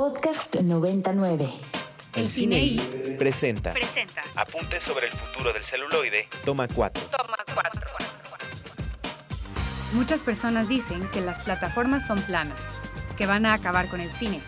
Podcast 0.00 0.56
99. 0.56 1.46
El 2.14 2.30
Cine 2.30 3.16
presenta. 3.18 3.74
presenta. 3.74 4.22
Apuntes 4.34 4.82
sobre 4.82 5.08
el 5.08 5.12
futuro 5.12 5.52
del 5.52 5.62
celuloide. 5.62 6.26
Toma 6.42 6.66
4. 6.68 7.04
Toma 7.10 7.36
4. 7.52 7.82
Muchas 9.92 10.22
personas 10.22 10.70
dicen 10.70 11.06
que 11.10 11.20
las 11.20 11.44
plataformas 11.44 12.06
son 12.06 12.18
planas, 12.22 12.64
que 13.18 13.26
van 13.26 13.44
a 13.44 13.52
acabar 13.52 13.90
con 13.90 14.00
el 14.00 14.10
cine. 14.12 14.40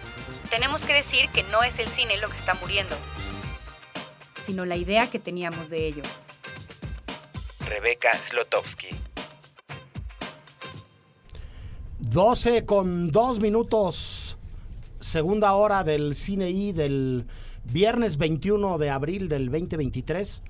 Tenemos 0.49 0.87
que 0.87 0.95
decir 0.95 1.29
que 1.35 1.43
no 1.43 1.62
es 1.62 1.79
el 1.79 1.89
cine 1.89 2.16
lo 2.16 2.30
que 2.30 2.37
está 2.39 2.55
muriendo, 2.55 2.96
sino 4.46 4.64
la 4.64 4.79
idea 4.79 5.11
que 5.11 5.19
teníamos 5.19 5.69
de 5.69 5.87
ello. 5.87 6.03
Rebeca 7.66 8.14
Slotowski. 8.14 8.89
12 11.98 12.64
con 12.64 13.11
2 13.11 13.39
minutos, 13.39 14.21
segunda 15.03 15.54
hora 15.54 15.82
del 15.82 16.14
Cine 16.14 16.50
I 16.50 16.72
del 16.72 17.27
viernes 17.64 18.17
21 18.17 18.79
de 18.79 18.90
abril 18.90 19.29
del 19.29 19.50
2023 19.50 20.43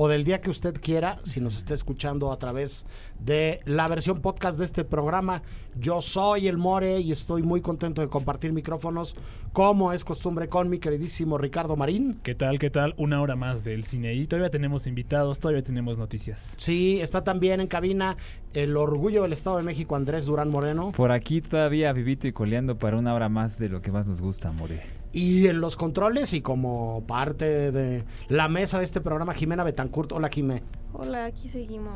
o 0.00 0.06
del 0.06 0.22
día 0.22 0.40
que 0.40 0.48
usted 0.48 0.80
quiera, 0.80 1.16
si 1.24 1.40
nos 1.40 1.56
está 1.56 1.74
escuchando 1.74 2.30
a 2.30 2.38
través 2.38 2.86
de 3.18 3.58
la 3.64 3.88
versión 3.88 4.20
podcast 4.20 4.56
de 4.56 4.64
este 4.64 4.84
programa. 4.84 5.42
Yo 5.76 6.00
soy 6.00 6.46
el 6.46 6.56
More 6.56 7.00
y 7.00 7.10
estoy 7.10 7.42
muy 7.42 7.60
contento 7.60 8.00
de 8.00 8.06
compartir 8.06 8.52
micrófonos, 8.52 9.16
como 9.52 9.92
es 9.92 10.04
costumbre, 10.04 10.48
con 10.48 10.70
mi 10.70 10.78
queridísimo 10.78 11.36
Ricardo 11.36 11.74
Marín. 11.74 12.20
¿Qué 12.22 12.36
tal? 12.36 12.60
¿Qué 12.60 12.70
tal? 12.70 12.94
Una 12.96 13.20
hora 13.20 13.34
más 13.34 13.64
del 13.64 13.82
cine 13.82 14.14
y 14.14 14.28
todavía 14.28 14.50
tenemos 14.50 14.86
invitados, 14.86 15.40
todavía 15.40 15.64
tenemos 15.64 15.98
noticias. 15.98 16.54
Sí, 16.58 17.00
está 17.00 17.24
también 17.24 17.60
en 17.60 17.66
cabina 17.66 18.16
el 18.54 18.76
orgullo 18.76 19.22
del 19.22 19.32
Estado 19.32 19.56
de 19.56 19.64
México, 19.64 19.96
Andrés 19.96 20.26
Durán 20.26 20.50
Moreno. 20.50 20.92
Por 20.92 21.10
aquí 21.10 21.40
todavía 21.40 21.92
vivito 21.92 22.28
y 22.28 22.32
coleando 22.32 22.78
para 22.78 22.96
una 22.96 23.14
hora 23.14 23.28
más 23.28 23.58
de 23.58 23.68
lo 23.68 23.82
que 23.82 23.90
más 23.90 24.06
nos 24.06 24.20
gusta, 24.20 24.52
More. 24.52 24.80
Y 25.12 25.46
en 25.46 25.60
los 25.60 25.76
controles 25.76 26.32
y 26.34 26.42
como 26.42 27.02
parte 27.06 27.72
de 27.72 28.04
la 28.28 28.48
mesa 28.48 28.78
de 28.78 28.84
este 28.84 29.00
programa, 29.00 29.34
Jimena 29.34 29.64
Betancourt. 29.64 30.12
Hola, 30.12 30.28
Jimé. 30.28 30.62
Hola, 30.92 31.26
aquí 31.26 31.48
seguimos. 31.48 31.94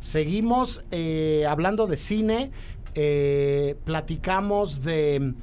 Seguimos 0.00 0.84
eh, 0.90 1.44
hablando 1.48 1.86
de 1.86 1.96
cine. 1.96 2.50
eh, 2.94 3.76
platicamos 3.84 4.82
de 4.82 5.34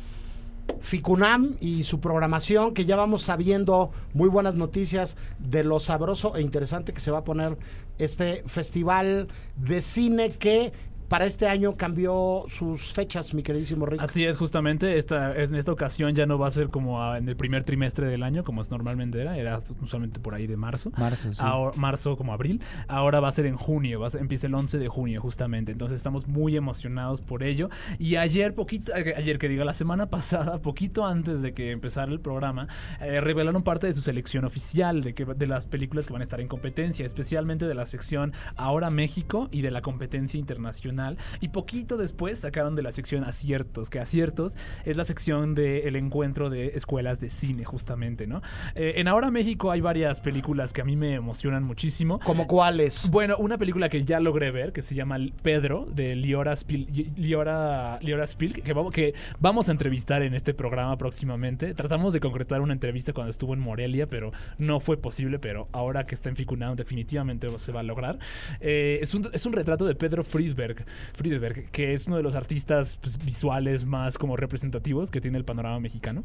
Ficunam 0.80 1.58
y 1.59 1.83
su 1.83 2.00
programación, 2.00 2.73
que 2.73 2.86
ya 2.86 2.95
vamos 2.95 3.23
sabiendo 3.23 3.91
muy 4.13 4.30
buenas 4.30 4.56
noticias 4.56 5.17
de 5.39 5.63
lo 5.63 5.80
sabroso 5.80 6.35
e 6.35 6.41
interesante 6.41 6.94
que 6.94 7.02
se 7.02 7.11
va 7.11 7.19
a 7.19 7.23
poner 7.23 7.58
este 7.97 8.44
festival 8.47 9.28
de 9.58 9.81
cine 9.81 10.31
que 10.31 10.72
para 11.11 11.25
este 11.25 11.45
año 11.49 11.73
cambió 11.73 12.45
sus 12.47 12.93
fechas, 12.93 13.33
mi 13.33 13.43
queridísimo 13.43 13.85
Rick. 13.85 13.99
Así 14.01 14.23
es, 14.23 14.37
justamente, 14.37 14.95
esta, 14.97 15.35
en 15.35 15.55
esta 15.55 15.73
ocasión 15.73 16.15
ya 16.15 16.25
no 16.25 16.39
va 16.39 16.47
a 16.47 16.51
ser 16.51 16.69
como 16.69 17.03
a- 17.03 17.17
en 17.17 17.27
el 17.27 17.35
primer 17.35 17.65
trimestre 17.65 18.07
del 18.07 18.23
año, 18.23 18.45
como 18.45 18.61
es 18.61 18.71
normalmente 18.71 19.19
era, 19.19 19.37
era 19.37 19.59
usualmente 19.81 20.21
por 20.21 20.35
ahí 20.35 20.47
de 20.47 20.55
marzo. 20.55 20.93
Marzo, 20.97 21.33
sí. 21.33 21.41
Ahora- 21.43 21.75
marzo 21.77 22.15
como 22.15 22.31
abril. 22.31 22.61
Ahora 22.87 23.19
va 23.19 23.27
a 23.27 23.31
ser 23.31 23.45
en 23.45 23.57
junio, 23.57 23.99
va 23.99 24.07
a 24.07 24.09
ser- 24.09 24.21
empieza 24.21 24.47
el 24.47 24.55
11 24.55 24.77
de 24.79 24.87
junio 24.87 25.19
justamente. 25.19 25.73
Entonces 25.73 25.97
estamos 25.97 26.29
muy 26.29 26.55
emocionados 26.55 27.19
por 27.19 27.43
ello. 27.43 27.69
Y 27.99 28.15
ayer, 28.15 28.55
poquito, 28.55 28.95
eh, 28.95 29.13
ayer 29.17 29.37
que 29.37 29.49
diga, 29.49 29.65
la 29.65 29.73
semana 29.73 30.09
pasada, 30.09 30.61
poquito 30.61 31.05
antes 31.05 31.41
de 31.41 31.53
que 31.53 31.71
empezara 31.71 32.09
el 32.09 32.21
programa, 32.21 32.69
eh, 33.01 33.19
revelaron 33.19 33.63
parte 33.63 33.85
de 33.87 33.91
su 33.91 33.99
selección 34.01 34.45
oficial 34.45 35.01
de, 35.03 35.13
que, 35.13 35.25
de 35.25 35.47
las 35.47 35.65
películas 35.65 36.05
que 36.05 36.13
van 36.13 36.21
a 36.21 36.23
estar 36.23 36.39
en 36.39 36.47
competencia, 36.47 37.05
especialmente 37.05 37.67
de 37.67 37.75
la 37.75 37.85
sección 37.85 38.31
Ahora 38.55 38.89
México 38.89 39.49
y 39.51 39.61
de 39.61 39.71
la 39.71 39.81
competencia 39.81 40.39
internacional. 40.39 41.00
Y 41.39 41.49
poquito 41.49 41.97
después 41.97 42.39
sacaron 42.39 42.75
de 42.75 42.81
la 42.81 42.91
sección 42.91 43.23
Aciertos, 43.23 43.89
que 43.89 43.99
Aciertos 43.99 44.57
es 44.85 44.97
la 44.97 45.03
sección 45.03 45.55
del 45.55 45.95
encuentro 45.95 46.49
de 46.49 46.67
escuelas 46.75 47.19
de 47.19 47.30
cine 47.30 47.66
justamente, 47.66 48.27
¿no? 48.27 48.41
Eh, 48.75 48.94
en 48.97 49.07
Ahora 49.07 49.29
México 49.29 49.72
hay 49.72 49.81
varias 49.81 50.22
películas 50.22 50.73
que 50.73 50.81
a 50.81 50.85
mí 50.85 50.95
me 50.95 51.16
emocionan 51.16 51.63
muchísimo. 51.63 52.19
¿Como 52.19 52.47
cuáles? 52.47 53.09
Bueno, 53.09 53.35
una 53.38 53.57
película 53.57 53.89
que 53.89 54.03
ya 54.06 54.19
logré 54.19 54.51
ver, 54.51 54.72
que 54.72 54.81
se 54.81 54.95
llama 54.95 55.17
Pedro, 55.41 55.85
de 55.94 56.16
Liora 56.16 56.56
Spil, 56.56 57.12
Liora, 57.18 58.00
Liora 58.01 58.25
Spil, 58.25 58.53
que, 58.53 58.73
vamos, 58.73 58.94
que 58.94 59.13
vamos 59.39 59.68
a 59.69 59.73
entrevistar 59.73 60.22
en 60.22 60.33
este 60.33 60.53
programa 60.53 60.97
próximamente. 60.97 61.73
Tratamos 61.73 62.13
de 62.13 62.19
concretar 62.19 62.62
una 62.62 62.73
entrevista 62.73 63.12
cuando 63.12 63.31
estuvo 63.31 63.53
en 63.53 63.59
Morelia, 63.59 64.07
pero 64.07 64.31
no 64.57 64.79
fue 64.79 64.97
posible, 64.97 65.39
pero 65.39 65.68
ahora 65.72 66.06
que 66.06 66.16
está 66.16 66.29
en 66.29 66.35
Ficunam 66.35 66.75
definitivamente 66.75 67.47
se 67.57 67.72
va 67.72 67.81
a 67.81 67.83
lograr. 67.83 68.18
Eh, 68.59 69.00
es, 69.01 69.13
un, 69.13 69.28
es 69.33 69.45
un 69.45 69.53
retrato 69.53 69.85
de 69.85 69.95
Pedro 69.95 70.23
Friedberg, 70.23 70.85
Friedberg, 71.13 71.69
que 71.72 71.94
es 71.94 72.07
uno 72.07 72.18
de 72.18 72.24
los 72.24 72.35
artistas 72.35 72.97
pues, 73.02 73.24
visuales 73.24 73.85
más 73.85 74.18
como 74.18 74.38
representativos 74.38 75.12
que 75.12 75.22
tiene 75.22 75.38
el 75.38 75.46
panorama 75.46 75.79
mexicano. 75.79 76.24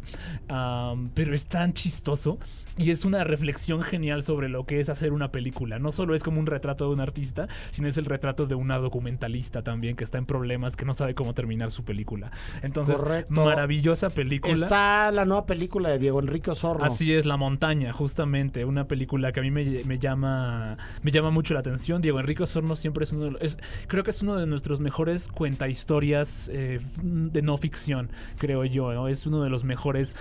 Pero 1.15 1.35
es 1.35 1.47
tan 1.47 1.73
chistoso 1.73 2.39
y 2.79 2.91
es 2.91 3.05
una 3.05 3.25
reflexión 3.25 3.83
genial 3.83 4.23
sobre 4.23 4.49
lo 4.49 4.65
que 4.67 4.81
es 4.81 4.89
hacer 4.89 5.13
una 5.13 5.33
película. 5.33 5.79
No 5.79 5.93
solo 5.93 6.15
es 6.15 6.23
como 6.23 6.41
un 6.41 6.47
retrato 6.47 6.87
de 6.89 6.93
un 6.95 7.01
artista, 7.01 7.49
sino 7.71 7.89
es 7.89 7.97
el 7.97 8.05
retrato 8.05 8.47
de 8.47 8.55
una 8.55 8.79
documentalista 8.79 9.63
también 9.63 9.97
que 9.97 10.05
está 10.05 10.19
en 10.19 10.27
problemas, 10.27 10.77
que 10.77 10.85
no 10.85 10.93
sabe 10.95 11.15
cómo 11.15 11.33
terminar 11.35 11.71
su 11.71 11.85
película. 11.85 12.31
Entonces, 12.63 12.99
Correcto. 12.99 13.33
maravillosa 13.33 14.11
película. 14.11 14.53
Está 14.55 15.11
la 15.11 15.25
nueva 15.25 15.47
película 15.47 15.89
de 15.89 15.99
Diego 15.99 16.21
Enrique 16.21 16.51
Osorno. 16.51 16.85
Así 16.85 17.13
es, 17.13 17.25
La 17.27 17.37
Montaña, 17.37 17.93
justamente, 17.93 18.65
una 18.65 18.87
película 18.89 19.33
que 19.33 19.41
a 19.41 19.43
mí 19.43 19.51
me, 19.51 19.65
me 19.85 19.99
llama 19.99 20.77
me 21.03 21.11
llama 21.11 21.31
mucho 21.31 21.55
la 21.55 21.61
atención. 21.61 22.03
Diego 22.03 22.21
Enrique 22.21 22.43
Osorno 22.43 22.77
siempre 22.77 23.05
es 23.05 23.13
uno 23.13 23.25
de 23.25 23.31
los, 23.33 23.43
es- 23.43 23.59
creo 23.89 24.03
que 24.05 24.11
es 24.11 24.23
uno 24.23 24.37
de 24.37 24.47
nuestros 24.47 24.81
mejores 24.81 25.29
cuenta 25.29 25.69
historias 25.69 26.51
eh, 26.53 26.79
de 27.03 27.43
no 27.43 27.57
ficción, 27.57 28.11
creo 28.39 28.65
yo, 28.65 28.93
¿no? 28.93 29.09
Es 29.09 29.27
uno 29.27 29.43
de 29.43 29.51
los 29.51 29.65
mejores 29.65 30.15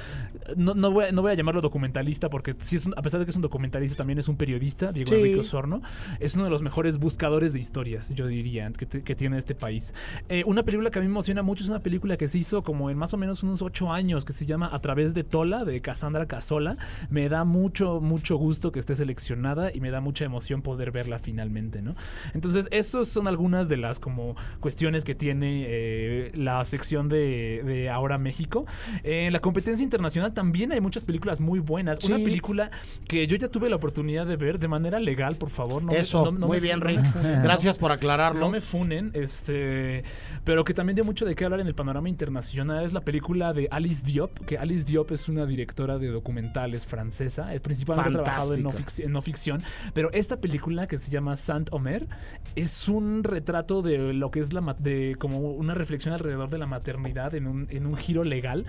no, 0.56 0.74
no 0.74 0.92
voy, 0.92 1.06
no 1.12 1.22
voy 1.22 1.32
a 1.32 1.36
llamarlo 1.36 1.62
documentalista 1.62 2.30
porque 2.30 2.45
sí 2.58 2.76
es 2.76 2.86
un- 2.86 2.94
a 2.98 3.02
pesar 3.02 3.20
de 3.20 3.26
que 3.26 3.30
es 3.32 3.36
un 3.36 3.42
documentalista 3.42 3.96
también 3.98 4.20
es 4.20 4.28
un 4.28 4.36
periodista, 4.38 4.92
Diego 4.92 5.10
Sí. 5.10 5.16
Enrique 5.16 5.40
Osorno. 5.40 5.82
Es 6.20 6.36
uno 6.36 6.44
de 6.44 6.50
los 6.50 6.62
mejores 6.62 6.98
buscadores 6.98 7.54
de 7.54 7.60
historias, 7.60 8.10
yo 8.14 8.28
diría, 8.28 8.70
que, 8.72 9.16
tiene 9.16 9.38
este 9.38 9.56
país. 9.56 9.94
Eh, 10.30 10.44
una 10.46 10.64
película 10.64 10.90
que 10.92 11.00
a 11.00 11.02
mí 11.02 11.08
me 11.08 11.14
emociona 11.14 11.42
mucho 11.42 11.64
es 11.64 11.70
una 11.70 11.80
película 11.80 12.18
que 12.18 12.28
se 12.28 12.38
hizo 12.38 12.64
como 12.64 12.90
en 12.90 12.98
más 12.98 13.14
o 13.14 13.18
menos 13.18 13.44
unos 13.44 13.62
ocho 13.62 13.92
años, 13.92 14.26
que 14.26 14.34
se 14.34 14.46
llama 14.46 14.70
A 14.72 14.80
través 14.80 15.14
de 15.14 15.24
Tola, 15.24 15.64
de 15.66 15.80
Cassandra 15.82 16.26
Casola. 16.28 16.76
Me 17.10 17.30
da 17.30 17.44
mucho, 17.46 18.02
mucho 18.02 18.36
gusto 18.38 18.72
que 18.72 18.80
esté 18.80 18.96
seleccionada 18.96 19.72
y 19.74 19.80
me 19.80 19.92
da 19.92 20.02
mucha 20.02 20.26
emoción 20.26 20.62
poder 20.62 20.92
verla 20.92 21.20
finalmente, 21.20 21.82
¿no? 21.82 21.96
Entonces, 22.34 22.68
esas 22.72 23.08
son 23.08 23.28
algunas 23.28 23.70
de 23.70 23.78
las 23.78 24.00
como 24.00 24.36
cuestiones 24.60 25.04
que 25.04 25.16
tiene 25.16 25.66
eh, 25.68 26.32
la 26.36 26.64
sección 26.66 27.08
de, 27.10 27.62
de 27.66 27.90
Ahora 27.90 28.18
México. 28.18 28.66
Eh, 29.04 29.26
en 29.28 29.34
la 29.34 29.40
competencia 29.40 29.84
internacional 29.84 30.34
también 30.34 30.72
hay 30.72 30.82
muchas 30.82 31.04
películas 31.04 31.40
muy 31.40 31.60
buenas. 31.60 32.04
Una 32.04 32.18
Sí. 32.18 32.24
Película 32.36 32.70
que 33.08 33.28
yo 33.28 33.38
ya 33.38 33.48
tuve 33.48 33.70
la 33.70 33.78
oportunidad 33.78 34.26
de 34.26 34.36
ver 34.36 34.60
de 34.60 34.68
manera 34.68 35.00
legal, 35.00 35.38
por 35.38 35.50
favor. 35.50 35.82
No 35.84 35.92
me- 35.94 36.00
Eso, 36.00 36.26
no- 36.26 36.32
no 36.32 36.48
muy 36.48 36.58
me- 36.58 36.62
bien, 36.64 36.80
me 36.84 37.02
funen, 37.02 37.04
¿no? 37.38 37.44
Gracias 37.44 37.78
por 37.78 37.92
aclararlo. 37.94 38.42
No 38.42 38.50
me 38.50 38.60
funen, 38.62 39.12
este, 39.14 40.04
pero 40.44 40.64
que 40.64 40.74
también 40.74 40.96
dio 40.96 41.06
mucho 41.06 41.26
de 41.26 41.34
qué 41.36 41.46
hablar 41.46 41.62
en 41.62 41.68
el 41.68 41.76
panorama 41.76 42.10
internacional 42.10 42.84
es 42.86 42.92
la 42.94 43.02
película 43.02 43.54
de 43.54 43.68
Alice 43.72 44.04
Diop, 44.06 44.38
que 44.46 44.58
Alice 44.58 44.84
Diop 44.86 45.12
es 45.12 45.30
una 45.30 45.46
directora 45.46 45.98
de 45.98 46.08
documentales 46.08 46.86
francesa, 46.86 47.54
eh, 47.54 47.60
principalmente 47.62 48.10
ha 48.20 48.24
trabajado 48.24 48.54
en 48.56 48.64
no, 48.64 48.72
Fantástica. 48.72 49.04
fic- 49.04 49.06
en 49.06 49.12
no 49.14 49.22
ficción, 49.22 49.64
pero 49.94 50.12
esta 50.12 50.42
película 50.42 50.88
que 50.88 50.98
se 50.98 51.10
llama 51.12 51.36
Saint 51.38 51.70
Omer 51.72 52.08
es 52.56 52.90
un 52.90 53.24
retrato 53.24 53.82
de 53.82 54.14
lo 54.14 54.30
que 54.32 54.42
es 54.42 54.52
la 54.54 54.76
de 54.80 55.16
como 55.20 55.40
una 55.40 55.74
reflexión 55.74 56.14
alrededor 56.14 56.50
de 56.50 56.58
la 56.58 56.66
maternidad 56.66 57.34
en 57.36 57.48
un, 57.48 57.68
en 57.70 57.86
un 57.86 57.96
giro 57.96 58.24
legal 58.24 58.66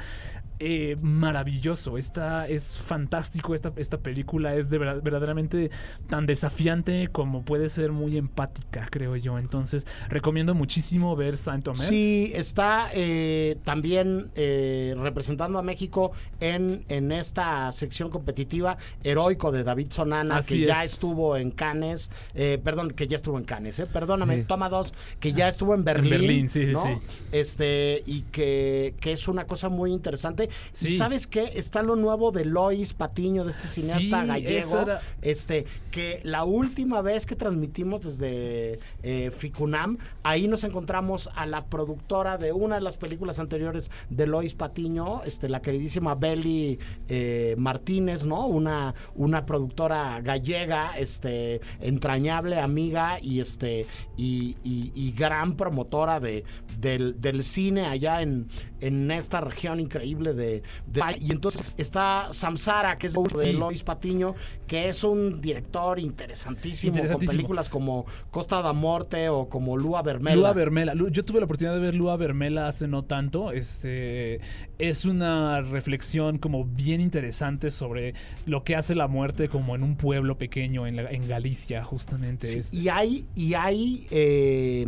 eh, 0.59 0.97
maravilloso. 1.03 1.99
Esta 1.99 2.47
es 2.47 2.79
fantástico. 2.79 3.55
Esta, 3.57 3.73
esta 3.77 3.99
película 3.99 4.55
es 4.55 4.71
de 4.71 4.79
verdad, 4.79 5.03
verdaderamente 5.03 5.71
tan 6.09 6.27
desafiante 6.27 7.09
como 7.09 7.43
puede 7.43 7.69
ser 7.69 7.91
muy 7.93 8.17
empática, 8.17 8.87
creo 8.91 9.17
yo. 9.17 9.39
Entonces, 9.39 9.87
recomiendo 10.09 10.55
muchísimo 10.55 11.17
ver 11.17 11.37
Saint 11.37 11.67
Omer. 11.67 11.89
Sí, 11.89 12.31
está 12.35 12.91
eh, 12.93 13.57
también 13.65 14.27
eh, 14.37 14.95
representando 14.99 15.59
a 15.59 15.63
México 15.63 16.13
en, 16.41 16.85
en 16.89 17.11
esta 17.13 17.73
sección 17.73 18.11
competitiva 18.11 18.77
heroico 19.03 19.51
de 19.51 19.65
David 19.65 19.89
Sonana, 19.91 20.37
Así 20.39 20.61
que 20.61 20.67
ya 20.67 20.85
es. 20.85 20.93
estuvo 20.93 21.37
en 21.37 21.51
Cannes, 21.51 22.11
eh, 22.35 22.61
perdón, 22.63 22.91
que 22.93 23.07
ya 23.09 23.17
estuvo 23.17 23.39
en 23.39 23.45
Cannes, 23.45 23.79
eh, 23.81 23.87
perdóname, 23.87 24.37
Sí. 24.37 24.45
toma 24.47 24.69
dos, 24.69 24.93
que 25.19 25.33
ya 25.33 25.49
estuvo 25.49 25.75
en 25.75 25.83
Berlín. 25.85 26.11
Berlín, 26.11 26.49
sí, 26.51 26.67
sí, 26.67 26.73
¿no? 26.73 26.83
sí. 26.83 26.91
Este, 27.33 28.03
y 28.07 28.23
que, 28.31 28.95
que 29.01 29.13
es 29.13 29.29
una 29.29 29.47
cosa 29.47 29.69
muy 29.71 29.93
interesante. 29.93 30.51
Y 30.83 30.91
sabes 30.91 31.27
qué, 31.27 31.53
está 31.55 31.83
lo 31.83 31.97
nuevo 31.97 32.33
de 32.33 32.45
Lois 32.45 32.93
Patiño, 32.93 33.45
de 33.47 33.53
este 33.53 33.67
cineasta 33.69 34.01
Sí, 34.23 34.27
gallego, 34.29 34.81
era- 34.81 35.01
este, 35.23 35.65
que 35.91 36.21
la 36.25 36.45
última 36.45 37.01
vez 37.03 37.25
que 37.27 37.37
transmitimos 37.37 38.03
desde 38.03 38.79
eh, 39.03 39.31
Ficunam, 39.35 39.99
ahí 40.23 40.47
nos 40.49 40.65
encontramos 40.65 41.31
a 41.35 41.47
la 41.47 41.65
productora 41.67 42.37
de 42.39 42.53
una 42.53 42.75
de 42.77 42.81
las 42.83 42.97
películas 42.97 43.39
anteriores 43.39 43.91
de 44.11 44.27
Lois 44.27 44.55
Patiño, 44.55 45.23
este, 45.25 45.49
la 45.49 45.63
queridísima 45.63 46.15
Beli 46.15 46.79
eh, 47.09 47.55
Martínez, 47.59 48.25
¿no? 48.27 48.47
Una, 48.47 48.95
una 49.15 49.47
productora 49.47 50.21
gallega, 50.21 50.99
este, 50.99 51.61
entrañable, 51.81 52.59
amiga 52.61 53.19
y 53.21 53.41
este, 53.41 53.87
y, 54.17 54.57
y- 54.63 54.93
y 54.95 55.13
gran 55.13 55.57
promotora 55.57 56.21
de, 56.21 56.45
del, 56.79 57.21
del 57.21 57.43
cine 57.43 57.87
allá 57.87 58.23
en, 58.23 58.49
en 58.81 59.11
esta 59.11 59.41
región 59.41 59.81
increíble 59.81 60.35
de, 60.35 60.63
de- 60.87 61.17
y 61.21 61.33
entonces 61.33 61.63
está 61.77 62.29
Samsara 62.33 62.99
que 62.99 63.07
es 63.07 63.13
de 63.37 63.45
Sí. 63.45 63.53
Lois 63.53 63.83
Patiño 63.83 64.35
que 64.67 64.89
es 64.89 65.05
un 65.05 65.41
director 65.41 65.99
interesantísimo, 65.99 66.97
con 67.07 67.19
películas 67.21 67.69
como 67.69 68.05
Costa 68.31 68.63
da 68.63 68.73
Morte 68.73 69.29
o 69.29 69.49
como 69.49 69.77
Lua 69.77 70.03
Vermela 70.03 70.37
Lua 70.37 70.53
Vermela. 70.53 70.95
Yo 71.11 71.25
tuve 71.25 71.39
la 71.41 71.45
oportunidad 71.45 71.75
de 71.75 71.81
ver 71.81 71.95
Lua 71.95 72.17
Vermela 72.17 72.67
hace 72.69 72.89
no 72.89 73.05
tanto. 73.05 73.53
Este 73.53 74.41
es 74.79 75.05
una 75.05 75.61
reflexión 75.61 76.39
como 76.39 76.65
bien 76.65 77.01
interesante 77.01 77.71
sobre 77.71 78.15
lo 78.47 78.65
que 78.65 78.75
hace 78.77 78.95
la 78.95 79.09
muerte 79.09 79.49
como 79.49 79.75
en 79.75 79.83
un 79.83 79.97
pueblo 79.97 80.37
pequeño 80.39 80.87
en, 80.87 80.97
la- 80.97 81.11
en 81.11 81.29
Galicia, 81.29 81.85
justamente. 81.85 82.49
Sí, 82.49 82.59
Es- 82.59 82.75
y 82.75 82.89
hay, 82.89 83.27
y 83.35 83.55
hay 83.55 84.07
eh, 84.11 84.87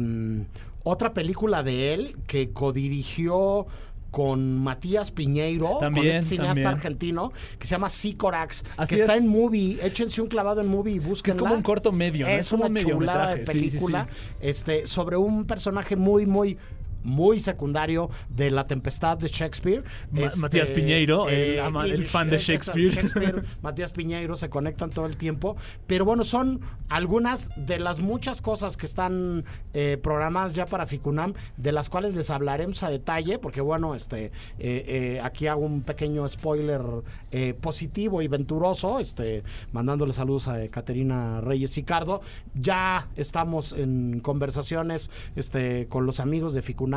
otra 0.85 1.13
película 1.13 1.63
de 1.63 1.93
él 1.95 2.17
que 2.27 2.51
codirigió 2.51 3.67
con 4.11 4.59
Matías 4.59 5.11
Piñeiro, 5.11 5.71
con 5.73 5.79
También, 5.81 6.17
este 6.19 6.37
cineasta 6.37 6.55
también. 6.55 6.67
argentino, 6.67 7.33
que 7.59 7.67
se 7.67 7.73
llama 7.73 7.89
Sicorax, 7.89 8.65
Así 8.77 8.95
que 8.95 9.01
está 9.03 9.15
es. 9.15 9.21
en 9.21 9.29
movie. 9.29 9.79
Échense 9.83 10.21
un 10.23 10.29
clavado 10.29 10.61
en 10.61 10.69
movie 10.69 10.97
y 10.97 11.23
que 11.23 11.31
es 11.31 11.37
como 11.37 11.55
un 11.55 11.63
corto 11.63 11.93
medio, 11.93 12.27
¿no? 12.27 12.33
Es, 12.33 12.49
como 12.49 12.65
una 12.65 12.71
un 12.71 12.77
chulada 12.77 13.35
de 13.35 13.37
mediometraje. 13.37 13.45
Sí, 13.45 13.53
sí, 13.53 13.71
sí. 13.71 13.77
película 13.79 14.09
este, 14.41 14.87
sobre 14.87 15.17
un 15.17 15.45
personaje 15.47 15.97
muy, 15.97 16.27
muy 16.27 16.59
muy 17.03 17.41
secundario 17.41 18.11
de 18.29 18.51
La 18.51 18.67
Tempestad 18.67 19.19
de 19.19 19.29
Shakespeare. 19.29 19.85
Este, 20.15 20.41
Matías 20.41 20.71
Piñeiro, 20.71 21.29
el 21.29 22.01
y- 22.01 22.03
fan 22.03 22.29
de 22.31 22.37
eh, 22.37 22.41
Shakespeare. 22.41 22.91
Shakespeare, 22.91 23.43
Matías 23.63 23.93
Piñeiro 23.93 24.37
se 24.37 24.49
conectan 24.51 24.91
todo 24.91 25.07
el 25.07 25.17
tiempo. 25.17 25.57
Pero 25.87 26.05
bueno, 26.05 26.25
son 26.25 26.61
algunas 26.89 27.51
de 27.57 27.79
las 27.79 28.01
muchas 28.01 28.41
cosas 28.43 28.77
que 28.77 28.87
están 28.87 29.45
eh, 29.75 29.99
programadas 30.03 30.55
ya 30.55 30.67
para 30.67 30.87
Ficunam, 30.87 31.35
de 31.57 31.73
las 31.73 31.89
cuales 31.89 32.15
les 32.15 32.31
hablaremos 32.31 32.83
a 32.83 32.91
detalle, 32.91 33.39
porque 33.39 33.61
bueno, 33.61 33.95
este 33.95 34.27
eh, 34.27 34.31
eh, 34.59 35.21
aquí 35.23 35.47
hago 35.47 35.61
un 35.63 35.83
pequeño 35.83 36.27
spoiler 36.29 36.83
eh, 37.31 37.55
positivo 37.61 38.23
y 38.23 38.29
venturoso, 38.29 38.99
este, 38.99 39.43
mandándole 39.73 40.13
saludos 40.13 40.49
a 40.49 40.67
Caterina 40.69 41.41
Reyes 41.41 41.71
Sicardo. 41.71 42.21
Ya 42.55 43.09
estamos 43.17 43.73
en 43.73 44.21
conversaciones 44.21 45.11
este, 45.37 45.87
con 45.89 46.07
los 46.07 46.21
amigos 46.21 46.55
de 46.55 46.63
Ficunam 46.63 46.88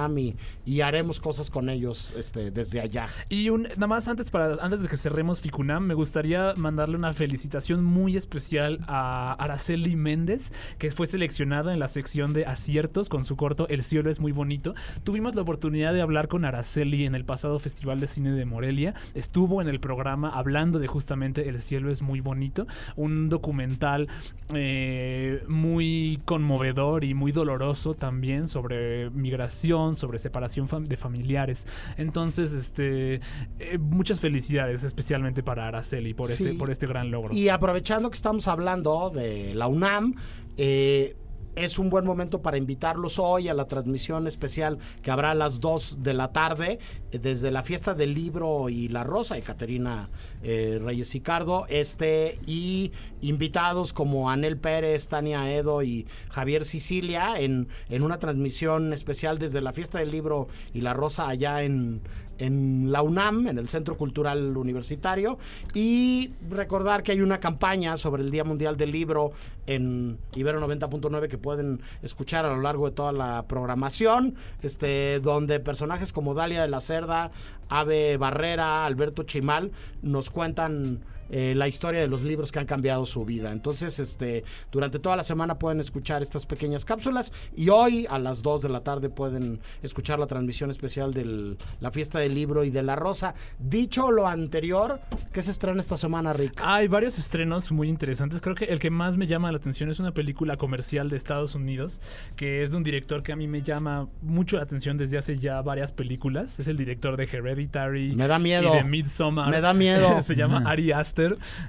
y, 0.65 0.81
haremos 0.81 1.19
cosas 1.19 1.49
con 1.49 1.69
ellos 1.69 2.13
este, 2.17 2.49
desde 2.49 2.81
allá. 2.81 3.07
Y 3.29 3.49
nada 3.49 3.87
más 3.87 4.07
antes, 4.07 4.31
para, 4.31 4.55
antes 4.63 4.81
de 4.81 4.87
que 4.87 4.97
cerremos 4.97 5.41
Ficunam, 5.41 5.85
me 5.85 5.93
gustaría 5.93 6.53
mandarle 6.55 6.95
una 6.95 7.13
felicitación 7.13 7.83
muy 7.83 8.17
especial 8.17 8.79
a 8.87 9.33
Araceli 9.33 9.95
Méndez, 9.95 10.51
que 10.79 10.89
fue 10.89 11.07
seleccionada 11.07 11.73
en 11.73 11.79
la 11.79 11.87
sección 11.87 12.33
de 12.33 12.45
aciertos 12.45 13.09
con 13.09 13.23
su 13.23 13.35
corto 13.35 13.67
El 13.69 13.83
cielo 13.83 14.09
es 14.09 14.19
muy 14.19 14.31
bonito. 14.31 14.73
Tuvimos 15.03 15.35
la 15.35 15.41
oportunidad 15.41 15.93
de 15.93 16.01
hablar 16.01 16.27
con 16.27 16.45
Araceli 16.45 17.05
en 17.05 17.15
el 17.15 17.25
pasado 17.25 17.59
Festival 17.59 17.99
de 17.99 18.07
Cine 18.07 18.31
de 18.31 18.45
Morelia. 18.45 18.95
Estuvo 19.13 19.61
en 19.61 19.67
el 19.67 19.79
programa 19.79 20.29
hablando 20.29 20.79
de 20.79 20.87
justamente 20.87 21.47
El 21.47 21.59
cielo 21.59 21.91
es 21.91 22.01
muy 22.01 22.21
bonito, 22.21 22.65
un 22.95 23.29
documental 23.29 24.07
eh, 24.53 25.43
muy 25.47 26.19
conmovedor 26.25 27.03
y 27.03 27.13
muy 27.13 27.31
doloroso 27.31 27.93
también 27.93 28.47
sobre 28.47 29.09
migración, 29.11 29.80
sobre 29.95 30.19
separación 30.19 30.67
fam- 30.67 30.85
de 30.87 30.97
familiares. 30.97 31.65
Entonces, 31.97 32.53
este, 32.53 33.15
eh, 33.59 33.77
muchas 33.79 34.19
felicidades, 34.19 34.83
especialmente 34.83 35.43
para 35.43 35.67
Araceli 35.67 36.13
por 36.13 36.29
este, 36.31 36.53
por 36.53 36.69
este 36.71 36.87
gran 36.87 37.11
logro. 37.11 37.33
Y 37.33 37.49
aprovechando 37.49 38.09
que 38.09 38.15
estamos 38.15 38.47
hablando 38.47 39.09
de 39.09 39.53
la 39.55 39.67
UNAM, 39.67 40.15
eh, 40.57 41.15
es 41.55 41.79
un 41.79 41.89
buen 41.89 42.05
momento 42.05 42.41
para 42.41 42.57
invitarlos 42.57 43.19
hoy 43.19 43.47
a 43.47 43.53
la 43.53 43.65
transmisión 43.65 44.27
especial 44.27 44.77
que 45.01 45.11
habrá 45.11 45.31
a 45.31 45.35
las 45.35 45.59
2 45.59 46.01
de 46.03 46.13
la 46.13 46.31
tarde 46.31 46.79
eh, 47.11 47.19
desde 47.19 47.51
la 47.51 47.63
fiesta 47.63 47.93
del 47.93 48.13
libro 48.13 48.69
y 48.69 48.87
la 48.87 49.03
rosa 49.03 49.35
de 49.35 49.41
Caterina 49.41 50.09
eh, 50.43 50.79
Reyes 50.81 51.09
Sicardo 51.09 51.65
este 51.67 52.39
y 52.45 52.91
invitados 53.21 53.93
como 53.93 54.29
Anel 54.29 54.57
Pérez, 54.57 55.07
Tania 55.07 55.51
Edo 55.51 55.83
y 55.83 56.07
Javier 56.29 56.65
Sicilia 56.65 57.39
en, 57.39 57.67
en 57.89 58.03
una 58.03 58.19
transmisión 58.19 58.93
especial 58.93 59.39
desde 59.39 59.61
la 59.61 59.73
fiesta 59.73 59.99
del 59.99 60.11
libro 60.11 60.47
y 60.73 60.81
la 60.81 60.93
rosa 60.93 61.27
allá 61.27 61.63
en, 61.63 62.01
en 62.41 62.91
la 62.91 63.01
UNAM, 63.01 63.47
en 63.47 63.57
el 63.57 63.69
Centro 63.69 63.95
Cultural 63.97 64.57
Universitario, 64.57 65.37
y 65.73 66.31
recordar 66.49 67.03
que 67.03 67.11
hay 67.11 67.21
una 67.21 67.39
campaña 67.39 67.97
sobre 67.97 68.23
el 68.23 68.31
Día 68.31 68.43
Mundial 68.43 68.77
del 68.77 68.91
Libro 68.91 69.31
en 69.67 70.17
Ibero 70.35 70.59
90.9 70.67 71.27
que 71.27 71.37
pueden 71.37 71.81
escuchar 72.01 72.45
a 72.45 72.53
lo 72.53 72.61
largo 72.61 72.89
de 72.89 72.95
toda 72.95 73.11
la 73.11 73.45
programación, 73.47 74.35
este, 74.61 75.19
donde 75.19 75.59
personajes 75.59 76.11
como 76.11 76.33
Dalia 76.33 76.61
de 76.61 76.67
la 76.67 76.81
Cerda, 76.81 77.31
Ave 77.69 78.17
Barrera, 78.17 78.85
Alberto 78.85 79.23
Chimal 79.23 79.71
nos 80.01 80.29
cuentan 80.29 81.01
eh, 81.33 81.53
la 81.55 81.69
historia 81.69 82.01
de 82.01 82.07
los 82.07 82.23
libros 82.23 82.51
que 82.51 82.59
han 82.59 82.65
cambiado 82.65 83.05
su 83.05 83.23
vida. 83.23 83.53
Entonces, 83.53 83.99
este, 83.99 84.43
durante 84.69 84.99
toda 84.99 85.15
la 85.15 85.23
semana 85.23 85.57
pueden 85.57 85.79
escuchar 85.79 86.21
estas 86.21 86.45
pequeñas 86.45 86.83
cápsulas 86.83 87.31
y 87.55 87.69
hoy 87.69 88.05
a 88.09 88.19
las 88.19 88.41
2 88.41 88.63
de 88.63 88.69
la 88.69 88.83
tarde 88.83 89.09
pueden 89.09 89.61
escuchar 89.81 90.19
la 90.19 90.27
transmisión 90.27 90.69
especial 90.69 91.13
de 91.13 91.55
la 91.79 91.91
fiesta 91.91 92.19
del 92.19 92.35
libro 92.35 92.65
y 92.65 92.69
de 92.69 92.83
la 92.83 92.97
rosa. 92.97 93.33
Dicho 93.59 94.11
lo 94.11 94.27
anterior, 94.27 94.99
¿qué 95.31 95.41
se 95.41 95.51
estrena 95.51 95.79
esta 95.79 95.95
semana, 95.95 96.33
Rick? 96.33 96.61
Hay 96.61 96.89
varios 96.89 97.17
estrenos 97.17 97.71
muy 97.71 97.87
interesantes. 97.87 98.41
Creo 98.41 98.55
que 98.55 98.65
el 98.65 98.79
que 98.79 98.89
más 98.89 99.15
me 99.15 99.25
llama 99.25 99.53
la 99.53 99.57
atención 99.57 99.89
es 99.89 100.01
una 100.01 100.13
película 100.13 100.57
comercial 100.57 101.09
de 101.09 101.15
Estados 101.15 101.55
Unidos, 101.55 102.01
que 102.35 102.61
es 102.61 102.71
de 102.71 102.77
un 102.77 102.83
director 102.83 103.23
que 103.23 103.31
a 103.31 103.37
mí 103.37 103.47
me 103.47 103.61
llama 103.61 104.09
mucho 104.21 104.57
la 104.57 104.63
atención 104.63 104.97
desde 104.97 105.17
hace 105.17 105.37
ya 105.37 105.61
varias 105.61 105.93
películas. 105.93 106.59
Es 106.59 106.67
el 106.67 106.75
director 106.75 107.15
de 107.15 107.23
Hereditary. 107.23 108.15
Me 108.15 108.27
da 108.27 108.37
miedo. 108.37 108.73
Y 108.73 108.77
de 108.77 108.83
Midsommar. 108.83 109.49
Me 109.49 109.61
da 109.61 109.73
miedo. 109.73 110.21
se 110.21 110.35
llama 110.35 110.63
Ari 110.65 110.91
Aster. 110.91 111.20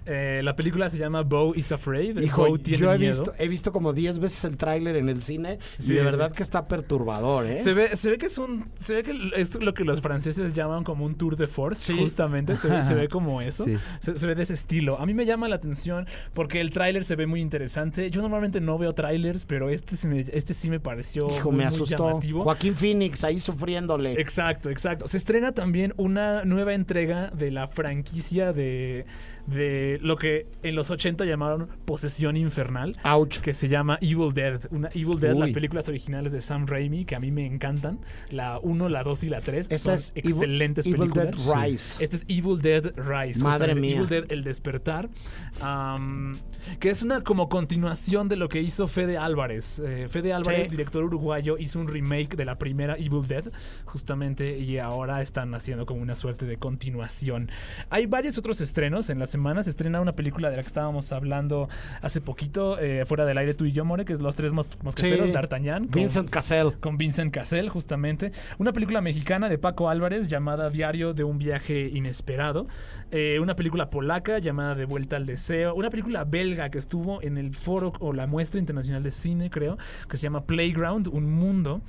Eh, 0.06 0.40
la 0.44 0.54
película 0.56 0.88
se 0.90 0.99
llama 0.99 1.22
Bo 1.22 1.54
is 1.54 1.72
Afraid. 1.72 2.19
Hijo, 2.20 2.46
Bo 2.49 2.58
tiene 2.58 2.78
yo 2.78 2.93
he 2.93 2.99
miedo. 2.99 3.12
visto, 3.25 3.34
he 3.38 3.49
visto 3.49 3.72
como 3.72 3.93
10 3.93 4.19
veces 4.19 4.44
el 4.44 4.56
tráiler 4.56 4.96
en 4.96 5.08
el 5.08 5.22
cine 5.22 5.58
Sí. 5.78 5.93
y 5.93 5.96
de 5.96 6.02
verdad 6.02 6.32
que 6.32 6.43
está 6.43 6.66
perturbador, 6.69 7.46
¿eh? 7.46 7.56
Se 7.56 7.72
ve, 7.72 7.94
se 7.96 8.10
ve 8.10 8.19
que 8.19 8.26
es 8.26 8.38
un. 8.38 8.70
Se 8.76 8.94
ve 8.94 9.02
que 9.02 9.31
es 9.37 9.60
lo 9.60 9.75
que 9.75 9.84
los 9.84 10.00
franceses 10.00 10.52
llaman 10.54 10.84
como 10.84 11.04
un 11.04 11.14
tour 11.16 11.37
de 11.37 11.46
force. 11.46 11.93
Sí. 11.93 11.99
Justamente. 11.99 12.56
Se 12.56 12.69
ve, 12.69 12.82
se 12.82 12.94
ve 12.94 13.08
como 13.08 13.40
eso. 13.43 13.64
Sí. 13.64 13.76
Se, 14.00 14.19
se 14.19 14.26
ve 14.26 14.34
de 14.34 14.43
ese 14.43 14.54
estilo. 14.54 14.99
A 15.00 15.06
mí 15.06 15.14
me 15.14 15.25
llama 15.26 15.49
la 15.49 15.56
atención 15.56 16.06
porque 16.34 16.60
el 16.60 16.70
tráiler 16.70 17.05
se 17.05 17.16
ve 17.16 17.26
muy 17.26 17.40
interesante. 17.40 18.10
Yo 18.10 18.20
normalmente 18.22 18.60
no 18.60 18.78
veo 18.78 18.94
tráilers, 18.94 19.44
pero 19.46 19.70
este, 19.70 19.96
se 19.96 20.08
me- 20.08 20.20
este 20.32 20.55
sí 20.55 20.70
me 20.70 20.81
pareció. 20.81 21.26
Hijo, 21.28 21.50
muy, 21.50 21.58
me 21.58 21.64
muy 21.64 21.75
asustó. 21.75 22.08
llamativo. 22.08 22.43
Joaquín 22.44 22.75
Phoenix 22.75 23.25
ahí 23.25 23.38
sufriéndole. 23.38 24.12
Exacto, 24.20 24.70
exacto. 24.70 25.06
Se 25.08 25.16
estrena 25.16 25.52
también 25.52 25.94
una 25.96 26.44
nueva 26.44 26.75
entrega 26.75 27.31
de 27.31 27.50
la 27.50 27.66
franquicia 27.69 28.53
de, 28.53 29.05
de 29.46 29.99
lo 30.03 30.17
que 30.17 30.46
en 30.63 30.75
los 30.77 30.91
80 30.91 31.25
llamaron 31.25 31.69
Posesión 31.84 32.37
Infernal. 32.37 32.94
Ouch. 33.05 33.39
que 33.41 33.55
se 33.55 33.69
llama 33.69 33.99
Evil 34.01 34.32
Dead. 34.32 34.61
Una 34.70 34.89
Evil 34.94 35.19
Dead, 35.19 35.34
Uy. 35.34 35.41
las 35.41 35.51
películas 35.53 35.89
originales 35.89 36.32
de 36.32 36.41
Sam 36.41 36.67
Raimi, 36.67 37.05
que 37.05 37.15
a 37.17 37.20
mí 37.20 37.31
me 37.31 37.44
encantan. 37.46 37.99
La 38.31 38.58
1, 38.61 38.89
la 38.89 39.03
2 39.03 39.25
y 39.25 39.29
la 39.29 39.41
3 39.41 39.67
Esta 39.70 39.79
son 39.79 39.94
es 39.94 40.13
Evil- 40.15 40.31
excelentes 40.32 40.87
Evil 40.87 40.99
películas. 41.01 41.46
Dead 41.46 41.63
Rise. 41.65 42.05
Este 42.05 42.17
es 42.17 42.25
Evil 42.29 42.61
Dead 42.61 42.93
Rise. 42.96 43.43
Madre 43.43 43.75
mía. 43.75 43.96
Evil 43.96 44.08
Dead 44.08 44.25
El 44.31 44.44
Despertar. 44.44 45.08
que 46.79 46.91
es 46.91 47.03
una 47.03 47.22
como 47.22 47.49
continuación 47.49 48.29
de 48.29 48.37
lo 48.37 48.49
que 48.49 48.61
hizo 48.63 48.87
Fede 48.87 49.19
Álvarez. 49.19 49.81
Eh, 49.84 50.06
Fede 50.08 50.32
Álvarez, 50.32 50.65
Sí. 50.65 50.70
director 50.70 51.03
uruguayo, 51.05 51.58
hizo 51.58 51.81
un 51.81 51.89
remake 51.89 52.37
de 52.37 52.44
la 52.44 52.56
primera 52.58 52.96
Evil 52.96 53.27
Dead, 53.27 53.44
justamente, 53.84 54.58
y 54.58 54.79
ahora 54.79 55.22
están 55.22 55.55
haciendo 55.55 55.87
como 55.87 56.01
una 56.01 56.15
suerte 56.15 56.46
de 56.46 56.56
continuación. 56.58 57.51
Hay 57.91 58.06
varios 58.06 58.39
otros 58.39 58.61
estrenos 58.61 59.11
en 59.11 59.19
la 59.19 59.27
semana. 59.32 59.62
Se 59.65 59.70
estrena 59.70 60.01
una 60.01 60.12
película 60.12 60.51
de 60.51 60.56
la 60.56 60.62
que 60.62 60.67
estábamos 60.69 61.10
hablando 61.12 61.69
hace 62.01 62.20
poquito, 62.20 62.79
eh, 62.79 63.05
fuera 63.05 63.24
del 63.24 63.36
aire 63.39 63.55
tú 63.55 63.65
y 63.65 63.72
yo, 63.72 63.84
More, 63.84 64.05
que 64.05 64.12
es 64.12 64.20
Los 64.20 64.36
Tres 64.36 64.53
Mos- 64.53 64.70
Mosqueteros, 64.82 65.27
Sí. 65.27 65.32
D'Artagnan. 65.32 65.86
con- 65.89 66.01
Vincent 66.01 66.31
Cassell. 66.31 66.72
con 66.79 66.96
Vincent 66.98 67.32
Cassell, 67.34 67.69
justamente. 67.69 68.31
Una 68.58 68.72
película 68.72 69.01
mexicana 69.01 69.48
de 69.48 69.58
Paco 69.58 69.89
Álvarez 69.89 70.29
llamada 70.29 70.70
Diario 70.70 71.15
de 71.15 71.24
un 71.24 71.39
viaje 71.39 71.89
inesperado. 71.93 72.67
Eh, 73.10 73.39
una 73.41 73.56
película 73.56 73.91
polaca 73.91 74.39
llamada 74.39 74.74
De 74.74 74.84
vuelta 74.84 75.17
al 75.17 75.27
deseo. 75.27 75.74
Una 75.74 75.91
película 75.91 76.24
belga 76.24 76.70
que 76.70 76.79
estuvo 76.79 77.20
en 77.22 77.36
el 77.39 77.53
foro 77.55 77.93
o 78.01 78.12
la 78.12 78.27
muestra 78.27 78.60
internacional 78.60 79.03
de 79.03 79.10
cine, 79.10 79.51
creo, 79.51 79.77
que 80.08 80.17
se 80.17 80.22
llama 80.24 80.44
Playground, 80.44 81.08
un 81.08 81.31
mundo. 81.32 81.81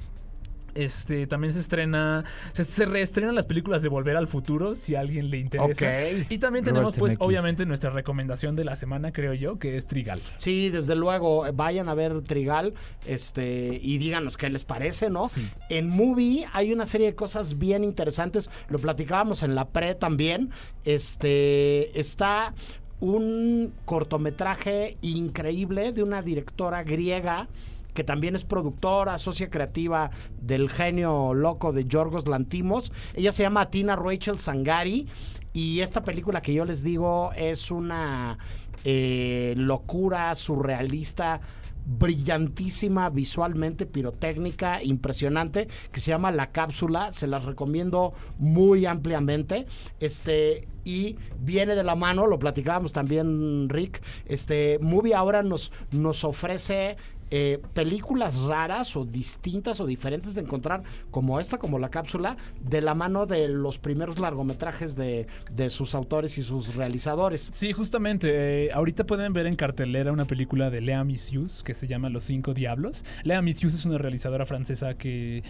Este, 0.76 1.28
también 1.28 1.54
se 1.54 1.60
estrena, 1.60 2.24
se, 2.54 2.64
se 2.64 2.86
reestrenan 2.86 3.36
las 3.36 3.46
películas 3.46 3.82
de 3.82 3.90
Volver 3.90 4.18
al 4.18 4.28
Futuro, 4.28 4.76
si 4.76 4.96
a 4.96 5.00
alguien 5.00 5.30
le 5.30 5.38
interesa. 5.38 6.10
Y 6.30 6.38
también 6.38 6.66
Robert 6.66 6.66
tenemos, 6.66 6.98
pues, 6.98 7.16
obviamente, 7.20 7.66
nuestra 7.66 7.90
recomendación 7.90 8.56
de 8.56 8.64
la 8.64 8.76
semana, 8.76 9.12
creo 9.12 9.34
yo, 9.34 9.60
que 9.60 9.78
es 9.78 9.86
Trigal. 9.86 10.22
Sí, 10.38 10.70
desde 10.70 10.96
luego, 10.96 11.46
vayan 11.54 11.90
a 11.90 11.94
ver 11.94 12.22
Trigal 12.22 12.74
este, 13.06 13.80
y 13.82 13.98
díganos 13.98 14.38
qué 14.38 14.50
les 14.50 14.64
parece, 14.64 15.10
¿no? 15.10 15.28
Sí. 15.28 15.48
En 15.70 15.90
Movie 15.90 16.46
hay 16.54 16.74
una 16.74 16.86
serie 16.86 17.08
de 17.08 17.16
cosas 17.16 17.58
bien 17.58 17.84
interesantes, 17.84 18.50
lo 18.70 18.80
platicábamos 18.80 19.44
en 19.44 19.56
la 19.56 19.66
pre 19.70 19.96
también, 19.96 20.50
este, 20.86 22.00
está 22.00 22.54
un 23.00 23.74
cortometraje 23.86 24.98
increíble 25.02 25.92
de 25.92 26.04
una 26.04 26.22
directora 26.22 26.84
griega 26.84 27.50
que 27.94 28.04
también 28.04 28.36
es 28.36 28.44
productora, 28.44 29.18
socia 29.18 29.50
creativa 29.50 30.12
del 30.42 30.70
genio 30.70 31.34
loco 31.34 31.74
de 31.74 31.86
Yorgos 31.86 32.28
Lantimos. 32.28 32.92
Ella 33.14 33.32
se 33.32 33.44
llama 33.44 33.70
Tina 33.70 33.96
Rachel 33.96 34.40
Sangari 34.40 35.08
y 35.54 35.80
esta 35.82 36.04
película 36.04 36.42
que 36.42 36.54
yo 36.54 36.66
les 36.66 36.84
digo 36.84 37.32
es 37.36 37.72
una 37.72 38.38
eh, 38.84 39.54
locura 39.56 40.34
surrealista 40.36 41.42
brillantísima 41.86 43.10
visualmente, 43.10 43.86
pirotécnica, 43.86 44.82
impresionante, 44.84 45.68
que 45.92 46.00
se 46.00 46.12
llama 46.12 46.32
La 46.32 46.52
Cápsula. 46.52 47.12
Se 47.12 47.28
las 47.28 47.44
recomiendo 47.46 48.14
muy 48.38 48.86
ampliamente. 48.86 49.66
Este, 50.00 50.68
y 50.84 51.18
viene 51.40 51.76
de 51.76 51.84
la 51.84 51.96
mano, 51.96 52.28
lo 52.28 52.40
platicábamos 52.40 52.94
también, 52.94 53.70
Rick. 53.70 54.02
Este, 54.26 54.80
Movie 54.82 55.16
ahora 55.16 55.44
nos, 55.44 55.72
nos 55.92 56.24
ofrece 56.24 56.98
eh, 57.36 57.60
películas 57.74 58.40
raras 58.42 58.96
o 58.96 59.06
distintas 59.06 59.80
o 59.80 59.88
diferentes 59.88 60.36
de 60.36 60.42
encontrar, 60.42 60.84
como 61.10 61.40
esta, 61.40 61.58
como 61.58 61.80
la 61.80 61.90
cápsula, 61.90 62.38
de 62.62 62.80
la 62.82 62.94
mano 62.94 63.26
de 63.26 63.48
los 63.48 63.80
primeros 63.80 64.20
largometrajes 64.20 64.96
de, 64.96 65.26
de 65.52 65.72
sus 65.72 65.96
autores 65.96 66.38
y 66.38 66.44
sus 66.44 66.76
realizadores. 66.76 67.42
Sí, 67.42 67.74
justamente. 67.74 68.30
eh, 68.32 68.72
ahorita 68.72 69.06
pueden 69.06 69.34
ver 69.34 69.48
en 69.48 69.56
cartelera 69.56 70.12
una 70.12 70.26
película 70.26 70.70
de 70.70 70.82
Lea 70.82 71.04
Missius 71.04 71.64
que 71.64 71.74
se 71.74 71.88
llama 71.88 72.10
Los 72.10 72.24
Cinco 72.24 72.54
Diablos. 72.54 73.04
Lea 73.24 73.42
Missius 73.42 73.74
es 73.74 73.86
una 73.86 73.98
realizadora 73.98 74.46
francesa 74.46 74.94
que, 74.94 75.42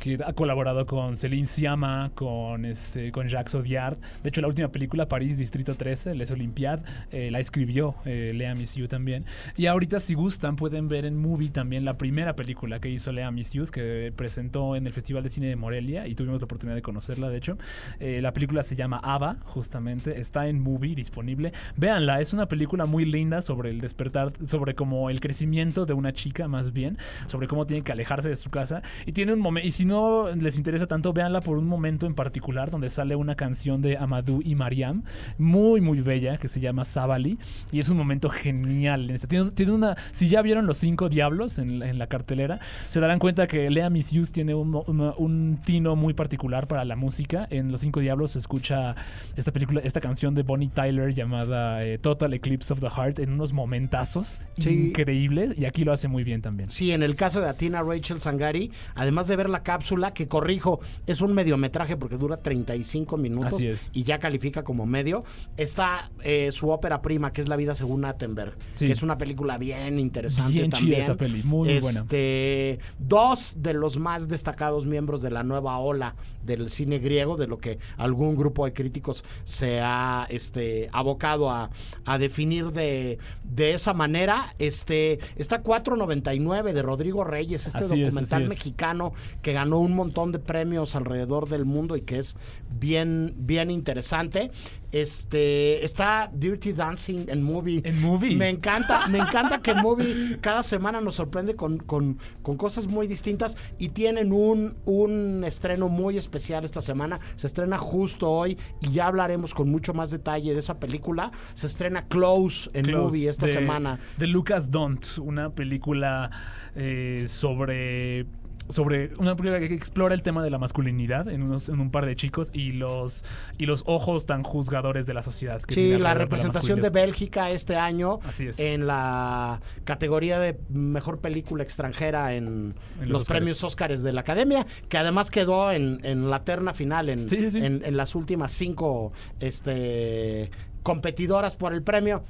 que 0.00 0.18
ha 0.24 0.32
colaborado 0.32 0.86
con 0.86 1.16
Céline 1.16 1.46
Sciamma, 1.46 2.10
con, 2.14 2.64
este, 2.64 3.12
con 3.12 3.28
Jacques 3.28 3.54
Audiard. 3.54 3.98
De 4.22 4.30
hecho, 4.30 4.40
la 4.40 4.48
última 4.48 4.68
película, 4.68 5.06
París 5.06 5.36
Distrito 5.36 5.74
13, 5.74 6.14
Les 6.14 6.30
Olympiades, 6.30 6.84
eh, 7.12 7.30
la 7.30 7.38
escribió 7.38 7.94
eh, 8.06 8.32
Lea 8.34 8.54
Missius 8.54 8.88
también. 8.88 9.26
Y 9.56 9.66
ahorita, 9.66 10.00
si 10.00 10.14
gustan, 10.14 10.56
pueden 10.56 10.88
ver 10.88 11.04
en 11.04 11.16
Movie 11.18 11.50
también 11.50 11.84
la 11.84 11.98
primera 11.98 12.34
película 12.34 12.80
que 12.80 12.88
hizo 12.88 13.12
Lea 13.12 13.30
Missius, 13.30 13.70
que 13.70 14.12
presentó 14.16 14.74
en 14.74 14.86
el 14.86 14.92
Festival 14.92 15.22
de 15.22 15.28
Cine 15.28 15.48
de 15.48 15.56
Morelia 15.56 16.06
y 16.06 16.14
tuvimos 16.14 16.40
la 16.40 16.46
oportunidad 16.46 16.76
de 16.76 16.82
conocerla, 16.82 17.28
de 17.28 17.36
hecho. 17.36 17.58
Eh, 17.98 18.20
la 18.22 18.32
película 18.32 18.62
se 18.62 18.74
llama 18.76 18.98
Ava, 19.02 19.36
justamente. 19.44 20.18
Está 20.18 20.48
en 20.48 20.60
Movie 20.60 20.94
disponible. 20.94 21.52
Véanla, 21.76 22.20
es 22.20 22.32
una 22.32 22.48
película 22.48 22.86
muy 22.86 23.04
linda 23.04 23.42
sobre 23.42 23.68
el 23.68 23.82
despertar, 23.82 24.32
sobre 24.46 24.74
como 24.74 25.10
el 25.10 25.20
crecimiento 25.20 25.84
de 25.84 25.92
una 25.92 26.14
chica, 26.14 26.48
más 26.48 26.72
bien, 26.72 26.96
sobre 27.26 27.46
cómo 27.46 27.66
tiene 27.66 27.82
que 27.82 27.92
alejarse 27.92 28.30
de 28.30 28.36
su 28.36 28.48
casa. 28.48 28.82
Y 29.04 29.12
tiene 29.12 29.34
un 29.34 29.40
momento, 29.40 29.68
y 29.68 29.70
si 29.72 29.89
no 29.90 30.28
les 30.34 30.56
interesa 30.56 30.86
tanto, 30.86 31.12
véanla 31.12 31.40
por 31.42 31.58
un 31.58 31.66
momento 31.66 32.06
en 32.06 32.14
particular 32.14 32.70
donde 32.70 32.88
sale 32.88 33.14
una 33.16 33.34
canción 33.34 33.82
de 33.82 33.98
Amadou 33.98 34.40
y 34.42 34.54
Mariam, 34.54 35.02
muy, 35.38 35.80
muy 35.80 36.00
bella, 36.00 36.38
que 36.38 36.48
se 36.48 36.60
llama 36.60 36.84
Sabali. 36.84 37.38
Y 37.72 37.80
es 37.80 37.88
un 37.90 37.96
momento 37.98 38.30
genial. 38.30 39.10
en 39.10 39.16
este. 39.16 39.26
Tiene, 39.26 39.50
tiene 39.50 39.72
una. 39.72 39.96
Si 40.12 40.28
ya 40.28 40.40
vieron 40.42 40.66
los 40.66 40.78
cinco 40.78 41.08
diablos 41.08 41.58
en, 41.58 41.82
en 41.82 41.98
la 41.98 42.06
cartelera, 42.06 42.60
se 42.88 43.00
darán 43.00 43.18
cuenta 43.18 43.46
que 43.46 43.68
Lea 43.68 43.90
Missius 43.90 44.32
tiene 44.32 44.54
un, 44.54 44.74
una- 44.86 45.12
un 45.18 45.58
tino 45.64 45.96
muy 45.96 46.14
particular 46.14 46.66
para 46.66 46.84
la 46.84 46.96
música. 46.96 47.46
En 47.50 47.70
Los 47.72 47.80
Cinco 47.80 48.00
Diablos 48.00 48.30
se 48.32 48.38
escucha 48.38 48.94
esta 49.36 49.52
película, 49.52 49.80
esta 49.84 50.00
canción 50.00 50.34
de 50.34 50.42
Bonnie 50.42 50.68
Tyler 50.68 51.12
llamada 51.12 51.84
eh, 51.84 51.98
Total 51.98 52.32
Eclipse 52.32 52.72
of 52.72 52.80
the 52.80 52.88
Heart 52.88 53.18
en 53.18 53.32
unos 53.32 53.52
momentazos 53.52 54.38
Sí. 54.58 54.88
increíbles 54.88 55.58
y 55.58 55.64
aquí 55.64 55.84
lo 55.84 55.92
hace 55.92 56.06
muy 56.08 56.22
bien 56.24 56.42
también. 56.42 56.70
Sí, 56.70 56.92
en 56.92 57.02
el 57.02 57.16
caso 57.16 57.40
de 57.40 57.48
Atina 57.48 57.82
Rachel 57.82 58.20
Sangari, 58.20 58.70
además 58.94 59.26
de 59.28 59.36
ver 59.36 59.48
la 59.50 59.62
cápsula, 59.80 60.12
que 60.12 60.26
corrijo, 60.28 60.78
es 61.06 61.22
un 61.22 61.32
mediometraje 61.32 61.96
porque 61.96 62.18
dura 62.18 62.36
35 62.36 63.16
minutos 63.16 63.54
Así 63.54 63.66
es. 63.68 63.88
y 63.94 64.02
ya 64.02 64.18
califica 64.18 64.62
como 64.62 64.84
medio, 64.84 65.24
está 65.56 66.10
eh, 66.22 66.50
su 66.52 66.68
ópera 66.68 67.00
prima, 67.00 67.32
que 67.32 67.40
es 67.40 67.48
La 67.48 67.56
vida 67.56 67.74
según 67.74 68.04
Attenberg, 68.04 68.52
Sí. 68.74 68.86
que 68.86 68.92
es 68.92 69.02
una 69.02 69.16
película 69.16 69.56
bien 69.56 69.98
interesante 69.98 70.52
Bien 70.52 70.70
chida 70.70 70.78
también. 70.80 71.00
esa 71.00 71.14
peli, 71.14 71.42
muy, 71.44 71.78
buena. 71.80 72.00
Este, 72.00 72.78
Dos 72.98 73.54
de 73.56 73.72
los 73.72 73.96
más 73.98 74.28
destacados 74.28 74.84
miembros 74.84 75.22
de 75.22 75.30
la 75.30 75.42
nueva 75.44 75.78
ola 75.78 76.14
del 76.44 76.68
cine 76.68 76.98
griego, 76.98 77.36
de 77.38 77.46
lo 77.46 77.58
que 77.58 77.78
algún 77.96 78.36
grupo 78.36 78.66
de 78.66 78.72
críticos 78.74 79.24
se 79.44 79.80
ha 79.80 80.26
este, 80.28 80.88
abocado 80.92 81.48
a, 81.50 81.70
a 82.04 82.18
definir 82.18 82.70
de, 82.72 83.18
de 83.44 83.72
esa 83.72 83.94
manera. 83.94 84.54
Este, 84.58 85.18
está 85.36 85.62
4.99 85.62 86.72
de 86.72 86.82
Rodrigo 86.82 87.24
Reyes, 87.24 87.66
este 87.66 87.78
Así 87.78 88.02
documental 88.02 88.42
es. 88.44 88.48
mexicano 88.50 89.12
que 89.42 89.52
ganó 89.52 89.69
un 89.78 89.94
montón 89.94 90.32
de 90.32 90.38
premios 90.38 90.96
alrededor 90.96 91.48
del 91.48 91.64
mundo 91.64 91.96
y 91.96 92.00
que 92.02 92.18
es 92.18 92.36
bien, 92.78 93.34
bien 93.38 93.70
interesante. 93.70 94.50
Este, 94.92 95.84
está 95.84 96.30
Dirty 96.34 96.72
Dancing 96.72 97.26
en 97.28 97.42
Movie. 97.42 97.80
En 97.84 98.00
Movie. 98.02 98.34
Me 98.34 98.48
encanta, 98.48 99.06
me 99.06 99.18
encanta 99.18 99.62
que 99.62 99.72
Movie 99.72 100.38
cada 100.40 100.64
semana 100.64 101.00
nos 101.00 101.14
sorprende 101.14 101.54
con, 101.54 101.78
con- 101.78 102.18
con 102.42 102.56
cosas 102.56 102.86
muy 102.88 103.06
distintas 103.06 103.56
y 103.78 103.90
tienen 103.90 104.32
un, 104.32 104.74
un 104.84 105.44
estreno 105.44 105.88
muy 105.88 106.16
especial 106.16 106.64
esta 106.64 106.80
semana. 106.80 107.20
Se 107.36 107.46
estrena 107.46 107.78
justo 107.78 108.28
hoy 108.30 108.58
y 108.82 108.90
ya 108.90 109.06
hablaremos 109.06 109.54
con 109.54 109.70
mucho 109.70 109.94
más 109.94 110.10
detalle 110.10 110.52
de 110.52 110.58
esa 110.58 110.80
película. 110.80 111.30
Se 111.54 111.68
estrena 111.68 112.06
Close 112.08 112.68
en 112.74 112.84
Close, 112.86 113.02
Movie 113.04 113.28
esta 113.28 113.46
de- 113.46 113.52
semana. 113.52 114.00
De 114.18 114.26
Lucas 114.26 114.70
Dont, 114.72 115.04
una 115.18 115.50
película 115.50 116.30
eh, 116.74 117.26
sobre 117.28 118.26
sobre 118.70 119.10
una 119.18 119.36
película 119.36 119.58
que 119.60 119.74
explora 119.74 120.14
el 120.14 120.22
tema 120.22 120.42
de 120.42 120.50
la 120.50 120.58
masculinidad 120.58 121.28
en, 121.28 121.42
unos, 121.42 121.68
en 121.68 121.80
un 121.80 121.90
par 121.90 122.06
de 122.06 122.16
chicos 122.16 122.50
y 122.52 122.72
los 122.72 123.24
y 123.58 123.66
los 123.66 123.82
ojos 123.86 124.26
tan 124.26 124.42
juzgadores 124.42 125.06
de 125.06 125.14
la 125.14 125.22
sociedad. 125.22 125.60
que 125.62 125.74
Sí, 125.74 125.98
la 125.98 126.10
de 126.10 126.14
representación 126.16 126.80
de. 126.80 126.90
Bélgica 126.90 127.50
este 127.50 127.76
año 127.76 128.18
Así 128.24 128.46
es. 128.48 128.58
en 128.60 128.86
la 128.86 129.60
categoría 129.84 130.38
de 130.38 130.58
mejor 130.70 131.20
película 131.20 131.62
extranjera 131.62 132.34
en, 132.34 132.74
En 133.00 133.08
los 133.08 133.20
los, 133.20 133.28
premios 133.28 133.62
Óscares 133.64 134.02
de 134.02 134.12
la 134.12 134.20
Academia, 134.22 134.66
que 134.88 134.98
además 134.98 135.30
quedó 135.30 135.70
en, 135.72 136.00
en 136.04 136.30
la 136.30 136.44
terna 136.44 136.74
final 136.74 137.08
en, 137.08 137.28
Sí, 137.28 137.40
sí, 137.40 137.50
sí. 137.52 137.58
en- 137.58 137.82
en 137.84 137.96
las 137.96 138.14
últimas 138.14 138.52
cinco 138.52 139.12
este, 139.40 140.50
competidoras 140.82 141.56
por 141.56 141.72
el 141.72 141.82
premio 141.82 142.24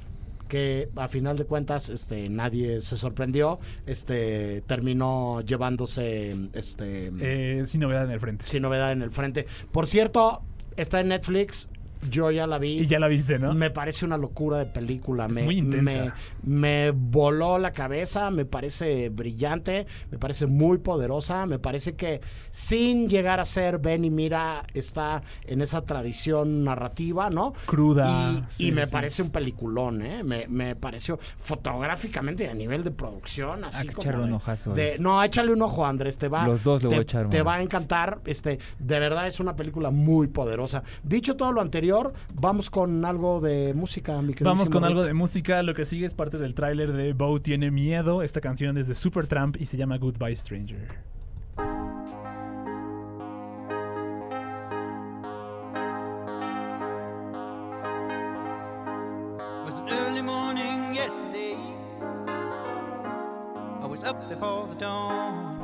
que 0.51 0.89
a 0.97 1.07
final 1.07 1.37
de 1.37 1.45
cuentas 1.45 1.87
este 1.87 2.27
nadie 2.27 2.81
se 2.81 2.97
sorprendió 2.97 3.57
este 3.85 4.61
terminó 4.67 5.39
llevándose 5.39 6.35
este 6.51 7.09
Eh, 7.21 7.61
sin 7.65 7.79
novedad 7.79 8.03
en 8.03 8.11
el 8.11 8.19
frente. 8.19 8.45
sin 8.45 8.61
novedad 8.61 8.91
en 8.91 9.01
el 9.01 9.11
frente 9.11 9.45
por 9.71 9.87
cierto 9.87 10.41
está 10.75 10.99
en 10.99 11.07
Netflix 11.07 11.69
yo 12.09 12.31
ya 12.31 12.47
la 12.47 12.57
vi 12.57 12.79
Y 12.79 12.87
ya 12.87 12.99
la 12.99 13.07
viste, 13.07 13.37
¿no? 13.39 13.53
me 13.53 13.69
parece 13.69 14.05
una 14.05 14.17
locura 14.17 14.57
de 14.57 14.65
película. 14.65 15.27
me, 15.27 15.43
muy 15.43 15.57
intensa. 15.57 16.15
Me, 16.43 16.87
me 16.87 16.91
voló 16.91 17.57
la 17.57 17.71
cabeza, 17.71 18.29
me 18.31 18.45
parece 18.45 19.09
brillante, 19.09 19.85
me 20.09 20.17
parece 20.17 20.45
muy 20.47 20.77
poderosa, 20.79 21.45
me 21.45 21.59
parece 21.59 21.95
que 21.95 22.21
sin 22.49 23.07
llegar 23.09 23.39
a 23.39 23.45
ser 23.45 23.77
Ben 23.79 24.03
y 24.05 24.09
Mira 24.09 24.63
está 24.73 25.21
en 25.45 25.61
esa 25.61 25.81
tradición 25.83 26.63
narrativa, 26.63 27.29
¿no? 27.29 27.53
Cruda, 27.65 28.31
Y, 28.31 28.43
sí, 28.47 28.67
y 28.67 28.71
me 28.71 28.85
sí. 28.85 28.91
parece 28.91 29.21
un 29.21 29.29
peliculón, 29.29 30.01
¿eh? 30.01 30.23
Me, 30.23 30.47
me 30.47 30.75
pareció 30.75 31.17
fotográficamente 31.61 32.45
y 32.45 32.47
a 32.47 32.53
nivel 32.53 32.83
de 32.83 32.91
producción, 32.91 33.63
así 33.65 33.77
Hay 33.81 33.87
que 33.87 33.93
como 33.93 34.03
echarle 34.03 34.23
un 34.23 34.29
de- 34.29 34.35
ojazo, 34.35 34.73
de- 34.73 34.93
eh. 34.95 34.97
no, 34.99 35.23
échale 35.23 35.51
un 35.53 35.61
ojo, 35.61 35.85
Andrés, 35.85 36.17
te 36.17 36.27
va. 36.27 36.45
Los 36.47 36.63
dos 36.63 36.81
le 36.83 36.89
te, 36.89 36.95
voy 36.95 36.99
a 36.99 37.01
echar 37.03 37.29
Te 37.29 37.41
va 37.43 37.55
a 37.55 37.61
encantar, 37.61 38.19
este, 38.25 38.57
de 38.79 38.99
verdad 38.99 39.27
es 39.27 39.39
una 39.39 39.55
película 39.55 39.91
muy 39.91 40.27
poderosa. 40.27 40.83
Dicho 41.03 41.35
todo 41.35 41.51
lo 41.51 41.61
anterior, 41.61 41.90
vamos 42.33 42.69
con 42.69 43.05
algo 43.05 43.39
de 43.41 43.73
música, 43.73 44.21
mi 44.21 44.33
Vamos 44.39 44.69
con 44.69 44.83
algo 44.83 45.03
de 45.03 45.13
música. 45.13 45.61
Lo 45.63 45.73
que 45.73 45.85
sigue 45.85 46.05
es 46.05 46.13
parte 46.13 46.37
del 46.37 46.53
tráiler 46.53 46.93
de 46.93 47.13
Bo 47.13 47.39
tiene 47.39 47.71
miedo. 47.71 48.21
Esta 48.23 48.41
canción 48.41 48.77
es 48.77 48.87
de 48.87 48.95
Supertramp 48.95 49.57
y 49.59 49.65
se 49.65 49.77
llama 49.77 49.97
Goodbye 49.97 50.35
Stranger. 50.35 51.11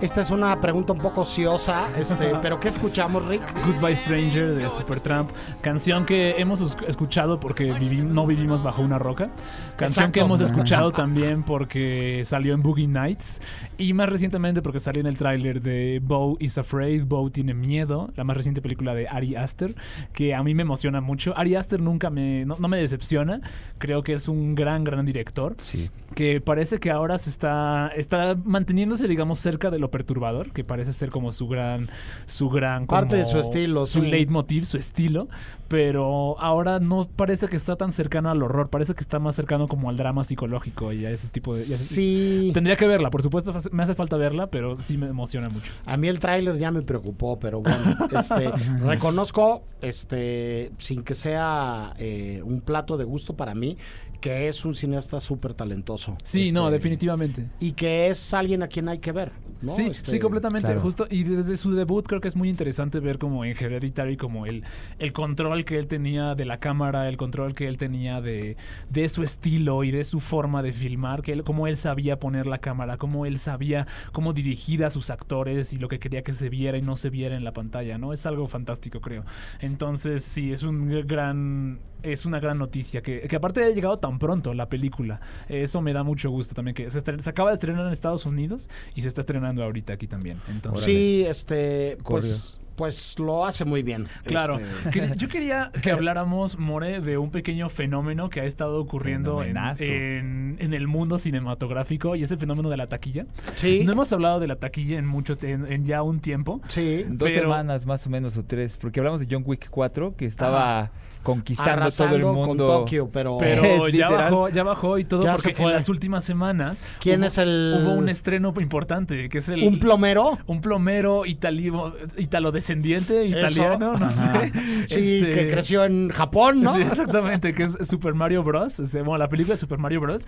Esta 0.01 0.21
es 0.21 0.31
una 0.31 0.59
pregunta 0.61 0.93
un 0.93 0.99
poco 0.99 1.21
ociosa, 1.21 1.87
este, 1.97 2.33
pero 2.41 2.59
¿qué 2.59 2.67
escuchamos, 2.67 3.25
Rick? 3.25 3.41
Goodbye 3.65 3.95
Stranger 3.95 4.53
de 4.55 4.69
Supertramp, 4.69 5.29
canción 5.61 6.05
que 6.05 6.35
hemos 6.37 6.61
escuchado 6.87 7.39
porque 7.39 7.71
vivi- 7.73 8.03
no 8.03 8.27
vivimos 8.27 8.61
bajo 8.61 8.81
una 8.81 8.99
roca, 8.99 9.29
canción 9.75 9.87
Exacto. 10.07 10.11
que 10.11 10.19
hemos 10.19 10.41
escuchado 10.47 10.91
también 10.91 11.43
porque 11.43 12.21
salió 12.25 12.53
en 12.53 12.61
Boogie 12.61 12.87
Nights 12.87 13.41
y 13.77 13.93
más 13.93 14.09
recientemente 14.09 14.61
porque 14.61 14.79
salió 14.79 14.99
en 15.01 15.07
el 15.07 15.17
tráiler 15.17 15.61
de 15.61 15.99
Bo 16.03 16.35
is 16.39 16.57
Afraid, 16.57 17.05
Bo 17.05 17.29
tiene 17.31 17.53
miedo, 17.53 18.11
la 18.15 18.23
más 18.23 18.37
reciente 18.37 18.61
película 18.61 18.93
de 18.93 19.07
Ari 19.07 19.35
Aster, 19.35 19.75
que 20.13 20.35
a 20.35 20.43
mí 20.43 20.53
me 20.53 20.61
emociona 20.63 21.01
mucho. 21.01 21.33
Ari 21.37 21.55
Aster 21.55 21.81
nunca 21.81 22.09
me, 22.09 22.45
no, 22.45 22.57
no 22.59 22.67
me 22.67 22.77
decepciona, 22.77 23.41
creo 23.77 24.03
que 24.03 24.13
es 24.13 24.27
un 24.27 24.53
gran, 24.53 24.83
gran 24.83 25.05
director. 25.05 25.55
Sí. 25.59 25.89
que 26.13 26.39
parece 26.41 26.79
que 26.79 26.89
ahora 26.91 27.17
se 27.17 27.29
está, 27.29 27.91
está 27.95 28.16
manteniéndose, 28.43 29.07
digamos, 29.07 29.39
cerca 29.39 29.69
de 29.71 29.79
lo 29.79 29.91
perturbador, 29.91 30.51
que 30.51 30.63
parece 30.63 30.93
ser 30.93 31.09
como 31.09 31.31
su 31.31 31.47
gran, 31.47 31.89
su 32.25 32.49
gran 32.49 32.85
Parte 32.87 33.15
de 33.17 33.25
su 33.25 33.39
estilo, 33.39 33.85
su 33.85 34.01
sí. 34.01 34.07
leitmotiv, 34.07 34.65
su 34.65 34.77
estilo, 34.77 35.27
pero 35.67 36.39
ahora 36.39 36.79
no 36.79 37.07
parece 37.15 37.47
que 37.47 37.55
está 37.57 37.75
tan 37.75 37.91
cercano 37.91 38.29
al 38.29 38.41
horror, 38.41 38.69
parece 38.69 38.93
que 38.95 39.01
está 39.01 39.19
más 39.19 39.35
cercano 39.35 39.67
como 39.67 39.89
al 39.89 39.97
drama 39.97 40.23
psicológico 40.23 40.93
y 40.93 41.05
a 41.05 41.11
ese 41.11 41.27
tipo 41.29 41.53
de... 41.55 41.61
ese- 41.61 41.77
Sí. 41.77 42.51
Tendría 42.53 42.75
que 42.75 42.87
verla, 42.87 43.09
por 43.09 43.21
supuesto, 43.21 43.53
me 43.71 43.83
hace 43.83 43.95
falta 43.95 44.17
verla, 44.17 44.47
pero 44.47 44.75
sí 44.81 44.97
me 44.97 45.07
emociona 45.07 45.49
mucho. 45.49 45.71
A 45.85 45.97
mí 45.97 46.07
el 46.07 46.19
tráiler 46.19 46.57
ya 46.57 46.71
me 46.71 46.81
preocupó, 46.81 47.37
pero 47.39 47.61
bueno, 47.61 47.77
este, 48.19 48.51
reconozco, 48.79 49.63
este, 49.81 50.71
sin 50.77 51.03
que 51.03 51.15
sea 51.15 51.93
eh, 51.97 52.41
un 52.43 52.61
plato 52.61 52.97
de 52.97 53.03
gusto 53.03 53.35
para 53.35 53.53
mí, 53.53 53.77
que 54.21 54.47
es 54.47 54.65
un 54.65 54.73
cineasta 54.75 55.19
súper 55.19 55.53
talentoso. 55.53 56.17
Sí, 56.23 56.51
no, 56.51 56.63
Este, 56.67 56.71
definitivamente. 56.73 57.47
Y 57.59 57.73
que 57.73 58.06
es 58.09 58.33
alguien 58.33 58.63
a 58.63 58.67
quien 58.67 58.89
hay 58.89 58.99
que 58.99 59.11
ver. 59.11 59.31
¿no? 59.59 59.69
Sí, 59.69 59.87
Este, 59.87 60.11
sí, 60.11 60.19
completamente. 60.19 60.67
claro. 60.67 60.81
Justo, 60.81 61.07
y 61.09 61.23
desde 61.23 61.57
su 61.57 61.73
debut 61.73 62.05
creo 62.05 62.21
que 62.21 62.27
es 62.27 62.35
muy 62.35 62.47
interesante 62.47 62.99
ver 62.99 63.17
como 63.17 63.43
en 63.43 63.57
Hereditary, 63.57 64.15
como 64.15 64.45
el, 64.45 64.63
el 64.99 65.13
control 65.13 65.65
que 65.65 65.79
él 65.79 65.87
tenía 65.87 66.35
de 66.35 66.45
la 66.45 66.59
cámara, 66.59 67.09
el 67.09 67.17
control 67.17 67.55
que 67.55 67.67
él 67.67 67.77
tenía 67.77 68.21
de, 68.21 68.55
de 68.91 69.09
su 69.09 69.23
estilo 69.23 69.83
y 69.83 69.89
de 69.89 70.03
su 70.03 70.19
forma 70.19 70.61
de 70.61 70.73
filmar, 70.73 71.23
que 71.23 71.31
él, 71.33 71.43
cómo 71.43 71.65
él 71.65 71.75
sabía 71.75 72.19
poner 72.19 72.45
la 72.45 72.59
cámara, 72.59 72.97
cómo 72.97 73.25
él 73.25 73.39
sabía 73.39 73.87
cómo 74.11 74.31
dirigir 74.33 74.85
a 74.85 74.91
sus 74.91 75.09
actores 75.09 75.73
y 75.73 75.77
lo 75.79 75.87
que 75.87 75.97
quería 75.97 76.21
que 76.21 76.33
se 76.33 76.49
viera 76.49 76.77
y 76.77 76.83
no 76.83 76.95
se 76.95 77.09
viera 77.09 77.35
en 77.35 77.43
la 77.43 77.53
pantalla, 77.53 77.97
¿no? 77.97 78.13
Es 78.13 78.27
algo 78.27 78.47
fantástico, 78.47 79.01
creo. 79.01 79.25
Entonces, 79.59 80.23
sí, 80.23 80.51
es 80.53 80.61
un 80.61 80.87
gran 81.07 81.79
es 82.03 82.25
una 82.25 82.39
gran 82.39 82.57
noticia 82.57 83.01
que, 83.01 83.21
que 83.21 83.35
aparte 83.35 83.63
haya 83.63 83.73
llegado 83.75 83.97
tan 83.99 84.19
pronto 84.19 84.53
la 84.53 84.69
película. 84.69 85.19
Eso 85.49 85.81
me 85.81 85.93
da 85.93 86.03
mucho 86.03 86.29
gusto 86.29 86.53
también 86.55 86.75
que 86.75 86.89
se, 86.91 87.01
se 87.01 87.29
acaba 87.29 87.49
de 87.49 87.55
estrenar 87.55 87.85
en 87.85 87.93
Estados 87.93 88.25
Unidos 88.25 88.69
y 88.95 89.01
se 89.01 89.07
está 89.07 89.21
estrenando 89.21 89.63
ahorita 89.63 89.93
aquí 89.93 90.07
también. 90.07 90.39
Entonces, 90.49 90.83
Sí, 90.85 91.25
este, 91.27 91.97
pues, 92.03 92.59
pues 92.75 93.17
lo 93.17 93.43
hace 93.45 93.65
muy 93.65 93.81
bien. 93.81 94.07
Claro, 94.23 94.59
Este, 94.85 95.15
yo 95.17 95.27
quería 95.27 95.71
que 95.81 95.91
habláramos, 95.91 96.59
More, 96.59 97.01
de 97.01 97.17
un 97.17 97.31
pequeño 97.31 97.69
fenómeno 97.69 98.29
que 98.29 98.41
ha 98.41 98.45
estado 98.45 98.79
ocurriendo 98.79 99.41
en, 99.43 99.57
en- 99.79 100.57
en 100.59 100.73
el 100.73 100.87
mundo 100.87 101.17
cinematográfico 101.17 102.15
y 102.15 102.23
es 102.23 102.31
el 102.31 102.37
fenómeno 102.37 102.69
de 102.69 102.77
la 102.77 102.87
taquilla. 102.87 103.25
sí, 103.55 103.81
No 103.85 103.93
hemos 103.93 104.13
hablado 104.13 104.39
de 104.39 104.47
la 104.47 104.57
taquilla 104.57 104.97
en 104.99 105.05
mucho 105.07 105.37
en, 105.41 105.71
en 105.71 105.85
ya 105.85 106.03
un 106.03 106.19
tiempo. 106.19 106.61
sí. 106.67 107.03
Dos 107.09 107.29
Pero- 107.29 107.41
semanas 107.43 107.85
más 107.85 108.05
o 108.05 108.09
menos 108.11 108.37
o 108.37 108.43
tres, 108.45 108.77
porque 108.77 108.99
hablamos 108.99 109.21
de 109.21 109.27
John 109.29 109.43
Wick 109.45 109.69
4 109.69 110.15
que 110.15 110.25
estaba 110.25 110.91
conquistando 111.27 111.71
todo 111.73 111.81
Arrasando 111.81 112.15
el 112.15 112.23
mundo. 112.23 112.47
con 112.47 112.57
Tokio, 112.57 113.09
pero, 113.11 113.37
Pero 113.37 113.63
Es 113.63 113.79
ya 113.81 113.87
literal. 113.87 114.17
bajó, 114.31 114.49
ya 114.49 114.63
bajó 114.63 114.97
y 114.97 115.03
todo 115.03 115.23
Ya 115.23 115.33
porque 115.35 115.49
se 115.49 115.55
fue. 115.55 115.65
en 115.65 115.73
las 115.73 115.89
últimas 115.89 116.23
semanas 116.23 116.81
¿quién 117.01 117.19
hubo- 117.19 117.27
es 117.27 117.37
el 117.37 117.75
hubo 117.83 117.93
un 117.95 118.07
estreno 118.09 118.53
importante 118.59 119.27
que 119.29 119.37
es 119.39 119.49
el 119.49 119.63
un 119.63 119.79
plomero? 119.79 120.37
un 120.47 120.61
plomero 120.61 121.25
itali- 121.25 121.71
italodescendiente 122.17 123.25
italiano, 123.25 123.97
no 123.97 124.05
Ajá. 124.05 124.11
sé. 124.11 124.51
Sí, 124.89 125.17
Este, 125.17 125.29
que 125.29 125.47
creció 125.49 125.83
en 125.83 126.09
Japón, 126.09 126.61
¿no? 126.61 126.73
Sí, 126.73 126.81
exactamente, 126.81 127.53
que 127.53 127.63
es 127.63 127.77
Super 127.81 128.13
Mario 128.13 128.43
Bros. 128.43 128.79
Este, 128.79 129.01
bueno, 129.01 129.17
la 129.17 129.29
película 129.29 129.55
de 129.55 129.57
Super 129.59 129.77
Mario 129.79 130.01
Bros. 130.01 130.25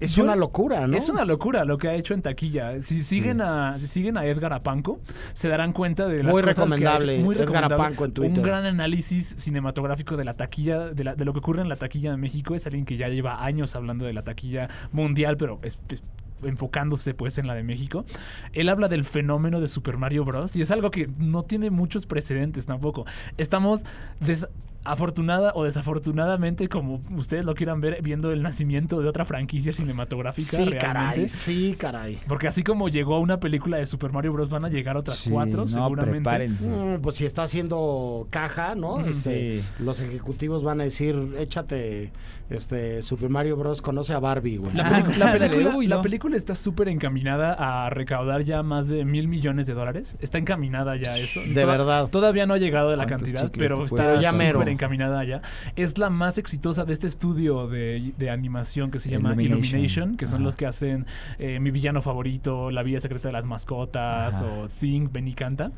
Es 0.00 0.14
Yo- 0.16 0.24
una 0.24 0.36
locura, 0.36 0.86
¿no? 0.86 0.96
Es 0.96 1.08
una 1.08 1.24
locura 1.24 1.64
lo 1.64 1.78
que 1.78 1.88
ha 1.88 1.94
hecho 1.94 2.14
en 2.14 2.22
taquilla. 2.22 2.80
Si 2.82 2.98
siguen 3.02 3.40
a 3.40 3.78
si 3.78 3.86
siguen 3.86 4.16
a 4.18 4.26
Edgar 4.26 4.52
Apanco, 4.52 4.98
se 5.32 5.48
darán 5.48 5.72
cuenta 5.72 6.06
de 6.06 6.22
las 6.22 6.32
Muy 6.32 6.42
cosas 6.42 6.56
que 6.56 6.60
ha 6.60 6.64
recomendable, 6.64 7.14
hecho. 7.14 7.24
Muy 7.24 7.34
Edgar 7.36 7.46
recomendable. 7.48 7.74
Apanco 7.84 8.04
en 8.04 8.12
Twitter. 8.12 8.38
Un 8.38 8.44
gran 8.44 8.64
análisis 8.66 9.34
cinematográfico 9.38 10.16
de 10.16 10.24
la 10.24 10.33
taquilla, 10.34 10.90
de, 10.90 11.04
lo 11.24 11.32
que 11.32 11.38
ocurre 11.38 11.62
en 11.62 11.68
la 11.68 11.76
taquilla 11.76 12.10
de 12.10 12.16
México. 12.16 12.54
Es 12.54 12.66
alguien 12.66 12.84
que 12.84 12.96
ya 12.96 13.08
lleva 13.08 13.44
años 13.44 13.74
hablando 13.76 14.04
de 14.04 14.12
la 14.12 14.22
taquilla 14.22 14.68
mundial, 14.92 15.36
pero 15.36 15.60
enfocándose 16.42 17.14
pues 17.14 17.38
en 17.38 17.46
la 17.46 17.54
de 17.54 17.62
México. 17.62 18.04
Él 18.52 18.68
habla 18.68 18.88
del 18.88 19.04
fenómeno 19.04 19.60
de 19.60 19.68
Super 19.68 19.96
Mario 19.96 20.24
Bros. 20.24 20.56
y 20.56 20.62
es 20.62 20.70
algo 20.70 20.90
que 20.90 21.08
no 21.18 21.42
tiene 21.44 21.70
muchos 21.70 22.06
precedentes 22.06 22.66
tampoco. 22.66 23.04
Estamos 23.38 23.82
des- 24.20 24.48
afortunada 24.84 25.52
o 25.54 25.64
desafortunadamente, 25.64 26.68
como 26.68 27.00
ustedes 27.16 27.44
lo 27.44 27.54
quieran 27.54 27.80
ver, 27.80 28.02
viendo 28.02 28.32
el 28.32 28.42
nacimiento 28.42 29.00
de 29.00 29.08
otra 29.08 29.24
franquicia 29.24 29.72
cinematográfica. 29.72 30.50
Sí, 30.50 30.56
realmente. 30.64 30.78
caray, 30.78 31.28
sí, 31.28 31.74
caray. 31.78 32.18
Porque 32.28 32.48
así 32.48 32.62
como 32.62 32.88
llegó 32.88 33.18
una 33.20 33.40
película 33.40 33.78
de 33.78 33.86
Super 33.86 34.12
Mario 34.12 34.32
Bros. 34.32 34.48
van 34.48 34.64
a 34.64 34.68
llegar 34.68 34.96
otras 34.96 35.18
Sí, 35.18 35.30
cuatro, 35.30 35.62
no, 35.62 35.68
seguramente. 35.68 36.20
prepárense. 36.20 36.66
Mm, 36.68 37.00
pues 37.00 37.16
si 37.16 37.24
está 37.26 37.44
haciendo 37.44 38.26
caja, 38.30 38.74
¿no? 38.74 38.98
Este, 38.98 39.60
Sí. 39.60 39.64
Los 39.78 40.00
ejecutivos 40.00 40.62
van 40.62 40.80
a 40.80 40.84
decir, 40.84 41.34
échate, 41.38 42.12
este, 42.50 43.02
Super 43.02 43.30
Mario 43.30 43.56
Bros. 43.56 43.80
conoce 43.82 44.12
a 44.12 44.18
Barbie, 44.18 44.58
güey. 44.58 44.72
La, 44.74 44.88
película, 45.32 45.74
uy, 45.76 45.86
la 45.86 45.96
no. 45.96 46.02
película 46.02 46.36
está 46.36 46.54
súper 46.54 46.88
encaminada 46.88 47.54
a 47.54 47.88
recaudar 47.90 48.42
ya 48.44 48.62
más 48.62 48.88
de 48.88 49.04
mil 49.04 49.28
millones 49.28 49.66
de 49.66 49.74
dólares. 49.74 50.16
Está 50.20 50.38
encaminada 50.38 50.96
ya 50.96 51.12
a 51.12 51.18
eso. 51.18 51.40
De 51.40 51.54
Toda- 51.54 51.66
verdad. 51.66 52.08
Todavía 52.10 52.46
no 52.46 52.54
ha 52.54 52.58
llegado 52.58 52.90
de 52.90 52.96
la 52.96 53.06
¿Cuántos 53.06 53.32
cantidad, 53.32 53.50
pero 53.56 53.84
está 53.84 53.88
puedes 53.96 54.06
Pero 54.06 54.20
ya 54.20 54.32
mero. 54.32 54.58
súper 54.60 54.68
encaminada 54.74 55.24
ya. 55.24 55.42
Es 55.76 55.98
la 55.98 56.10
más 56.10 56.38
exitosa 56.38 56.84
de 56.84 56.92
este 56.92 57.06
estudio 57.06 57.66
de, 57.66 58.12
de 58.18 58.30
animación 58.30 58.90
que 58.90 58.98
se 58.98 59.10
llama 59.10 59.30
Illumination. 59.32 59.64
Illumination, 59.80 60.16
que 60.16 60.26
son 60.26 60.36
Ajá. 60.36 60.44
los 60.44 60.56
que 60.56 60.66
hacen 60.66 61.06
eh, 61.38 61.58
Mi 61.60 61.70
villano 61.70 62.02
favorito, 62.02 62.70
La 62.70 62.82
vida 62.82 63.00
secreta 63.00 63.28
de 63.28 63.32
las 63.32 63.46
mascotas 63.46 64.34
Ajá. 64.36 64.44
o 64.44 64.68
Sing, 64.68 65.08
Ven 65.12 65.28
y 65.28 65.34
canta. 65.34 65.72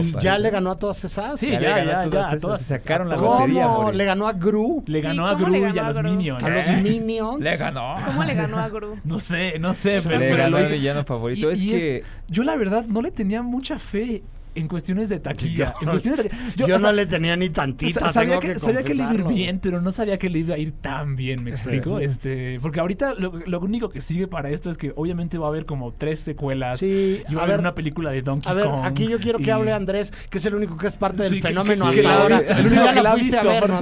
Y 0.00 0.12
ya 0.20 0.38
le 0.38 0.50
ganó 0.50 0.70
a 0.72 0.76
todas 0.76 1.04
esas. 1.04 1.38
Sí, 1.40 1.50
Ya 1.50 1.60
ya, 1.60 1.76
le 1.76 1.84
ganó 1.84 1.90
ya, 1.90 2.00
a 2.00 2.04
ya, 2.04 2.10
todas 2.10 2.26
a 2.26 2.28
esas, 2.30 2.40
todas. 2.42 2.60
se 2.62 2.78
sacaron 2.78 3.08
la 3.08 3.16
¿Cómo? 3.16 3.92
Le 3.92 4.04
ganó 4.04 4.26
a 4.28 4.32
Gru, 4.32 4.82
Le 4.86 5.00
Sí, 5.00 5.06
ganó 5.06 5.26
a 5.26 5.32
¿cómo 5.34 5.44
Gru 5.46 5.52
le 5.52 5.58
y 5.58 5.62
ganó 5.62 5.80
a 5.80 5.84
a 5.84 5.88
los 5.88 5.98
Gru? 5.98 6.10
Minions. 6.10 6.42
a 6.44 6.48
los 6.48 6.82
Minions. 6.82 7.40
Le 7.40 7.56
ganó. 7.56 7.96
¿Cómo 8.06 8.24
le 8.24 8.34
ganó 8.34 8.58
a 8.58 8.68
Gru? 8.68 8.96
No 9.04 9.18
sé, 9.20 9.58
no 9.58 9.72
sé, 9.74 10.00
pero, 10.02 10.18
Le 10.18 10.26
pero 10.30 10.36
ganó 10.44 10.58
lo 10.58 10.64
hizo. 10.64 10.74
villano 10.74 11.04
favorito. 11.04 11.50
Y- 11.50 11.52
es 11.54 11.62
y 11.62 11.68
que 11.70 12.04
yo 12.28 12.42
la 12.44 12.56
verdad 12.56 12.84
no 12.86 13.02
le 13.02 13.10
tenía 13.10 13.42
mucha 13.42 13.78
fe 13.78 14.22
en 14.54 14.68
cuestiones 14.68 15.08
de 15.08 15.18
taquilla. 15.20 15.74
Yo- 15.74 15.82
en 15.82 15.88
cuestiones 15.90 16.22
de 16.24 16.28
taquilla. 16.30 16.54
Yo, 16.56 16.64
o 16.66 16.68
no 16.68 16.78
sea, 16.78 16.92
le 16.92 17.06
tenía 17.06 17.36
ni 17.36 17.48
tantita, 17.50 18.00
sa- 18.00 18.08
sabía 18.08 18.38
que, 18.40 18.52
que, 18.52 18.58
sabía 18.58 18.82
que 18.82 18.94
le 18.94 19.02
iba 19.02 19.10
a 19.10 19.14
ir 19.14 19.24
bien, 19.24 19.58
pero 19.60 19.80
no 19.80 19.90
sabía 19.90 20.18
que 20.18 20.28
le 20.30 20.40
iba 20.40 20.54
a 20.54 20.58
ir 20.58 20.72
tan 20.72 21.16
bien, 21.16 21.42
¿me 21.44 21.50
explico? 21.50 21.98
este, 21.98 22.58
porque 22.60 22.80
ahorita 22.80 23.14
lo, 23.14 23.32
lo 23.46 23.60
único 23.60 23.88
que 23.88 24.00
sigue 24.00 24.26
para 24.26 24.50
esto 24.50 24.70
es 24.70 24.78
que 24.78 24.92
obviamente 24.96 25.38
va 25.38 25.46
a 25.46 25.48
haber 25.50 25.66
como 25.66 25.92
tres 25.92 26.20
secuelas. 26.20 26.80
Sí, 26.80 27.22
y 27.28 27.34
va 27.34 27.42
a, 27.42 27.44
haber 27.44 27.58
una 27.60 27.74
película 27.74 28.10
de 28.10 28.22
Donkey 28.22 28.50
A 28.50 28.54
ver, 28.54 28.64
Kong. 28.66 28.80
aquí 28.84 29.08
yo 29.08 29.18
quiero 29.18 29.38
que 29.38 29.46
y- 29.46 29.50
hable 29.50 29.72
Andrés, 29.72 30.12
que 30.30 30.38
es 30.38 30.46
el 30.46 30.54
único 30.54 30.76
que 30.76 30.86
es 30.86 30.96
parte 30.96 31.22
del 31.24 31.34
Sí, 31.34 31.40
fenómeno 31.42 31.90
que 31.90 31.98
hasta 31.98 32.14
ahora. 32.22 32.40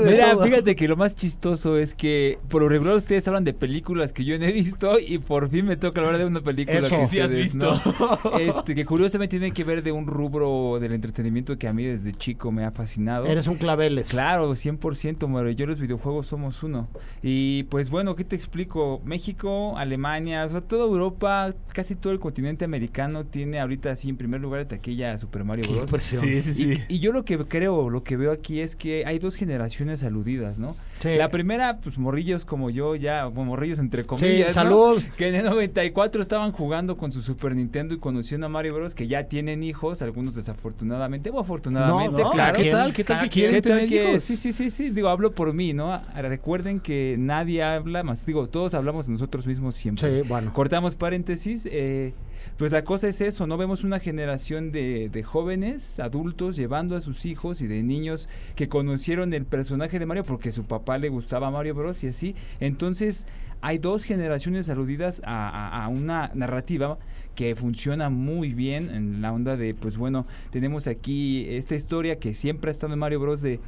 Mira, 0.05 0.37
fíjate 0.43 0.77
que 0.77 0.89
lo 0.89 0.97
más 0.97 1.17
chistoso 1.17 1.77
es 1.79 1.95
que 1.95 2.39
por 2.49 2.63
lo 2.63 2.69
regular 2.69 2.97
ustedes 2.97 3.27
hablan 3.29 3.45
de 3.45 3.53
películas 3.55 4.13
que 4.13 4.25
yo 4.25 4.39
no 4.39 4.45
he 4.45 4.53
visto 4.53 4.99
y 4.99 5.19
por 5.19 5.49
fin 5.51 5.67
me 5.67 5.77
toca 5.77 6.01
hablar 6.01 6.19
de 6.19 6.25
una 6.27 6.41
película 6.41 6.79
Eso. 6.79 6.97
que 6.97 7.07
Sí 7.07 7.21
has 7.21 7.35
visto. 7.35 7.81
no. 8.25 8.39
Este, 8.39 8.75
que 8.75 8.85
curiosamente 8.85 9.39
tiene 9.39 9.53
que 9.53 9.65
ver 9.65 9.83
de 9.83 9.93
un 9.93 10.07
rubro 10.07 10.49
del 10.81 10.93
entretenimiento 10.93 11.59
que 11.59 11.69
a 11.69 11.73
mí 11.73 11.85
desde 11.85 12.13
chico 12.13 12.51
me 12.53 12.65
ha 12.65 12.71
fascinado. 12.71 13.27
Eres 13.27 13.47
un 13.47 13.57
claveles. 13.57 14.09
Claro, 14.09 14.51
100%, 14.53 15.27
Moro. 15.27 15.51
Yo 15.51 15.67
los 15.67 15.79
videojuegos 15.79 16.27
somos 16.27 16.63
uno. 16.63 16.89
Y 17.23 17.65
pues 17.65 17.91
bueno, 17.91 18.15
¿qué 18.15 18.25
te 18.25 18.37
explico? 18.37 19.01
México, 19.05 19.77
Alemania, 19.77 20.45
o 20.45 20.51
sea, 20.51 20.61
toda 20.61 20.85
Europa, 20.85 21.55
casi 21.73 21.95
todo 21.95 22.13
el 22.13 22.19
continente 22.21 22.65
americano 22.65 23.25
tiene 23.25 23.61
ahorita 23.61 23.91
así 23.91 24.09
en 24.09 24.17
primer 24.17 24.41
lugar 24.41 24.61
de 24.61 24.67
taquilla 24.77 25.17
Super 25.19 25.45
Mario 25.45 25.65
Bros. 25.87 26.03
Sí, 26.03 26.43
sí, 26.43 26.53
sí. 26.55 26.73
Y, 26.89 26.97
y 26.97 26.99
yo 27.01 27.13
lo 27.13 27.25
que 27.25 27.39
creo, 27.39 27.91
lo 27.91 28.03
que 28.03 28.17
veo 28.17 28.33
aquí 28.33 28.61
es 28.61 28.77
que 28.77 29.05
hay 29.07 29.19
dos 29.19 29.35
generaciones 29.37 30.03
aludidas, 30.05 30.59
¿no? 30.59 30.77
Sí. 31.01 31.11
La 31.17 31.31
primera, 31.31 31.79
pues 31.79 31.99
morrillos 31.99 32.45
como 32.45 32.71
yo, 32.71 32.95
ya, 32.97 33.27
bueno, 33.27 33.51
morrillos 33.51 33.79
entre 33.79 34.03
Sí, 34.03 34.09
comillas. 34.09 34.49
¿no? 34.49 34.53
salud. 34.63 35.03
Que 35.17 35.29
en 35.29 35.35
el 35.37 35.45
94 35.45 36.23
estaban 36.23 36.53
jugando 36.53 36.97
con 36.97 37.13
su 37.13 37.21
Super 37.23 37.55
Nintendo 37.57 37.95
y 37.95 37.99
conociendo 37.99 38.47
a 38.47 38.49
Mario 38.49 38.75
Bros. 38.75 38.95
que 38.95 39.07
ya 39.09 39.25
tienen 39.25 39.63
hijos, 39.63 40.03
algunos 40.03 40.35
desafortunadamente 40.53 41.31
o 41.31 41.41
afortunadamente, 41.41 42.23
No, 42.23 42.31
claro. 42.31 42.59
¿Qué 42.59 42.71
tal? 42.71 42.93
¿Qué 42.93 43.05
tal 43.05 43.23
que 43.25 43.29
quieren 43.29 43.55
¿Qué 43.57 43.63
tal 43.63 43.73
tener 43.79 43.89
que- 43.89 44.11
hijos? 44.11 44.23
Sí, 44.23 44.37
sí, 44.37 44.53
sí, 44.53 44.71
sí, 44.71 44.91
digo, 44.91 45.09
hablo 45.09 45.33
por 45.33 45.53
mí, 45.53 45.73
¿no? 45.73 46.01
Recuerden 46.15 46.81
que 46.81 47.17
nadie 47.19 47.63
habla 47.63 48.03
más, 48.03 48.25
digo, 48.27 48.49
todos 48.49 48.75
hablamos 48.75 49.07
de 49.07 49.13
nosotros 49.13 49.47
mismos 49.47 49.75
siempre. 49.75 50.23
Sí, 50.23 50.29
bueno. 50.29 50.53
Cortamos 50.53 50.95
paréntesis, 50.95 51.69
eh, 51.71 52.13
pues 52.59 52.71
la 52.73 52.85
cosa 52.85 53.09
es 53.09 53.21
eso, 53.21 53.47
¿no? 53.47 53.57
Vemos 53.57 53.83
una 53.85 53.99
generación 53.99 54.73
de, 54.73 55.09
de 55.11 55.23
jóvenes, 55.23 55.99
adultos, 55.99 56.57
llevando 56.57 56.97
a 56.97 57.01
sus 57.01 57.25
hijos 57.25 57.63
y 57.63 57.67
de 57.67 57.83
niños 57.83 58.29
que 58.55 58.69
conocieron 58.69 59.33
el 59.33 59.45
personaje 59.47 59.99
de 59.99 60.07
Mario 60.07 60.25
porque 60.25 60.53
su 60.53 60.65
papá 60.65 60.99
le 60.99 61.09
gustaba 61.09 61.51
Mario 61.51 61.75
Bros. 61.75 62.03
y 62.05 62.09
así. 62.09 62.35
Entonces, 62.61 63.27
hay 63.61 63.79
dos 63.79 64.03
generaciones 64.05 64.69
aludidas 64.69 65.23
a, 65.25 65.49
a- 65.49 65.85
a 65.85 65.89
una 65.89 66.31
narrativa 66.35 66.99
que 67.35 67.55
funciona 67.55 68.11
muy 68.11 68.53
bien 68.55 68.91
en 68.91 69.23
la 69.23 69.33
onda 69.33 69.57
de, 69.57 69.75
pues 69.75 69.97
bueno, 69.97 70.27
tenemos 70.51 70.87
aquí 70.87 71.47
esta 71.49 71.75
historia 71.75 72.19
que 72.19 72.35
siempre 72.35 72.71
ha 72.71 72.73
estado 72.73 72.93
en 72.93 72.99
Mario 72.99 73.21
Bros. 73.21 73.43
de 73.43 73.61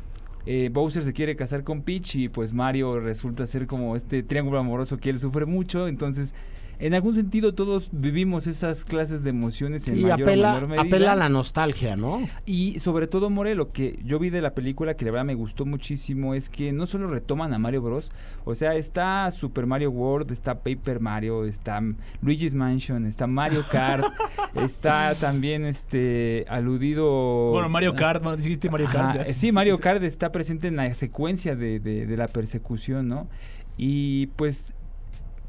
eh, 0.46 0.68
Bowser 0.72 1.04
se 1.04 1.12
quiere 1.14 1.36
casar 1.36 1.64
con 1.64 1.82
Peach 1.82 2.16
y 2.16 2.28
pues 2.28 2.52
Mario 2.52 3.00
resulta 3.00 3.46
ser 3.46 3.66
como 3.66 3.96
este 3.96 4.22
triángulo 4.22 4.58
amoroso 4.58 4.98
que 4.98 5.10
él 5.10 5.18
sufre 5.18 5.46
mucho, 5.46 5.88
entonces 5.88 6.34
en 6.78 6.94
algún 6.94 7.14
sentido 7.14 7.54
todos 7.54 7.90
vivimos 7.92 8.46
esas 8.46 8.84
clases 8.84 9.24
de 9.24 9.30
emociones 9.30 9.86
en 9.88 9.98
Y 9.98 10.02
mayor 10.02 10.20
o 10.20 10.22
apela, 10.24 10.54
menor 10.54 10.68
medida. 10.68 10.82
apela 10.82 11.12
a 11.12 11.16
la 11.16 11.28
nostalgia, 11.28 11.96
¿no? 11.96 12.20
Y 12.46 12.78
sobre 12.78 13.06
todo, 13.06 13.30
More, 13.30 13.54
lo 13.54 13.72
que 13.72 13.98
yo 14.04 14.18
vi 14.18 14.30
de 14.30 14.42
la 14.42 14.54
película 14.54 14.94
que 14.94 15.04
la 15.04 15.10
verdad 15.12 15.24
me 15.26 15.34
gustó 15.34 15.64
muchísimo 15.66 16.34
es 16.34 16.48
que 16.50 16.72
no 16.72 16.86
solo 16.86 17.06
retoman 17.08 17.52
a 17.54 17.58
Mario 17.58 17.82
Bros. 17.82 18.10
O 18.44 18.54
sea, 18.54 18.74
está 18.74 19.30
Super 19.30 19.66
Mario 19.66 19.90
World, 19.90 20.30
está 20.30 20.54
Paper 20.60 21.00
Mario, 21.00 21.44
está 21.44 21.80
Luigi's 22.22 22.54
Mansion, 22.54 23.06
está 23.06 23.26
Mario 23.26 23.64
Kart, 23.70 24.04
está 24.54 25.14
también 25.14 25.64
este 25.64 26.44
aludido. 26.48 27.50
Bueno, 27.52 27.68
Mario 27.68 27.94
Kart, 27.94 28.22
dijiste 28.38 28.68
Mario 28.70 28.86
Kart. 28.86 29.16
Ajá, 29.16 29.24
ya, 29.24 29.32
sí, 29.32 29.52
Mario 29.52 29.78
Kart 29.78 30.02
está 30.02 30.30
presente 30.32 30.68
en 30.68 30.76
la 30.76 30.92
secuencia 30.94 31.56
de, 31.56 31.80
de- 31.80 32.06
de 32.06 32.16
la 32.16 32.28
persecución, 32.28 33.08
¿no? 33.08 33.28
Y 33.76 34.26
pues 34.36 34.72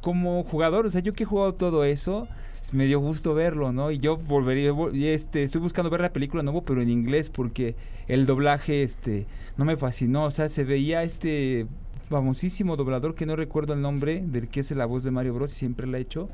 como 0.06 0.44
jugador, 0.44 0.86
o 0.86 0.90
sea, 0.92 1.02
yo 1.02 1.14
que 1.14 1.24
he 1.24 1.26
jugado 1.26 1.56
todo 1.56 1.84
eso, 1.84 2.28
me 2.74 2.86
dio 2.86 3.00
gusto 3.00 3.34
verlo, 3.34 3.72
¿no? 3.72 3.90
Y 3.90 3.98
yo 3.98 4.18
volvería, 4.18 4.72
este, 5.12 5.42
estoy 5.42 5.62
buscando 5.62 5.90
ver 5.90 6.02
la 6.02 6.14
película 6.14 6.44
nuevo, 6.44 6.62
pero 6.62 6.80
en 6.84 6.92
inglés, 6.92 7.32
porque 7.32 7.76
el 8.08 8.28
doblaje, 8.28 8.84
este, 8.84 9.26
no 9.58 9.66
me 9.66 9.78
fascinó, 9.78 10.26
o 10.26 10.30
sea, 10.30 10.48
se 10.48 10.64
veía 10.64 11.02
este 11.02 11.66
famosísimo 12.08 12.76
doblador 12.76 13.16
que 13.16 13.26
no 13.26 13.36
recuerdo 13.36 13.74
el 13.74 13.82
nombre, 13.82 14.22
del 14.24 14.48
que 14.48 14.60
es 14.60 14.70
la 14.70 14.86
voz 14.86 15.04
de 15.04 15.10
Mario 15.10 15.34
Bros, 15.34 15.50
siempre 15.50 15.88
la 15.88 15.98
ha 15.98 16.02
hecho. 16.02 16.30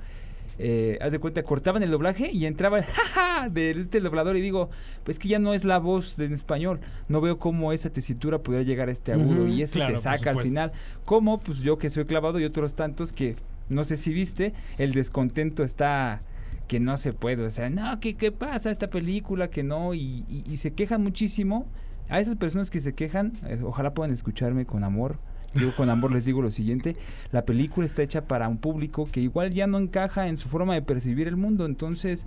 Eh, 0.60 0.98
haz 1.00 1.14
de 1.14 1.20
cuenta, 1.20 1.42
cortaban 1.44 1.82
el 1.82 1.92
doblaje 1.92 2.30
y 2.30 2.46
entraba 2.48 2.80
el 2.80 2.84
jaja 2.94 3.48
de 3.48 3.72
este 3.72 4.02
doblador 4.02 4.36
y 4.36 4.42
digo, 4.42 4.70
pues 5.06 5.18
que 5.18 5.30
ya 5.30 5.40
no 5.40 5.54
es 5.54 5.64
la 5.64 5.80
voz 5.80 6.20
en 6.20 6.34
español, 6.34 6.82
no 7.08 7.22
veo 7.22 7.40
cómo 7.40 7.72
esa 7.72 7.90
tesitura 7.90 8.40
pudiera 8.40 8.66
llegar 8.66 8.90
a 8.90 8.92
este 8.92 9.14
agudo 9.14 9.48
y 9.48 9.62
eso 9.62 9.76
claro, 9.76 9.94
te 9.94 10.00
saca 10.00 10.32
al 10.32 10.42
final. 10.42 10.74
Como 11.06 11.40
pues 11.40 11.60
yo 11.60 11.78
que 11.78 11.90
soy 11.90 12.04
clavado 12.04 12.38
y 12.38 12.44
otros 12.44 12.76
tantos 12.76 13.14
que 13.14 13.38
no 13.72 13.84
sé 13.86 13.98
si 13.98 14.14
viste, 14.14 14.54
el 14.78 14.94
descontento 14.94 15.64
está 15.64 16.22
que 16.68 16.80
no 16.80 16.96
se 16.98 17.12
puede, 17.14 17.44
o 17.46 17.50
sea, 17.50 17.70
no, 17.70 18.00
¿qué, 18.00 18.16
qué 18.16 18.32
pasa 18.32 18.72
esta 18.72 18.90
película? 18.90 19.50
Que 19.50 19.64
no, 19.64 19.94
y, 19.94 20.26
y- 20.30 20.44
y 20.50 20.58
se 20.58 20.74
quejan 20.74 21.02
muchísimo. 21.04 21.66
A 22.10 22.20
esas 22.20 22.36
personas 22.36 22.70
que 22.70 22.80
se 22.82 22.94
quejan, 22.94 23.34
eh, 23.46 23.60
ojalá 23.64 23.94
puedan 23.94 24.12
escucharme 24.14 24.66
con 24.66 24.84
amor. 24.84 25.18
Yo 25.54 25.76
con 25.76 25.90
amor 25.90 26.14
les 26.14 26.24
digo 26.24 26.42
lo 26.42 26.50
siguiente, 26.52 26.96
la 27.32 27.44
película 27.46 27.86
está 27.86 28.04
hecha 28.04 28.26
para 28.26 28.48
un 28.48 28.58
público 28.58 29.10
que 29.12 29.20
igual 29.20 29.52
ya 29.52 29.68
no 29.68 29.80
encaja 29.80 30.28
en 30.30 30.38
su 30.38 30.48
forma 30.48 30.74
de 30.76 30.82
percibir 30.82 31.28
el 31.28 31.36
mundo, 31.36 31.66
entonces 31.66 32.26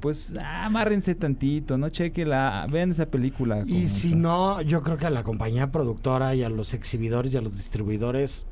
pues 0.00 0.34
amárrense 0.44 1.14
tantito, 1.14 1.78
no 1.78 1.88
chequenla, 1.88 2.66
vean 2.70 2.90
esa 2.90 3.06
película. 3.06 3.62
Y 3.66 3.88
si 3.88 4.08
está. 4.08 4.18
no, 4.18 4.60
yo 4.60 4.82
creo 4.82 4.98
que 4.98 5.06
a 5.06 5.10
la 5.10 5.22
compañía 5.22 5.72
productora 5.72 6.34
y 6.34 6.42
a 6.42 6.50
los 6.50 6.74
exhibidores 6.74 7.32
y 7.32 7.38
a 7.38 7.40
los 7.40 7.56
distribuidores 7.56 8.46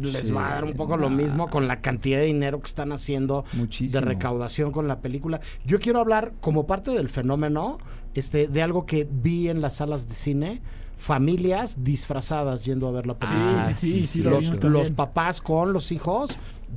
les 0.00 0.26
Sí, 0.26 0.32
va 0.32 0.46
a 0.48 0.54
dar 0.54 0.64
un 0.64 0.74
poco 0.74 0.96
lo 0.96 1.10
mismo 1.10 1.48
con 1.48 1.68
la 1.68 1.80
cantidad 1.80 2.18
de 2.18 2.24
dinero 2.26 2.60
que 2.60 2.66
están 2.66 2.92
haciendo 2.92 3.44
Muchísimo. 3.52 4.00
de 4.00 4.06
recaudación 4.06 4.72
con 4.72 4.88
la 4.88 5.00
película. 5.00 5.40
Yo 5.64 5.80
quiero 5.80 6.00
hablar 6.00 6.32
como 6.40 6.66
parte 6.66 6.90
del 6.90 7.08
fenómeno 7.08 7.78
este 8.14 8.48
de 8.48 8.62
algo 8.62 8.86
que 8.86 9.08
vi 9.10 9.48
en 9.48 9.60
las 9.60 9.76
salas 9.76 10.08
de 10.08 10.14
cine, 10.14 10.62
familias 10.96 11.82
disfrazadas 11.82 12.64
yendo 12.64 12.88
a 12.88 12.92
ver 12.92 13.06
la 13.06 13.14
película. 13.18 13.62
sí, 13.66 13.74
sí, 13.74 13.92
sí, 13.92 14.06
sí, 14.06 14.22
los, 14.22 14.50
también. 14.50 14.72
los 14.72 14.90
papás 14.90 15.40
con 15.40 15.72
los 15.72 15.90
hijos 15.92 16.30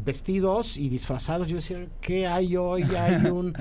vestidos 0.06 0.78
y 0.78 0.90
disfrazados. 0.90 1.48
Yo 1.48 1.58
decía, 1.58 1.88
¿qué 2.02 2.28
hay 2.28 2.56
hoy? 2.58 2.84
Hay 2.84 3.26
un 3.30 3.54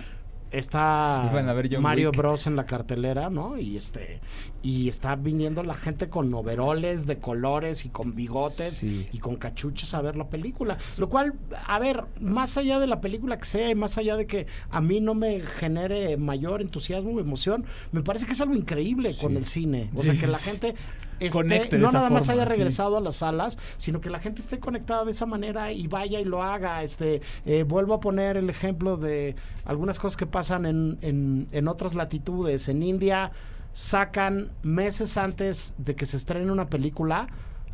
está 0.51 1.29
Iban 1.31 1.49
a 1.49 1.53
ver 1.53 1.69
John 1.73 1.83
Mario 1.83 2.11
Wick. 2.11 2.19
Bros 2.19 2.47
en 2.47 2.57
la 2.57 2.67
cartelera, 2.67 3.31
¿no? 3.31 3.59
Y 3.59 3.77
este 3.77 4.21
y 4.63 4.89
está 4.89 5.15
viniendo 5.17 5.63
la 5.63 5.75
gente 5.75 6.09
con 6.09 6.33
overoles 6.35 7.07
de 7.07 7.19
colores 7.19 7.85
y 7.85 7.89
con 7.89 8.15
bigotes 8.15 8.75
Sí. 8.79 9.09
y 9.13 9.19
con 9.19 9.37
cachuchas 9.37 9.95
a 9.95 10.01
ver 10.03 10.17
la 10.17 10.29
película. 10.29 10.77
Lo 10.99 11.09
cual, 11.09 11.35
a 11.67 11.79
ver, 11.79 12.05
más 12.21 12.57
allá 12.57 12.79
de 12.81 12.87
la 12.87 13.01
película 13.01 13.39
que 13.39 13.45
sea 13.45 13.71
y 13.71 13.75
más 13.75 13.97
allá 13.99 14.17
de 14.17 14.27
que 14.27 14.47
a 14.71 14.81
mí 14.81 15.01
no 15.01 15.15
me 15.15 15.41
genere 15.41 16.17
mayor 16.17 16.61
entusiasmo 16.63 17.11
o 17.13 17.21
emoción, 17.21 17.65
me 17.93 18.03
parece 18.03 18.27
que 18.27 18.33
es 18.33 18.41
algo 18.41 18.55
increíble 18.55 19.15
con 19.21 19.37
el 19.37 19.47
cine. 19.47 19.91
O 19.95 20.03
sea, 20.03 20.15
que 20.19 20.27
la 20.27 20.39
gente 20.39 20.75
esté- 21.21 21.79
no 21.79 21.91
nada 21.93 22.11
más 22.11 22.27
forma, 22.27 22.43
haya 22.43 22.45
regresado 22.45 22.97
a 22.97 23.01
las 23.01 23.17
salas, 23.17 23.59
sino 23.79 24.01
que 24.01 24.11
la 24.11 24.19
gente 24.19 24.43
esté 24.43 24.59
conectada 24.59 25.05
de 25.05 25.13
esa 25.13 25.27
manera 25.27 25.71
y 25.73 25.87
vaya 25.87 26.19
y 26.21 26.25
lo 26.25 26.43
haga. 26.43 26.83
Este, 26.83 27.21
eh, 27.45 27.63
vuelvo 27.63 27.95
a 27.95 28.01
poner 28.01 28.37
el 28.37 28.51
ejemplo 28.51 28.97
de 28.97 29.37
algunas 29.65 29.99
cosas 29.99 30.17
que 30.17 30.27
pasan 30.27 30.46
en, 30.51 30.99
en, 31.03 31.49
en 31.53 31.69
otras 31.69 31.95
latitudes. 31.95 32.69
En 32.69 32.83
India 32.83 33.33
sacan 33.73 34.49
meses 34.63 35.17
antes 35.17 35.75
de 35.79 35.95
que 35.95 36.07
se 36.07 36.17
estrene 36.17 36.51
una 36.51 36.67
película 36.67 37.29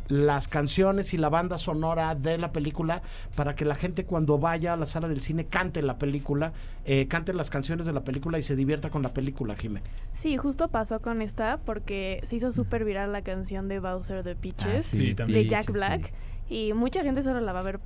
las 0.07 0.47
canciones 0.47 1.13
y 1.13 1.17
la 1.17 1.29
banda 1.29 1.57
sonora 1.57 2.15
de 2.15 2.37
la 2.37 2.51
película 2.51 3.01
para 3.35 3.55
que 3.55 3.65
la 3.65 3.75
gente 3.75 4.05
cuando 4.05 4.37
vaya 4.37 4.73
a 4.73 4.77
la 4.77 4.85
sala 4.85 5.07
del 5.07 5.21
cine 5.21 5.45
cante 5.45 5.81
la 5.81 5.97
película, 5.97 6.53
eh, 6.85 7.07
cante 7.07 7.33
las 7.33 7.49
canciones 7.49 7.85
de 7.85 7.93
la 7.93 8.03
película 8.03 8.37
y 8.37 8.41
se 8.41 8.55
divierta 8.55 8.89
con 8.89 9.01
la 9.01 9.13
película, 9.13 9.55
Jimé. 9.55 9.81
Sí, 10.13 10.37
justo 10.37 10.67
pasó 10.67 11.01
con 11.01 11.21
esta 11.21 11.59
porque 11.65 12.19
se 12.23 12.35
hizo 12.35 12.51
súper 12.51 12.85
viral 12.85 13.11
la 13.11 13.21
canción 13.21 13.67
de 13.67 13.79
Bowser 13.79 14.23
de 14.23 14.35
Peaches 14.35 14.85
sí, 14.85 15.13
de 15.13 15.47
Jack 15.47 15.71
Black 15.71 16.13
sí. 16.47 16.67
y 16.67 16.73
mucha 16.73 17.01
gente 17.03 17.23
solo 17.23 17.39
la 17.39 17.53
va 17.53 17.59
a 17.59 17.63
ver 17.63 17.79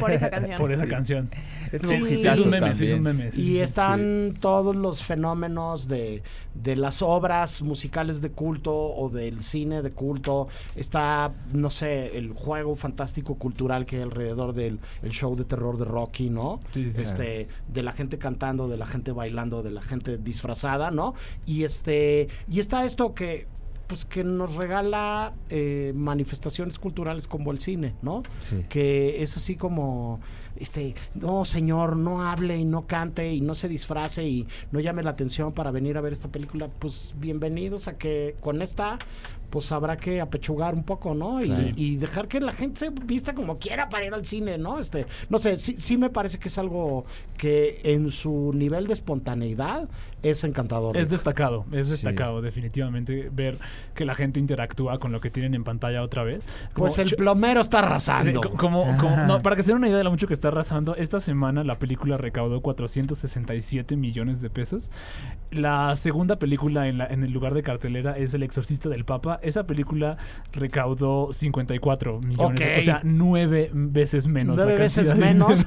por 0.00 0.10
esa 0.10 0.30
canción. 0.30 0.58
Por 0.58 0.72
esa 0.72 0.82
Sí. 0.82 0.88
canción. 0.88 1.30
Es 1.72 1.82
Sí, 1.82 1.94
un 1.96 2.04
sí, 2.04 2.18
sí, 2.18 2.26
es 2.28 2.38
un 2.38 2.50
meme, 2.50 2.74
sí, 2.74 2.86
es 2.86 2.92
un 2.94 3.02
meme. 3.02 3.30
sí, 3.32 3.40
y 3.40 3.44
sí, 3.44 3.52
sí. 3.52 3.60
están 3.60 4.34
todos 4.40 4.74
los 4.74 5.02
fenómenos 5.04 5.86
de, 5.88 6.22
de 6.54 6.76
las 6.76 7.02
obras 7.02 7.62
musicales 7.62 8.20
de 8.20 8.30
culto 8.30 8.74
o 8.74 9.08
del 9.10 9.42
cine 9.42 9.82
de 9.82 9.90
culto. 9.92 10.48
Está, 10.76 11.32
no 11.52 11.70
sé, 11.70 12.16
el 12.18 12.32
juego 12.32 12.74
fantástico 12.76 13.36
cultural 13.36 13.86
que 13.86 13.96
hay 13.96 14.02
alrededor 14.02 14.52
del 14.52 14.80
el 15.02 15.10
show 15.10 15.36
de 15.36 15.44
terror 15.44 15.78
de 15.78 15.84
Rocky, 15.84 16.30
¿no? 16.30 16.60
Sí, 16.70 16.84
sí, 16.86 16.90
sí. 16.92 17.02
Este, 17.02 17.48
de 17.68 17.82
la 17.82 17.92
gente 17.92 18.18
cantando, 18.18 18.68
de 18.68 18.76
la 18.76 18.86
gente 18.86 19.12
bailando, 19.12 19.62
de 19.62 19.70
la 19.70 19.82
gente 19.82 20.18
disfrazada, 20.18 20.90
¿no? 20.90 21.14
Y 21.46 21.64
este, 21.64 22.28
y 22.48 22.60
está 22.60 22.84
esto 22.84 23.14
que 23.14 23.46
pues 23.88 24.04
que 24.04 24.22
nos 24.22 24.54
regala 24.54 25.32
eh, 25.50 25.92
manifestaciones 25.96 26.78
culturales 26.78 27.26
como 27.26 27.50
el 27.50 27.58
cine, 27.58 27.94
¿no? 28.02 28.22
Sí. 28.42 28.64
que 28.68 29.22
es 29.22 29.36
así 29.36 29.56
como 29.56 30.20
este 30.56 30.94
no 31.14 31.44
señor 31.44 31.96
no 31.96 32.28
hable 32.28 32.56
y 32.58 32.64
no 32.64 32.86
cante 32.86 33.32
y 33.32 33.40
no 33.40 33.54
se 33.54 33.68
disfrace 33.68 34.24
y 34.24 34.46
no 34.72 34.80
llame 34.80 35.04
la 35.04 35.10
atención 35.10 35.52
para 35.52 35.70
venir 35.70 35.96
a 35.96 36.00
ver 36.00 36.12
esta 36.12 36.26
película 36.28 36.68
pues 36.80 37.14
bienvenidos 37.16 37.86
a 37.86 37.96
que 37.96 38.34
con 38.40 38.60
esta 38.60 38.98
pues 39.50 39.70
habrá 39.70 39.96
que 39.98 40.20
apechugar 40.20 40.74
un 40.74 40.82
poco 40.82 41.14
no 41.14 41.40
y, 41.44 41.48
Claro. 41.48 41.68
y 41.76 41.96
dejar 41.96 42.26
que 42.26 42.40
la 42.40 42.50
gente 42.50 42.80
se 42.80 42.90
vista 42.90 43.34
como 43.36 43.58
quiera 43.58 43.88
para 43.88 44.04
ir 44.06 44.12
al 44.14 44.26
cine 44.26 44.58
no 44.58 44.80
este 44.80 45.06
no 45.28 45.38
sé 45.38 45.56
sí, 45.58 45.76
sí 45.78 45.96
me 45.96 46.10
parece 46.10 46.38
que 46.40 46.48
es 46.48 46.58
algo 46.58 47.04
que 47.36 47.80
en 47.84 48.10
su 48.10 48.50
nivel 48.52 48.88
de 48.88 48.94
espontaneidad 48.94 49.88
es 50.22 50.42
encantador 50.44 50.96
Es 50.96 51.08
destacado, 51.08 51.64
es 51.72 51.86
Sí. 51.86 51.92
destacado, 51.92 52.40
definitivamente, 52.42 53.30
ver 53.32 53.58
que 53.94 54.04
la 54.04 54.14
gente 54.14 54.40
interactúa 54.40 54.98
con 54.98 55.12
lo 55.12 55.20
que 55.20 55.30
tienen 55.30 55.54
en 55.54 55.64
pantalla 55.64 56.02
otra 56.02 56.24
vez. 56.24 56.44
Como 56.72 56.86
pues 56.86 56.98
el 56.98 57.10
plomero 57.16 57.60
está 57.60 57.78
arrasando 57.80 58.40
co- 58.40 58.50
Como, 58.50 58.96
como- 58.98 59.16
no, 59.26 59.42
para 59.42 59.56
que 59.56 59.62
se 59.62 59.72
den 59.72 59.78
una 59.78 59.88
idea 59.88 59.98
de 59.98 60.04
lo 60.04 60.10
mucho 60.10 60.26
que 60.26 60.34
está 60.34 60.48
arrasando, 60.48 60.94
esta 60.96 61.20
semana 61.20 61.62
la 61.64 61.78
película 61.78 62.16
recaudó 62.16 62.60
467 62.60 63.96
millones 63.96 64.40
de 64.40 64.50
pesos. 64.50 64.90
La 65.50 65.94
segunda 65.96 66.36
película 66.38 66.88
en, 66.88 66.98
la- 66.98 67.06
en 67.06 67.22
el 67.24 67.30
lugar 67.32 67.54
de 67.54 67.62
cartelera 67.62 68.16
es 68.16 68.34
El 68.34 68.42
Exorcista 68.42 68.88
del 68.88 69.04
Papa. 69.04 69.38
Esa 69.42 69.66
película 69.66 70.16
recaudó 70.52 71.32
54 71.32 72.20
millones. 72.20 72.58
de- 72.60 72.66
Ok. 72.66 72.78
o 72.78 72.80
sea, 72.80 73.00
nueve 73.04 73.70
veces 73.72 74.26
menos. 74.26 74.56
la 74.58 74.64
Nueve 74.64 74.80
veces 74.80 75.16
menos. 75.16 75.64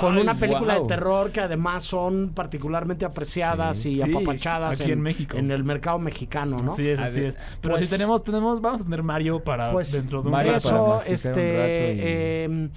con 0.00 0.18
una 0.18 0.34
película 0.34 0.78
de 0.80 0.86
terror 0.86 1.30
que 1.32 1.40
además 1.40 1.84
son 1.84 2.32
particularmente 2.34 3.04
apreciadas 3.04 3.41
Sí. 3.74 3.90
y 3.90 3.96
Sí, 3.96 4.02
apapachadas 4.12 4.80
aquí 4.80 4.92
en 4.92 5.00
México. 5.00 5.36
en 5.36 5.50
el 5.50 5.64
mercado 5.64 5.98
mexicano, 5.98 6.58
¿no? 6.58 6.72
Así 6.72 6.88
es, 6.88 7.00
así 7.00 7.20
ver, 7.20 7.28
es. 7.30 7.38
Pero 7.60 7.74
pues- 7.74 7.86
si 7.88 7.94
tenemos, 7.94 8.22
tenemos, 8.22 8.60
vamos 8.60 8.80
a 8.80 8.84
tener 8.84 9.02
Mario 9.02 9.42
para 9.42 9.70
Pues 9.72 9.92
dentro 9.92 10.22
de 10.22 10.28
un 10.28 10.32
Mario 10.32 10.52
rato. 10.52 10.68
eso, 10.68 11.02
este, 11.06 11.28
rato 11.30 12.02
y- 12.02 12.06
em, 12.06 12.70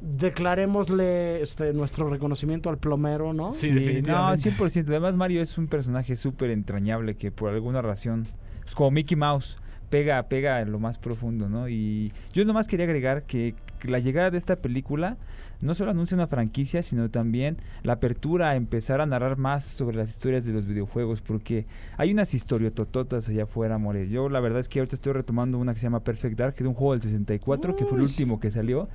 declarémosle 0.00 1.42
este 1.42 1.72
nuestro 1.72 2.08
reconocimiento 2.08 2.68
al 2.70 2.78
plomero, 2.78 3.32
¿no? 3.32 3.52
Sí, 3.52 3.68
Sí, 3.68 3.72
no, 3.72 3.80
definitivamente. 3.80 4.50
100%. 4.50 4.88
Además, 4.92 5.16
Mario 5.16 5.42
es 5.42 5.56
un 5.58 5.68
personaje 5.68 6.16
súper 6.16 6.50
entrañable 6.50 7.16
que 7.16 7.30
por 7.30 7.50
alguna 7.50 7.82
razón, 7.82 8.26
es 8.64 8.74
como 8.74 8.90
Mickey 8.90 9.16
Mouse, 9.16 9.58
pega, 9.90 10.22
pega 10.28 10.60
en 10.60 10.72
lo 10.72 10.78
más 10.80 10.98
profundo, 10.98 11.48
¿no? 11.48 11.68
Y 11.68 12.12
yo 12.32 12.44
nomás 12.44 12.66
quería 12.66 12.86
agregar 12.86 13.24
que 13.24 13.54
la 13.82 13.98
llegada 13.98 14.30
de 14.30 14.38
esta 14.38 14.56
película 14.56 15.18
no 15.62 15.74
solo 15.74 15.92
anuncia 15.92 16.16
una 16.16 16.26
franquicia, 16.26 16.82
sino 16.82 17.08
también 17.10 17.56
la 17.82 17.94
apertura 17.94 18.50
a 18.50 18.56
empezar 18.56 19.00
a 19.00 19.06
narrar 19.06 19.38
más 19.38 19.64
sobre 19.64 19.96
las 19.96 20.10
historias 20.10 20.44
de 20.44 20.52
los 20.52 20.66
videojuegos, 20.66 21.20
porque 21.20 21.66
hay 21.96 22.12
unas 22.12 22.34
historiotototas 22.34 23.28
allá 23.28 23.44
afuera, 23.44 23.78
More. 23.78 24.08
Yo 24.08 24.28
la 24.28 24.40
verdad 24.40 24.60
es 24.60 24.68
que 24.68 24.80
ahorita 24.80 24.96
estoy 24.96 25.12
retomando 25.12 25.58
una 25.58 25.72
que 25.72 25.78
se 25.78 25.84
llama 25.84 26.04
Perfect 26.04 26.36
Dark, 26.36 26.54
que 26.54 26.64
es 26.64 26.68
un 26.68 26.74
juego 26.74 26.92
del 26.92 27.02
64, 27.02 27.76
que 27.76 27.86
fue 27.86 27.96
el 27.96 28.04
último 28.04 28.40
que 28.40 28.50
salió. 28.50 28.88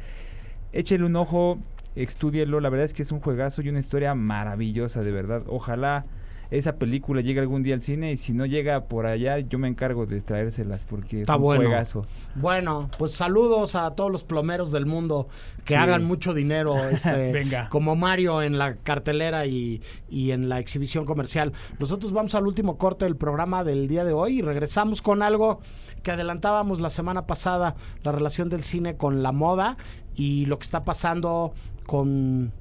Échele 0.73 1.05
un 1.05 1.15
ojo, 1.15 1.57
estúdielo. 1.95 2.59
La 2.59 2.69
verdad 2.69 2.85
es 2.85 2.93
que 2.93 3.01
es 3.01 3.11
un 3.11 3.21
juegazo 3.21 3.61
y 3.61 3.69
una 3.69 3.79
historia 3.79 4.13
maravillosa, 4.13 5.01
de 5.01 5.11
verdad. 5.11 5.43
Ojalá 5.47 6.05
esa 6.49 6.75
película 6.77 7.21
llegue 7.21 7.39
algún 7.39 7.63
día 7.63 7.75
al 7.75 7.81
cine 7.81 8.11
y 8.11 8.17
si 8.17 8.33
no 8.33 8.45
llega 8.45 8.85
por 8.85 9.05
allá, 9.05 9.39
yo 9.39 9.59
me 9.59 9.67
encargo 9.67 10.05
de 10.05 10.21
traérselas 10.21 10.83
porque 10.85 11.21
Está 11.21 11.33
es 11.33 11.37
un 11.37 11.43
bueno. 11.43 11.63
juegazo. 11.63 12.05
Bueno, 12.35 12.89
pues 12.97 13.13
saludos 13.13 13.75
a 13.75 13.91
todos 13.91 14.11
los 14.11 14.23
plomeros 14.23 14.71
del 14.71 14.85
mundo 14.85 15.27
que 15.65 15.73
Sí. 15.73 15.79
hagan 15.79 16.05
mucho 16.05 16.33
dinero, 16.33 16.75
este, 16.89 17.31
Venga. 17.31 17.67
como 17.69 17.95
Mario 17.95 18.41
en 18.41 18.57
la 18.57 18.75
cartelera 18.75 19.45
y, 19.45 19.81
y 20.09 20.31
en 20.31 20.47
la 20.49 20.59
exhibición 20.59 21.05
comercial. 21.05 21.51
Nosotros 21.79 22.13
vamos 22.13 22.33
al 22.35 22.47
último 22.47 22.77
corte 22.77 23.05
del 23.05 23.17
programa 23.17 23.63
del 23.63 23.87
día 23.87 24.03
de 24.05 24.13
hoy 24.13 24.39
y 24.39 24.41
regresamos 24.41 25.01
con 25.01 25.21
algo 25.21 25.59
que 26.03 26.11
adelantábamos 26.11 26.79
la 26.79 26.89
semana 26.89 27.25
pasada, 27.27 27.75
la 28.03 28.11
relación 28.13 28.47
del 28.49 28.63
cine 28.63 28.95
con 28.95 29.21
la 29.23 29.33
moda 29.33 29.77
y 30.15 30.45
lo 30.45 30.57
que 30.59 30.63
está 30.63 30.85
pasando 30.85 31.53
con 31.85 32.53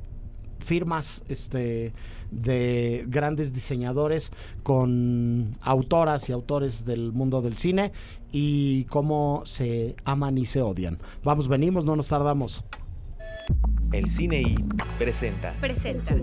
firmas 0.59 1.23
este 1.29 1.93
de 2.31 3.05
grandes 3.09 3.53
diseñadores 3.53 4.33
con 4.63 5.57
autoras 5.61 6.29
y 6.29 6.33
autores 6.33 6.85
del 6.85 7.13
mundo 7.13 7.43
del 7.43 7.57
cine 7.57 7.93
y 8.33 8.85
cómo 8.85 9.43
se 9.45 9.97
aman 10.05 10.39
y 10.39 10.47
se 10.47 10.63
odian. 10.63 10.99
Vamos, 11.23 11.49
venimos, 11.49 11.85
no 11.85 11.97
nos 11.97 12.09
tardamos. 12.09 12.65
El 13.93 14.11
Cine 14.11 14.41
I 14.43 14.57
presenta 14.99 15.55
Presenta. 15.61 16.15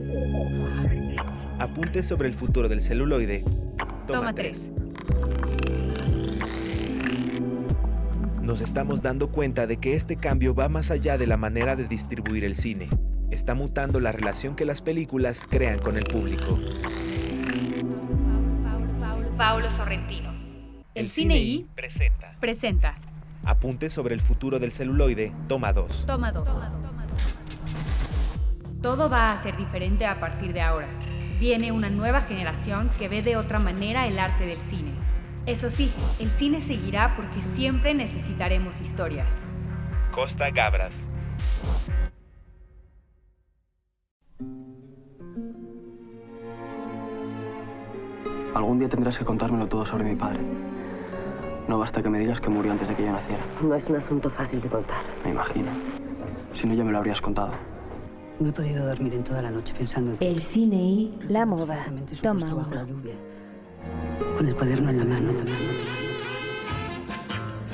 Apuntes 1.60 2.06
sobre 2.08 2.28
el 2.28 2.34
futuro 2.34 2.68
del 2.68 2.82
celuloide. 2.82 3.42
Toma 4.06 4.34
Toma 4.34 4.34
3. 4.36 4.74
Nos 8.42 8.60
estamos 8.60 9.02
dando 9.02 9.32
cuenta 9.32 9.66
de 9.68 9.78
que 9.78 9.94
este 9.94 10.18
cambio 10.18 10.54
va 10.54 10.68
más 10.68 10.92
allá 10.92 11.18
de 11.18 11.26
la 11.26 11.38
manera 11.38 11.78
de 11.78 11.88
distribuir 11.88 12.44
el 12.44 12.56
cine. 12.56 12.90
Está 13.34 13.56
mutando 13.56 14.00
la 14.00 14.12
relación 14.12 14.56
que 14.56 14.64
las 14.64 14.84
películas 14.84 15.48
crean 15.50 15.80
con 15.80 15.98
el 15.98 16.04
público. 16.04 16.60
Paulo 19.36 19.72
Sorrentino. 19.72 20.30
El, 20.94 21.06
El 21.06 21.10
Cine 21.10 21.38
I 21.40 21.66
presenta 21.74 22.36
presenta. 22.40 22.94
Apuntes 23.44 23.92
sobre 23.92 24.14
el 24.14 24.22
futuro 24.22 24.60
del 24.60 24.72
celuloide. 24.72 25.34
Toma 25.48 25.74
2. 25.74 26.06
Toma 26.06 26.32
dos. 26.32 26.48
Todo 28.84 29.10
va 29.10 29.32
a 29.32 29.42
ser 29.42 29.58
diferente 29.58 30.06
a 30.06 30.20
partir 30.20 30.54
de 30.54 30.62
ahora. 30.62 30.88
Viene 31.40 31.72
una 31.72 31.90
nueva 31.90 32.22
generación 32.22 32.92
que 33.00 33.10
ve 33.10 33.24
de 33.24 33.36
otra 33.36 33.58
manera 33.58 34.06
el 34.06 34.20
arte 34.20 34.46
del 34.46 34.62
cine. 34.62 34.92
Eso 35.48 35.72
sí, 35.72 35.92
el 36.20 36.30
cine 36.30 36.62
seguirá 36.62 37.16
porque 37.16 37.42
siempre 37.42 37.96
necesitaremos 37.96 38.80
historias. 38.80 39.34
Costa 40.12 40.52
Gabras. 40.52 41.08
Algún 48.54 48.80
día 48.80 48.88
tendrás 48.88 49.18
que 49.18 49.26
contármelo 49.26 49.68
todo 49.68 49.86
sobre 49.86 50.04
mi 50.04 50.16
padre. 50.16 50.40
No 51.68 51.80
basta 51.80 52.04
que 52.04 52.10
me 52.10 52.20
digas 52.20 52.40
que 52.40 52.50
murió 52.50 52.72
antes 52.72 52.88
de 52.88 52.96
que 52.96 53.04
yo 53.04 53.12
naciera. 53.12 53.44
No 53.62 53.74
es 53.74 53.84
un 53.90 53.96
asunto 53.96 54.30
fácil 54.30 54.62
de 54.62 54.70
contar. 54.70 55.02
Me 55.24 55.32
imagino. 55.32 55.72
Si 56.54 56.68
no, 56.68 56.74
ya 56.74 56.84
me 56.84 56.92
lo 56.92 57.00
habrías 57.00 57.22
contado. 57.22 57.52
No 58.40 58.50
he 58.50 58.52
podido 58.52 58.86
dormir 58.86 59.14
en 59.14 59.24
toda 59.24 59.42
la 59.42 59.52
noche 59.52 59.74
pensando 59.78 60.12
en 60.12 60.18
El 60.20 60.42
cine 60.42 60.76
y 60.76 61.20
la 61.30 61.46
moda. 61.46 61.86
Toma 62.22 62.54
uno. 62.54 62.86
Con 64.38 64.48
el 64.48 64.56
cuaderno 64.56 64.90
en 64.90 65.00
la 65.00 65.06
mano, 65.06 65.30
en 65.30 65.38
la 65.38 65.44
mano. 65.44 66.03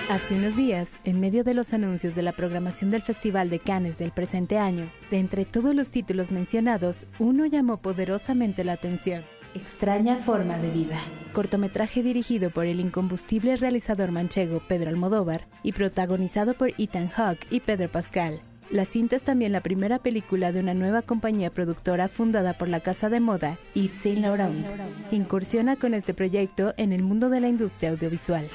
Hace 0.09 0.33
unos 0.33 0.55
días, 0.55 0.97
en 1.03 1.19
medio 1.19 1.43
de 1.43 1.53
los 1.53 1.71
anuncios 1.71 2.15
de 2.15 2.23
la 2.23 2.31
programación 2.31 2.89
del 2.89 3.03
Festival 3.03 3.51
de 3.51 3.59
Cannes 3.59 3.99
del 3.99 4.09
presente 4.09 4.57
año, 4.57 4.87
de 5.11 5.19
entre 5.19 5.45
todos 5.45 5.75
los 5.75 5.91
títulos 5.91 6.31
mencionados, 6.31 7.05
uno 7.19 7.45
llamó 7.45 7.77
poderosamente 7.77 8.63
la 8.63 8.73
atención. 8.73 9.21
Extraña 9.53 10.15
forma 10.15 10.57
de 10.57 10.71
vida. 10.71 10.99
Cortometraje 11.31 12.01
dirigido 12.01 12.49
por 12.49 12.65
el 12.65 12.79
incombustible 12.79 13.55
realizador 13.55 14.09
manchego 14.09 14.63
Pedro 14.67 14.89
Almodóvar 14.89 15.41
y 15.61 15.73
protagonizado 15.73 16.55
por 16.55 16.71
Ethan 16.79 17.09
Hawke 17.09 17.45
y 17.51 17.59
Pedro 17.59 17.87
Pascal. 17.89 18.41
La 18.71 18.85
cinta 18.85 19.15
es 19.15 19.21
también 19.21 19.51
la 19.51 19.61
primera 19.61 19.99
película 19.99 20.51
de 20.51 20.59
una 20.59 20.73
nueva 20.73 21.03
compañía 21.03 21.51
productora 21.51 22.07
fundada 22.07 22.53
por 22.53 22.67
la 22.67 22.79
casa 22.79 23.09
de 23.09 23.19
moda 23.19 23.59
Yves 23.75 23.93
Saint 23.93 24.21
Laurent, 24.21 24.65
que 25.11 25.15
incursiona 25.15 25.75
con 25.75 25.93
este 25.93 26.15
proyecto 26.15 26.73
en 26.77 26.93
el 26.93 27.03
mundo 27.03 27.29
de 27.29 27.41
la 27.41 27.47
industria 27.47 27.91
audiovisual. 27.91 28.49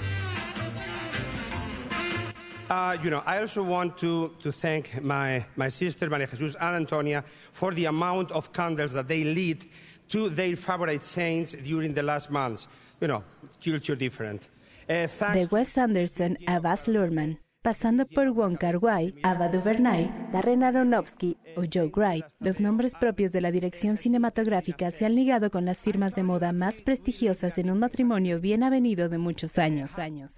Uh, 2.71 2.97
you 3.03 3.11
know, 3.11 3.23
I 3.27 3.41
also 3.41 3.63
want 3.63 3.99
to, 3.99 4.33
to 4.43 4.51
thank 4.51 5.03
my, 5.03 5.45
my 5.55 5.69
sister, 5.69 6.09
Maria 6.09 6.27
Jesus 6.27 6.57
and 6.59 6.77
Antonia, 6.77 7.23
for 7.53 7.73
the 7.73 7.85
amount 7.85 8.31
of 8.31 8.53
candles 8.55 8.93
that 8.95 9.07
they 9.07 9.23
lit 9.23 9.67
to 10.09 10.31
their 10.31 10.57
favorite 10.57 11.05
saints 11.05 11.53
during 11.53 11.93
the 11.93 12.03
last 12.03 12.31
months. 12.31 12.67
You 13.01 13.09
know, 13.09 13.25
culture 13.63 13.97
different. 13.97 14.49
Uh, 14.89 15.07
De 15.07 15.47
Wes 15.51 15.77
Anderson 15.77 16.37
a 16.47 16.61
Baz 16.61 16.87
Luhrmann, 16.87 17.37
pasando 17.65 18.05
por 18.07 18.31
Wong 18.31 18.59
Kar-wai, 18.59 19.15
Ava 19.23 19.49
DuVernay, 19.49 20.11
Darren 20.31 20.63
Aronofsky 20.63 21.39
o 21.57 21.63
Joe 21.63 21.91
Wright, 21.97 22.27
los 22.39 22.61
nombres 22.61 22.93
propios 22.95 23.33
de 23.33 23.41
la 23.41 23.51
dirección 23.51 23.97
cinematográfica 23.97 24.91
se 24.91 25.07
han 25.07 25.15
ligado 25.15 25.51
con 25.51 25.65
las 25.65 25.81
firmas 25.81 26.15
de 26.15 26.25
moda 26.25 26.53
más 26.53 26.83
prestigiosas 26.83 27.57
en 27.57 27.71
un 27.71 27.79
matrimonio 27.79 28.39
bien 28.39 28.63
avenido 28.63 29.09
de 29.09 29.17
muchos 29.17 29.57
años. 29.57 29.93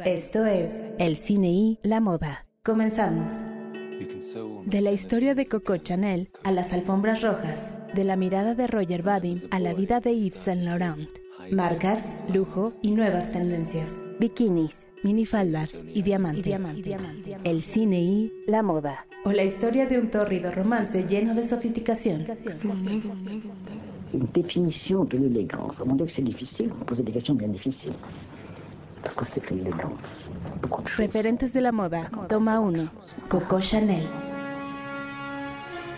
Esto 0.05 0.47
es 0.47 0.71
El 1.01 1.17
cine 1.17 1.49
y 1.49 1.79
la 1.83 2.01
moda. 2.01 2.47
Comenzamos. 2.65 3.33
De 4.67 4.81
la 4.81 4.93
historia 4.93 5.35
de 5.35 5.47
Coco 5.47 5.79
Chanel 5.79 6.31
a 6.45 6.53
las 6.53 6.73
alfombras 6.73 7.23
rojas. 7.23 7.73
de 7.93 8.05
la 8.05 8.15
mirada 8.15 8.55
de 8.55 8.69
Roger 8.69 9.03
Vadim 9.03 9.41
a 9.51 9.59
la 9.59 9.75
vida 9.75 9.99
de 9.99 10.15
Yves 10.15 10.37
Saint 10.37 10.63
Laurent. 10.63 11.09
Marcas, 11.51 12.05
lujo 12.33 12.75
y 12.83 12.93
nuevas 12.93 13.33
tendencias. 13.33 13.91
Bikinis, 14.21 14.87
minifaldas 15.07 15.71
y 15.95 16.03
diamantes. 16.03 16.59
El 17.45 17.63
cine 17.63 18.01
y 18.03 18.33
la 18.49 18.63
moda. 18.63 19.07
O 19.25 19.31
la 19.31 19.45
historia 19.45 19.87
de 19.87 19.99
un 20.01 20.11
tórrido 20.11 20.51
romance 20.51 21.07
lleno 21.07 21.33
de 21.35 21.45
sofisticación. 21.47 22.27
Une 24.13 24.29
définition 24.33 25.05
de 25.05 25.19
l'élégance. 25.19 25.81
Mon 25.85 25.97
Dieu, 25.97 26.07
que 26.07 26.13
c'est 26.13 26.23
difficile. 26.23 26.71
Posez 26.87 27.05
des 27.05 27.13
questions 27.13 27.37
bien 27.37 27.49
difficiles. 27.49 27.95
Parce 29.03 29.15
que 29.17 29.25
c'est 29.27 29.41
que 29.41 29.55
l'élégance. 29.55 30.31
Referentes 30.97 31.53
de 31.53 31.61
la 31.61 31.71
moda. 31.71 32.11
Toma 32.29 32.59
1. 32.59 32.91
Coco 33.29 33.61
Chanel. 33.61 34.03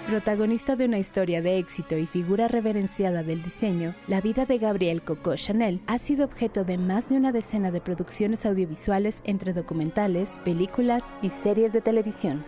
Protagonista 0.08 0.74
de 0.74 0.86
una 0.86 0.98
historia 0.98 1.42
de 1.42 1.58
éxito 1.58 1.94
y 1.98 2.06
figura 2.06 2.48
reverenciada 2.48 3.22
del 3.22 3.42
diseño, 3.42 3.94
la 4.06 4.22
vida 4.22 4.46
de 4.46 4.56
Gabrielle 4.56 5.02
Coco 5.02 5.36
Chanel 5.36 5.82
ha 5.86 5.98
sido 5.98 6.24
objeto 6.24 6.64
de 6.64 6.78
más 6.78 7.10
de 7.10 7.16
una 7.16 7.30
decena 7.30 7.70
de 7.70 7.82
producciones 7.82 8.46
audiovisuales 8.46 9.20
entre 9.24 9.52
documentales, 9.52 10.30
películas 10.46 11.04
y 11.20 11.28
series 11.28 11.74
de 11.74 11.82
televisión. 11.82 12.42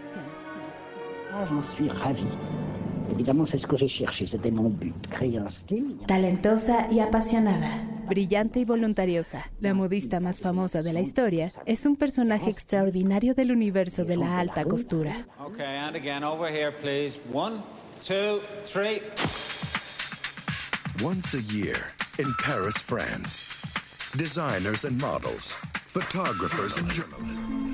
J'en 3.10 3.16
suis 3.16 3.18
ravi. 3.18 3.20
Évidemment, 3.20 3.46
c'est 3.46 3.58
ce 3.58 3.66
que 3.66 3.76
j'ai 3.76 3.88
cherché. 3.88 4.26
C'était 4.26 4.50
mon 4.50 4.68
but. 4.68 4.94
Créer 5.10 5.38
un 5.38 5.50
style. 5.50 5.96
Talentosa 6.06 6.88
y 6.90 7.00
apasionada. 7.00 7.66
Brillante 8.08 8.58
y 8.58 8.64
voluntariosa, 8.64 9.44
la 9.60 9.72
modista 9.72 10.18
más 10.18 10.40
famosa 10.40 10.82
de 10.82 10.92
la 10.92 11.00
historia, 11.00 11.52
es 11.64 11.86
un 11.86 11.94
personaje 11.94 12.50
extraordinario 12.50 13.34
del 13.34 13.52
universo 13.52 14.04
de 14.04 14.16
la 14.16 14.40
alta 14.40 14.64
costura. 14.64 15.26
Okay, 15.46 15.78
and 15.78 15.94
again, 15.94 16.24
over 16.24 16.50
here, 16.50 16.72
please. 16.72 17.20
One, 17.32 17.62
two, 18.02 18.40
three. 18.64 19.00
Once 21.00 21.34
a 21.34 21.42
year 21.52 21.76
in 22.18 22.34
Paris, 22.42 22.76
France, 22.78 23.44
designers 24.16 24.84
and 24.84 25.00
models, 25.00 25.52
photographers 25.86 26.76
and 26.78 26.90
journalists. 26.90 27.69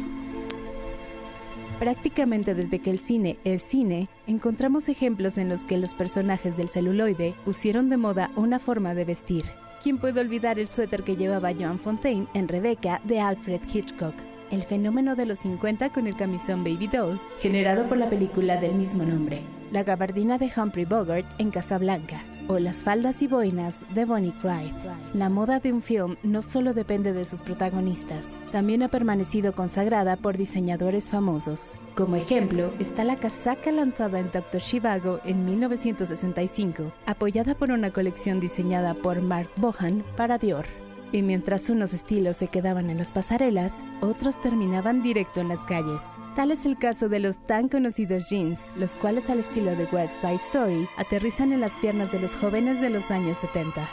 Prácticamente 1.79 2.55
desde 2.55 2.79
que 2.79 2.91
el 2.91 2.99
cine 2.99 3.37
es 3.45 3.63
cine, 3.63 4.09
encontramos 4.27 4.89
ejemplos 4.89 5.37
en 5.37 5.51
los 5.51 5.67
que 5.67 5.77
los 5.77 5.93
personajes 5.93 6.57
del 6.57 6.71
celuloide 6.71 7.35
pusieron 7.45 7.91
de 7.91 7.99
moda 7.99 8.31
una 8.35 8.59
forma 8.59 8.95
de 8.95 9.05
vestir. 9.05 9.45
¿Quién 9.83 9.99
puede 9.99 10.21
olvidar 10.21 10.59
el 10.59 10.69
suéter 10.69 11.03
que 11.03 11.17
llevaba 11.17 11.53
Joan 11.53 11.79
Fontaine 11.79 12.27
en 12.33 12.49
Rebecca 12.49 13.01
de 13.05 13.21
Alfred 13.21 13.61
Hitchcock? 13.73 14.15
El 14.51 14.63
fenómeno 14.63 15.17
de 15.17 15.27
los 15.27 15.41
50 15.41 15.91
con 15.93 16.07
el 16.07 16.17
camisón 16.17 16.65
Baby 16.65 16.87
Doll, 16.87 17.21
Generado 17.41 17.85
por 17.89 17.99
la 17.99 18.09
película 18.09 18.57
del 18.57 18.75
mismo 18.75 19.05
nombre. 19.05 19.41
la 19.71 19.83
gabardina 19.83 20.39
de 20.39 20.51
Humphrey 20.57 20.87
Bogart 20.87 21.27
en 21.39 21.51
Casablanca, 21.51 22.23
o 22.49 22.59
las 22.59 22.83
faldas 22.83 23.23
y 23.23 23.29
boinas 23.29 23.77
de 23.95 24.05
Bonnie 24.05 24.35
Clyde. 24.41 24.73
La 25.15 25.29
moda 25.29 25.61
de 25.61 25.73
un 25.73 25.83
film 25.83 26.17
no 26.23 26.43
solo 26.43 26.75
depende 26.75 27.13
de 27.13 27.25
sus 27.25 27.43
protagonistas, 27.43 28.25
también 28.53 28.83
ha 28.83 28.89
permanecido 28.89 29.53
consagrada 29.53 30.17
por 30.17 30.37
diseñadores 30.37 31.09
famosos. 31.09 31.77
Como 31.95 32.17
ejemplo, 32.17 32.73
está 32.79 33.05
la 33.05 33.17
casaca 33.17 33.73
lanzada 33.73 34.21
en 34.21 34.31
Dr. 34.31 34.61
Shivago 34.61 35.21
en 35.25 35.45
1965, 35.45 36.93
apoyada 37.07 37.55
por 37.55 37.71
una 37.71 37.91
colección 37.91 38.41
diseñada 38.41 38.95
por 38.95 39.23
Mark 39.23 39.49
Bohan 39.57 40.05
para 40.17 40.39
Dior. 40.39 40.67
Y 41.13 41.23
mientras 41.23 41.71
unos 41.71 41.93
estilos 41.95 42.37
se 42.37 42.49
quedaban 42.49 42.91
en 42.91 42.99
las 42.99 43.13
pasarelas, 43.13 43.73
otros 44.01 44.41
terminaban 44.41 45.03
directo 45.03 45.41
en 45.41 45.49
las 45.49 45.61
calles. 45.61 46.03
Tal 46.37 46.51
es 46.51 46.67
el 46.67 46.77
caso 46.77 47.09
de 47.09 47.19
los 47.19 47.39
tan 47.39 47.71
conocidos 47.71 48.29
jeans, 48.29 48.61
los 48.77 48.99
cuales 48.99 49.31
al 49.31 49.41
estilo 49.41 49.75
de 49.75 49.87
West 49.91 50.21
Side 50.21 50.35
Story 50.35 50.87
aterrizan 50.99 51.55
en 51.55 51.63
las 51.63 51.73
piernas 51.79 52.13
de 52.13 52.21
los 52.21 52.35
jóvenes 52.37 52.79
de 52.83 52.91
los 52.91 53.11
años 53.11 53.39
70. 53.39 53.89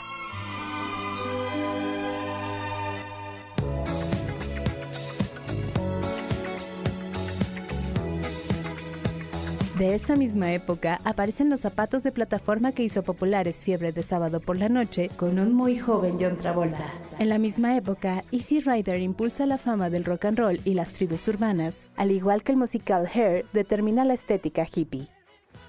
De 9.78 9.96
esa 9.96 10.14
misma 10.14 10.52
época 10.52 11.00
aparecen 11.02 11.50
los 11.50 11.62
zapatos 11.62 12.04
de 12.04 12.12
plataforma 12.12 12.70
que 12.70 12.84
hizo 12.84 13.02
populares 13.02 13.60
Fiebre 13.60 13.90
de 13.90 14.04
Sábado 14.04 14.38
por 14.38 14.56
la 14.56 14.68
Noche 14.68 15.10
con 15.16 15.40
un 15.40 15.52
muy 15.52 15.76
joven 15.76 16.16
John 16.20 16.38
Travolta. 16.38 16.92
En 17.18 17.28
la 17.28 17.38
misma 17.38 17.76
época, 17.76 18.22
Easy 18.30 18.60
Rider 18.60 19.00
impulsa 19.00 19.46
la 19.46 19.58
fama 19.58 19.90
del 19.90 20.04
rock 20.04 20.26
and 20.26 20.38
roll 20.38 20.60
y 20.64 20.74
las 20.74 20.92
tribus 20.92 21.26
urbanas, 21.26 21.86
al 21.96 22.12
igual 22.12 22.44
que 22.44 22.52
el 22.52 22.58
musical 22.58 23.10
Hair 23.12 23.46
determina 23.52 24.04
la 24.04 24.14
estética 24.14 24.64
hippie. 24.72 25.08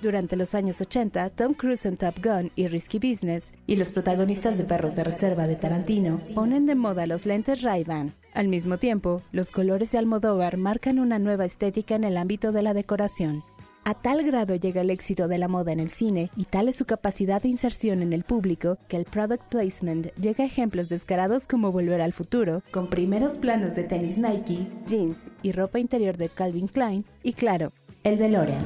Durante 0.03 0.35
los 0.35 0.53
años 0.53 0.81
80, 0.81 1.31
Tom 1.31 1.55
Cruise 1.55 1.87
en 1.87 1.97
Top 1.97 2.23
Gun 2.23 2.51
y 2.55 2.67
Risky 2.67 2.99
Business 2.99 3.53
y 3.65 3.75
los 3.75 3.89
protagonistas 3.89 4.59
de 4.59 4.65
Perros 4.65 4.95
de 4.95 5.03
Reserva 5.03 5.47
de 5.47 5.55
Tarantino 5.55 6.21
ponen 6.35 6.67
de 6.67 6.75
moda 6.75 7.07
los 7.07 7.25
lentes 7.25 7.63
Ray-Ban. 7.63 8.13
Al 8.35 8.49
mismo 8.49 8.77
tiempo, 8.77 9.23
los 9.31 9.49
colores 9.49 9.91
de 9.93 9.97
Almodóvar 9.97 10.57
marcan 10.57 10.99
una 10.99 11.17
nueva 11.17 11.45
estética 11.45 11.95
en 11.95 12.03
el 12.03 12.17
ámbito 12.17 12.51
de 12.51 12.61
la 12.61 12.75
decoración. 12.75 13.43
A 13.87 13.93
tal 13.93 14.23
grado 14.23 14.55
llega 14.55 14.81
el 14.81 14.89
éxito 14.89 15.27
de 15.27 15.37
la 15.37 15.47
moda 15.47 15.71
en 15.71 15.79
el 15.79 15.91
cine 15.91 16.31
y 16.35 16.45
tal 16.45 16.67
es 16.69 16.75
su 16.75 16.85
capacidad 16.85 17.39
de 17.39 17.49
inserción 17.49 18.01
en 18.01 18.13
el 18.13 18.23
público 18.23 18.79
que 18.87 18.97
el 18.97 19.05
product 19.05 19.43
placement 19.49 20.07
llega 20.15 20.43
a 20.43 20.47
ejemplos 20.47 20.89
descarados 20.89 21.45
como 21.45 21.71
Volver 21.71 22.01
al 22.01 22.11
Futuro, 22.11 22.63
con 22.71 22.89
primeros 22.89 23.37
planos 23.37 23.75
de 23.75 23.83
tenis 23.83 24.17
Nike, 24.17 24.65
jeans 24.87 25.17
y 25.43 25.51
ropa 25.51 25.77
interior 25.77 26.17
de 26.17 26.29
Calvin 26.29 26.67
Klein 26.67 27.05
y 27.21 27.33
claro, 27.33 27.73
el 28.03 28.17
DeLorean. 28.17 28.65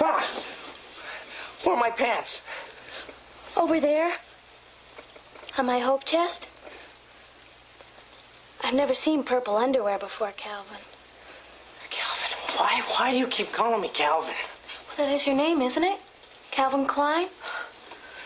Ah! 0.00 0.24
Where 1.66 1.76
are 1.76 1.90
my 1.90 1.94
pants? 1.94 2.40
Over 3.54 3.82
there. 3.82 4.12
On 5.58 5.66
my 5.66 5.78
hope 5.78 6.04
chest. 6.06 6.46
I've 8.64 8.74
never 8.74 8.94
seen 8.94 9.24
purple 9.24 9.58
underwear 9.58 9.98
before, 9.98 10.32
Calvin. 10.32 10.87
Why, 12.58 12.82
why 12.90 13.10
do 13.12 13.18
you 13.18 13.28
keep 13.28 13.52
calling 13.52 13.80
me 13.80 13.88
Calvin? 13.96 14.34
Well, 14.88 15.06
that 15.06 15.14
is 15.14 15.24
your 15.26 15.36
name, 15.36 15.62
isn't 15.62 15.84
it? 15.84 16.00
Calvin 16.50 16.86
Klein? 16.88 17.28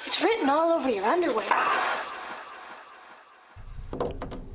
It's 0.06 0.22
written 0.22 0.48
all 0.48 0.72
over 0.72 0.88
your 0.88 1.04
underwear. 1.04 1.44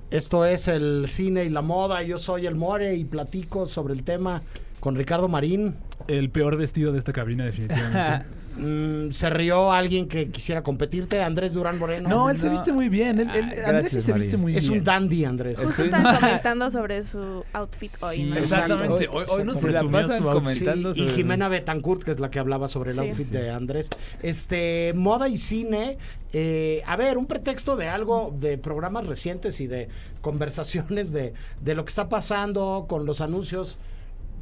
Esto 0.09 0.45
es 0.45 0.67
el 0.67 1.07
cine 1.07 1.43
y 1.43 1.49
la 1.49 1.61
moda. 1.61 2.01
Yo 2.01 2.17
soy 2.17 2.47
el 2.47 2.55
More 2.55 2.95
y 2.95 3.03
platico 3.03 3.67
sobre 3.67 3.93
el 3.93 4.03
tema 4.03 4.41
con 4.79 4.95
Ricardo 4.95 5.27
Marín. 5.27 5.77
El 6.07 6.31
peor 6.31 6.57
vestido 6.57 6.91
de 6.91 6.97
esta 6.97 7.13
cabina, 7.13 7.45
definitivamente. 7.45 8.25
Mm, 8.59 9.11
se 9.11 9.29
rió 9.29 9.71
alguien 9.71 10.07
que 10.07 10.29
quisiera 10.29 10.63
competirte, 10.63 11.21
Andrés 11.21 11.53
Durán 11.53 11.77
Moreno. 11.77 12.09
No, 12.09 12.29
él 12.29 12.37
se 12.39 12.49
viste 12.49 12.71
muy 12.73 12.89
bien. 12.89 13.19
Él- 13.19 13.29
él- 13.33 13.65
Andrés 13.65 13.91
sí 13.91 14.01
se 14.01 14.13
viste 14.13 14.35
muy 14.37 14.55
es 14.57 14.67
bien. 14.67 14.79
un 14.79 14.85
dandy, 14.85 15.25
Andrés. 15.25 15.59
Justo 15.59 15.83
están 15.83 16.03
comentando 16.19 16.69
sobre 16.71 17.05
su 17.05 17.43
outfit 17.53 17.91
hoy. 18.01 18.23
¿no? 18.23 18.37
Exactamente. 18.37 19.07
Hoy, 19.07 19.25
hoy 19.29 19.43
nos 19.43 19.59
Se 19.59 19.67
la 19.71 19.83
pasan 19.83 20.17
su 20.23 20.29
outfit. 20.29 20.67
Sí, 20.95 21.01
y 21.01 21.09
Jimena 21.11 21.47
Betancourt, 21.49 22.03
que 22.03 22.11
es 22.11 22.19
la 22.19 22.29
que 22.31 22.39
hablaba 22.39 22.67
sobre 22.67 22.91
el 22.91 22.99
Sí. 22.99 23.09
outfit 23.09 23.27
de 23.27 23.49
Andrés. 23.51 23.89
Este, 24.23 24.93
moda 24.95 25.29
y 25.29 25.37
cine. 25.37 25.97
eh, 26.33 26.81
a 26.85 26.97
ver, 26.97 27.17
un 27.17 27.25
pretexto 27.25 27.77
de 27.77 27.87
algo, 27.87 28.33
de 28.37 28.57
programas 28.57 29.07
recientes 29.07 29.61
y 29.61 29.67
de 29.67 29.87
conversaciones 30.19 31.11
de, 31.11 31.33
de 31.61 31.75
lo 31.75 31.85
que 31.85 31.89
está 31.89 32.09
pasando 32.09 32.85
con 32.89 33.05
los 33.05 33.21
anuncios 33.21 33.77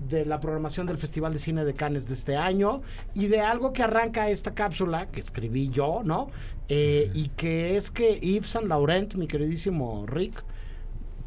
de 0.09 0.25
la 0.25 0.39
programación 0.39 0.85
del 0.87 0.97
Festival 0.97 1.33
de 1.33 1.39
Cine 1.39 1.65
de 1.65 1.73
Cannes 1.73 2.07
de 2.07 2.13
este 2.13 2.35
año 2.35 2.81
y 3.13 3.27
de 3.27 3.41
algo 3.41 3.73
que 3.73 3.83
arranca 3.83 4.29
esta 4.29 4.53
cápsula 4.53 5.07
que 5.07 5.19
escribí 5.19 5.69
yo, 5.69 6.01
¿no? 6.03 6.27
Eh, 6.67 7.09
y 7.13 7.29
que 7.29 7.75
es 7.77 7.91
que 7.91 8.19
Yves 8.19 8.47
Saint 8.47 8.67
Laurent, 8.67 9.15
mi 9.15 9.27
queridísimo 9.27 10.05
Rick, 10.07 10.43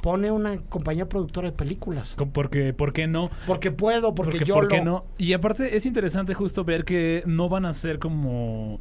pone 0.01 0.31
una 0.31 0.59
compañía 0.69 1.09
productora 1.09 1.51
de 1.51 1.57
películas. 1.57 2.15
Porque, 2.33 2.73
¿por 2.73 2.93
qué 2.93 3.07
no? 3.09 3.31
Porque 3.47 3.73
puedo, 3.73 4.15
porque, 4.15 4.45
yo 4.45 4.55
¿por 4.55 4.69
qué 4.69 4.79
lo- 4.79 4.85
no? 4.85 5.05
Y 5.19 5.33
aparte 5.33 5.77
es 5.77 5.87
interesante 5.87 6.35
justo 6.35 6.63
ver 6.65 6.85
que 6.85 7.23
no 7.27 7.49
van 7.49 7.65
a 7.67 7.73
ser 7.75 7.99
como 7.99 8.79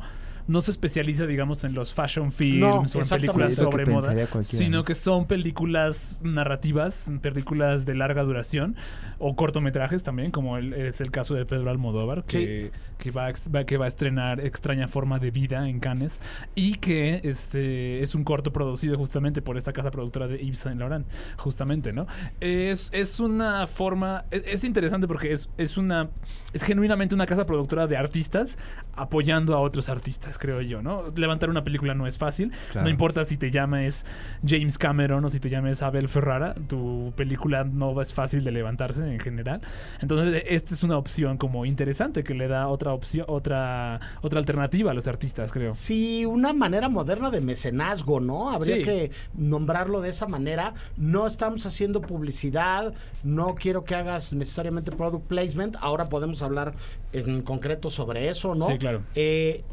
no 0.48 0.62
se 0.62 0.72
especializa, 0.72 1.26
digamos, 1.26 1.64
en 1.64 1.74
los 1.74 1.94
fashion 1.94 2.32
films 2.32 2.60
No, 2.62 2.80
o 2.80 3.02
en 3.02 3.10
películas 3.10 3.56
sobre 3.56 3.86
moda, 3.86 4.16
sino 4.42 4.78
¿no? 4.78 4.84
que 4.84 4.96
son 4.96 5.28
películas 5.28 6.20
narrativas, 6.22 7.12
películas 7.22 7.86
de 7.86 7.96
larga 7.96 8.24
duración 8.24 8.76
o 9.20 9.36
cortometrajes 9.36 10.04
también, 10.04 10.32
como 10.32 10.58
el- 10.58 10.74
es 10.74 11.02
el 11.02 11.12
caso 11.12 11.36
de 11.36 11.46
Pedro 11.46 11.70
Almodóvar, 11.70 12.24
que, 12.24 12.72
que, 12.98 13.12
va, 13.12 13.28
a, 13.28 13.34
que 13.66 13.78
va 13.78 13.86
a 13.86 13.88
estrenar 13.88 14.40
Extraña 14.40 14.88
Forma 14.88 15.20
de 15.20 15.32
Vida 15.32 15.68
en 15.68 15.80
Cannes 15.80 16.22
y 16.56 16.76
que 16.76 17.22
este 17.24 18.02
es 18.02 18.16
un 18.16 18.24
corto 18.24 18.54
producido 18.54 18.98
justamente 18.98 19.42
por 19.42 19.58
esta 19.58 19.74
casa 19.74 19.92
productora 19.92 20.28
de 20.28 20.38
Yves 20.38 20.60
Saint 20.60 20.80
Laurent, 20.80 21.06
justamente, 21.38 21.92
¿no? 21.94 22.08
Es, 22.40 22.90
es 22.94 23.20
una 23.20 23.68
forma, 23.68 24.26
es, 24.32 24.44
es 24.46 24.64
interesante 24.64 25.08
porque 25.08 25.32
es, 25.34 25.50
es 25.58 25.78
una, 25.78 26.10
es 26.54 26.64
genuinamente 26.64 27.16
una 27.16 27.26
casa 27.26 27.46
productora 27.46 27.88
de 27.88 27.98
artistas 27.98 28.58
apoyando 28.96 29.56
a 29.56 29.60
otros 29.60 29.90
artistas, 29.90 30.37
creo 30.38 30.62
yo, 30.62 30.82
¿no? 30.82 31.06
Levantar 31.16 31.50
una 31.50 31.64
película 31.64 31.94
no 31.94 32.08
es 32.08 32.18
fácil, 32.18 32.52
Claro. 32.72 32.84
no 32.86 32.90
importa 32.90 33.26
si 33.26 33.38
te 33.38 33.52
llames 33.52 34.06
James 34.46 34.78
Cameron 34.78 35.24
o 35.26 35.30
si 35.30 35.40
te 35.40 35.50
llames 35.50 35.82
Abel 35.82 36.08
Ferrara, 36.10 36.54
tu 36.68 37.14
película 37.16 37.64
no 37.64 38.00
es 38.02 38.14
fácil 38.14 38.44
de 38.44 38.52
levantarse 38.52 39.04
en 39.12 39.20
general. 39.20 39.62
Entonces, 40.02 40.44
esta 40.48 40.74
es 40.74 40.84
una 40.84 40.98
opción 40.98 41.38
como 41.38 41.66
interesante 41.66 42.24
que 42.24 42.34
le 42.34 42.48
da 42.48 42.68
otra 42.68 42.94
opción, 42.94 43.26
otra, 43.28 44.00
otra 44.22 44.40
alternativa 44.40 44.92
a 44.92 44.94
los 44.94 45.08
artistas, 45.08 45.52
creo. 45.52 45.74
Sí, 45.76 46.26
una 46.26 46.54
manera 46.54 46.90
moderna 46.90 47.30
de 47.30 47.42
mecenazgo, 47.42 48.20
¿no? 48.20 48.50
Habría 48.50 48.78
Sí. 48.78 48.82
que 48.84 49.12
nombrarlo 49.36 50.02
de 50.02 50.10
esa 50.10 50.28
manera. 50.28 50.74
No 50.98 51.28
estamos 51.28 51.66
haciendo 51.66 52.02
publicidad, 52.02 52.94
no 53.24 53.56
quiero 53.56 53.84
que 53.84 53.96
hagas 53.96 54.34
necesariamente 54.34 54.92
product 54.92 55.26
placement. 55.28 55.76
Ahora 55.80 56.10
podemos 56.10 56.42
hablar 56.42 56.74
en 57.14 57.42
concreto 57.42 57.90
sobre 57.90 58.30
eso, 58.30 58.56
¿no? 58.56 58.66
Sí, 58.66 58.78
claro. 58.78 59.02
Eh, 59.16 59.64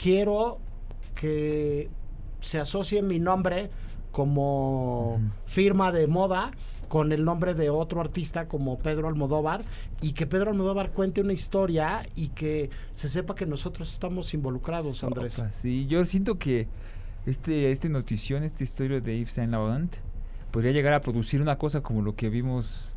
quiero 0.00 0.58
que 1.14 1.90
se 2.40 2.58
asocie 2.60 3.02
mi 3.02 3.18
nombre 3.18 3.68
como 4.12 5.20
firma 5.46 5.92
de 5.92 6.06
moda 6.06 6.52
con 6.88 7.12
el 7.12 7.24
nombre 7.24 7.52
de 7.54 7.68
otro 7.68 8.00
artista 8.00 8.48
como 8.48 8.78
Pedro 8.78 9.08
Almodóvar 9.08 9.64
y 10.00 10.12
que 10.12 10.26
Pedro 10.26 10.50
Almodóvar 10.52 10.92
cuente 10.92 11.20
una 11.20 11.34
historia 11.34 12.06
y 12.16 12.28
que 12.28 12.70
se 12.92 13.08
sepa 13.10 13.34
que 13.34 13.44
nosotros 13.44 13.92
estamos 13.92 14.32
involucrados, 14.32 15.04
Andrés. 15.04 15.34
Sí, 15.50 15.86
yo 15.86 16.04
siento 16.06 16.38
que 16.38 16.66
este, 17.26 17.70
este 17.72 17.90
notición, 17.90 18.42
esta 18.42 18.64
historia 18.64 19.00
de 19.00 19.18
Yves 19.18 19.32
Saint 19.32 19.52
Laurent, 19.52 19.96
podría 20.50 20.72
llegar 20.72 20.94
a 20.94 21.00
producir 21.02 21.42
una 21.42 21.58
cosa 21.58 21.82
como 21.82 22.00
lo 22.00 22.14
que 22.16 22.30
vimos 22.30 22.94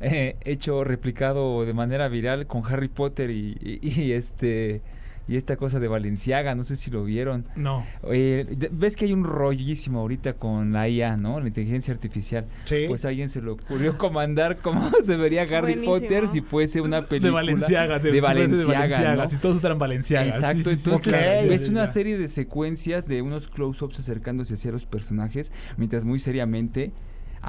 eh, 0.00 0.36
hecho, 0.42 0.82
replicado 0.82 1.66
de 1.66 1.74
manera 1.74 2.08
viral 2.08 2.46
con 2.46 2.64
Harry 2.64 2.88
Potter 2.88 3.30
y, 3.30 3.58
y- 3.60 4.00
y 4.00 4.12
este 4.12 4.80
y 5.26 5.36
esta 5.36 5.56
cosa 5.56 5.80
de 5.80 5.88
Valenciaga, 5.88 6.54
no 6.54 6.64
sé 6.64 6.76
si 6.76 6.90
lo 6.90 7.04
vieron. 7.04 7.46
No. 7.56 7.84
Eh, 8.10 8.46
de- 8.56 8.68
ves 8.72 8.94
que 8.96 9.06
hay 9.06 9.12
un 9.12 9.24
rollísimo 9.24 10.00
ahorita 10.00 10.34
con 10.34 10.72
la 10.72 10.88
IA, 10.88 11.16
¿no? 11.16 11.40
La 11.40 11.46
inteligencia 11.48 11.94
artificial. 11.94 12.46
Sí. 12.64 12.84
Pues 12.88 13.04
a 13.04 13.08
alguien 13.08 13.28
se 13.28 13.40
le 13.40 13.50
ocurrió 13.50 13.96
comandar 13.98 14.58
cómo 14.58 14.90
se 15.04 15.16
vería 15.16 15.42
Harry 15.42 15.74
Buenísimo. 15.76 15.84
Potter 15.94 16.28
si 16.28 16.40
fuese 16.42 16.80
una 16.80 17.00
De 17.00 17.06
película 17.06 17.32
Valenciaga, 17.34 17.98
de, 17.98 18.10
de 18.12 18.20
Valenciaga, 18.20 18.78
Valenciaga, 18.80 19.14
¿no? 19.24 19.28
si 19.30 19.38
todos 19.38 19.56
usaran 19.56 19.78
Valenciaga. 19.78 20.26
Exacto, 20.26 20.70
Sí, 20.70 20.76
sí, 20.76 20.76
sí. 20.76 20.90
entonces 20.90 21.12
Ok. 21.14 21.48
ves 21.48 21.68
una 21.68 21.86
serie 21.86 22.18
de 22.18 22.28
secuencias 22.28 23.08
de 23.08 23.22
unos 23.22 23.48
close-ups 23.48 24.00
acercándose 24.00 24.54
hacia 24.54 24.72
los 24.72 24.84
personajes, 24.86 25.52
mientras 25.76 26.04
muy 26.04 26.18
seriamente 26.18 26.92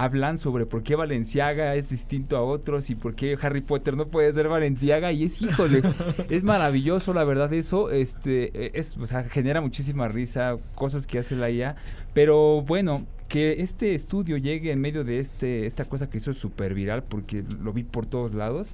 hablan 0.03 0.37
sobre 0.37 0.65
por 0.65 0.83
qué 0.83 0.95
Valenciaga 0.95 1.75
es 1.75 1.89
distinto 1.89 2.37
a 2.37 2.41
otros 2.43 2.89
y 2.89 2.95
por 2.95 3.15
qué 3.15 3.37
Harry 3.41 3.61
Potter 3.61 3.95
no 3.95 4.07
puede 4.07 4.31
ser 4.33 4.47
Valenciaga 4.49 5.11
y 5.11 5.23
es 5.23 5.41
híjole, 5.41 5.81
es 6.29 6.43
maravilloso 6.43 7.13
la 7.13 7.23
verdad 7.23 7.51
eso, 7.53 7.89
este 7.91 8.51
eh, 8.65 8.71
es 8.73 8.97
o 8.97 9.07
sea, 9.07 9.23
genera 9.23 9.61
muchísima 9.61 10.07
risa, 10.07 10.57
cosas 10.75 11.07
que 11.07 11.19
hace 11.19 11.35
la 11.35 11.49
IA, 11.49 11.75
pero 12.13 12.61
bueno, 12.61 13.05
que 13.27 13.61
este 13.61 13.95
estudio 13.95 14.37
llegue 14.37 14.71
en 14.71 14.79
medio 14.81 15.03
de 15.03 15.19
este 15.19 15.65
esta 15.65 15.85
cosa 15.85 16.09
que 16.09 16.17
hizo 16.17 16.33
súper 16.33 16.73
viral 16.73 17.03
porque 17.03 17.43
lo 17.63 17.73
vi 17.73 17.83
por 17.83 18.05
todos 18.05 18.35
lados. 18.35 18.73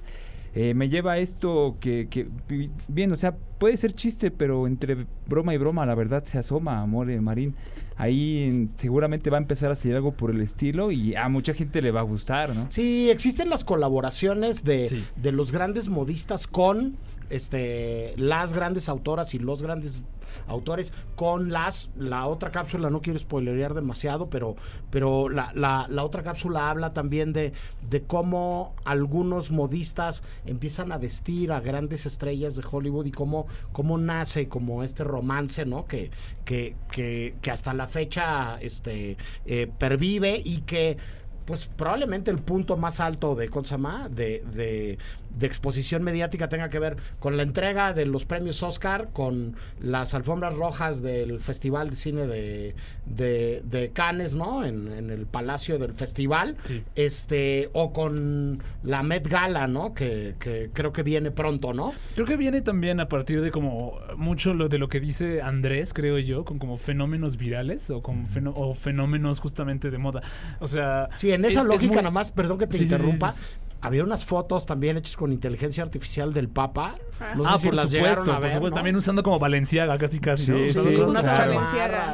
eh, 0.54 0.74
me 0.74 0.90
lleva 0.90 1.12
a 1.12 1.18
esto 1.18 1.76
que, 1.80 2.08
que, 2.10 2.26
bi- 2.48 2.70
bien, 2.86 3.10
o 3.12 3.16
sea, 3.16 3.34
puede 3.58 3.76
ser 3.78 3.92
chiste, 3.92 4.30
pero 4.30 4.66
entre 4.66 5.06
broma 5.26 5.54
y 5.54 5.58
broma 5.58 5.86
la 5.86 5.94
verdad 5.94 6.22
se 6.24 6.36
asoma, 6.38 6.82
amor 6.82 7.06
Marín. 7.22 7.54
Ahí 8.02 8.42
en- 8.42 8.68
seguramente 8.74 9.30
va 9.30 9.36
a 9.36 9.40
empezar 9.40 9.70
a 9.70 9.76
salir 9.76 9.94
algo 9.94 10.10
por 10.10 10.32
el 10.34 10.40
estilo 10.40 10.90
y 10.90 11.14
a 11.14 11.28
mucha 11.28 11.54
gente 11.54 11.80
le 11.80 11.92
va 11.92 12.00
a 12.00 12.02
gustar, 12.02 12.52
¿no? 12.52 12.66
Sí, 12.68 13.08
existen 13.10 13.48
las 13.48 13.62
colaboraciones 13.62 14.64
de, 14.64 14.86
Sí. 14.88 15.04
de 15.14 15.30
los 15.30 15.52
grandes 15.52 15.88
modistas 15.88 16.48
con 16.48 16.96
este 17.32 18.14
las 18.16 18.52
grandes 18.52 18.88
autoras 18.88 19.34
y 19.34 19.38
los 19.38 19.62
grandes 19.62 20.04
autores 20.46 20.92
con 21.16 21.52
las 21.52 21.90
la 21.96 22.26
otra 22.26 22.50
cápsula 22.50 22.90
no 22.90 23.02
quiero 23.02 23.18
spoilerear 23.18 23.74
demasiado 23.74 24.30
pero 24.30 24.56
pero 24.90 25.28
la, 25.28 25.52
la, 25.54 26.04
otra 26.04 26.22
cápsula 26.22 26.70
habla 26.70 26.92
también 26.92 27.32
de, 27.32 27.52
de 27.88 28.02
cómo 28.02 28.74
algunos 28.84 29.50
modistas 29.50 30.22
empiezan 30.46 30.92
a 30.92 30.98
vestir 30.98 31.52
a 31.52 31.60
grandes 31.60 32.06
estrellas 32.06 32.56
de 32.56 32.64
Hollywood 32.68 33.06
y 33.06 33.12
cómo, 33.12 33.46
cómo 33.72 33.98
nace 33.98 34.48
como 34.48 34.82
este 34.82 35.04
romance 35.04 35.64
no 35.64 35.84
que, 35.86 36.10
que, 36.44 36.76
que, 36.90 37.34
que 37.40 37.50
hasta 37.50 37.74
la 37.74 37.88
fecha 37.88 38.58
este 38.60 39.16
eh, 39.46 39.70
pervive 39.78 40.40
y 40.44 40.62
que 40.62 40.96
pues 41.44 41.66
probablemente 41.66 42.30
el 42.30 42.38
punto 42.38 42.76
más 42.76 43.00
alto 43.00 43.34
de 43.34 43.48
Consama, 43.48 44.08
de, 44.08 44.98
de 45.38 45.46
exposición 45.46 46.02
mediática 46.02 46.48
tenga 46.48 46.68
que 46.70 46.78
ver 46.78 46.96
con 47.18 47.36
la 47.36 47.42
entrega 47.42 47.92
de 47.92 48.06
los 48.06 48.24
premios 48.24 48.62
Oscar, 48.62 49.08
con 49.12 49.56
las 49.80 50.14
alfombras 50.14 50.54
rojas 50.56 51.02
del 51.02 51.40
Festival 51.40 51.90
de 51.90 51.96
Cine 51.96 52.26
de, 52.26 52.74
de, 53.06 53.62
de 53.64 53.90
Cannes, 53.90 54.34
¿no? 54.34 54.64
En, 54.64 54.92
en 54.92 55.10
el 55.10 55.26
Palacio 55.26 55.78
del 55.78 55.92
Festival. 55.94 56.56
Este, 56.94 57.70
o 57.72 57.92
con 57.92 58.62
la 58.82 59.02
Met 59.02 59.26
Gala, 59.28 59.66
¿no? 59.66 59.94
Que, 59.94 60.34
que 60.38 60.70
creo 60.72 60.92
que 60.92 61.02
viene 61.02 61.30
pronto, 61.30 61.72
¿no? 61.72 61.92
Creo 62.14 62.26
que 62.26 62.36
viene 62.36 62.60
también 62.60 63.00
a 63.00 63.08
partir 63.08 63.40
de 63.40 63.50
como 63.50 63.98
mucho 64.16 64.54
lo 64.54 64.68
de 64.68 64.78
lo 64.78 64.88
que 64.88 65.00
dice 65.00 65.42
Andrés, 65.42 65.92
creo 65.94 66.18
yo, 66.18 66.44
con 66.44 66.58
como 66.58 66.76
fenómenos 66.76 67.36
virales 67.36 67.90
o 67.90 68.02
con 68.02 68.26
fenó- 68.26 68.52
o 68.54 68.74
fenómenos 68.74 69.40
justamente 69.40 69.90
de 69.90 69.98
moda. 69.98 70.22
O 70.60 70.66
sea, 70.66 71.08
Sí, 71.18 71.32
en 71.32 71.44
esa 71.44 71.60
es- 71.60 71.64
es 71.64 71.68
lógica, 71.68 71.86
muy- 71.94 71.96
nada 72.02 72.10
más, 72.10 72.30
perdón 72.30 72.58
que 72.58 72.66
te 72.66 72.72
Sí, 72.76 72.84
sí, 72.84 72.88
sí, 72.88 72.94
interrumpa. 72.94 73.32
sí. 73.32 73.38
Había 73.82 74.04
unas 74.04 74.24
fotos 74.24 74.64
también 74.64 74.96
hechas 74.96 75.16
con 75.16 75.32
inteligencia 75.32 75.82
artificial 75.82 76.32
del 76.32 76.48
Papa. 76.48 76.94
No 77.36 77.42
sé 77.42 77.50
ah, 77.52 77.58
si 77.58 77.66
por 77.66 77.76
las 77.76 77.90
supuesto. 77.90 78.70
También 78.70 78.94
usando 78.94 79.24
como 79.24 79.40
Valenciaga 79.40 79.98
casi 79.98 80.20
casi. 80.20 80.44
Sí, 80.44 80.72
sí, 80.72 80.94
unas 80.96 81.22
claro. 81.24 81.60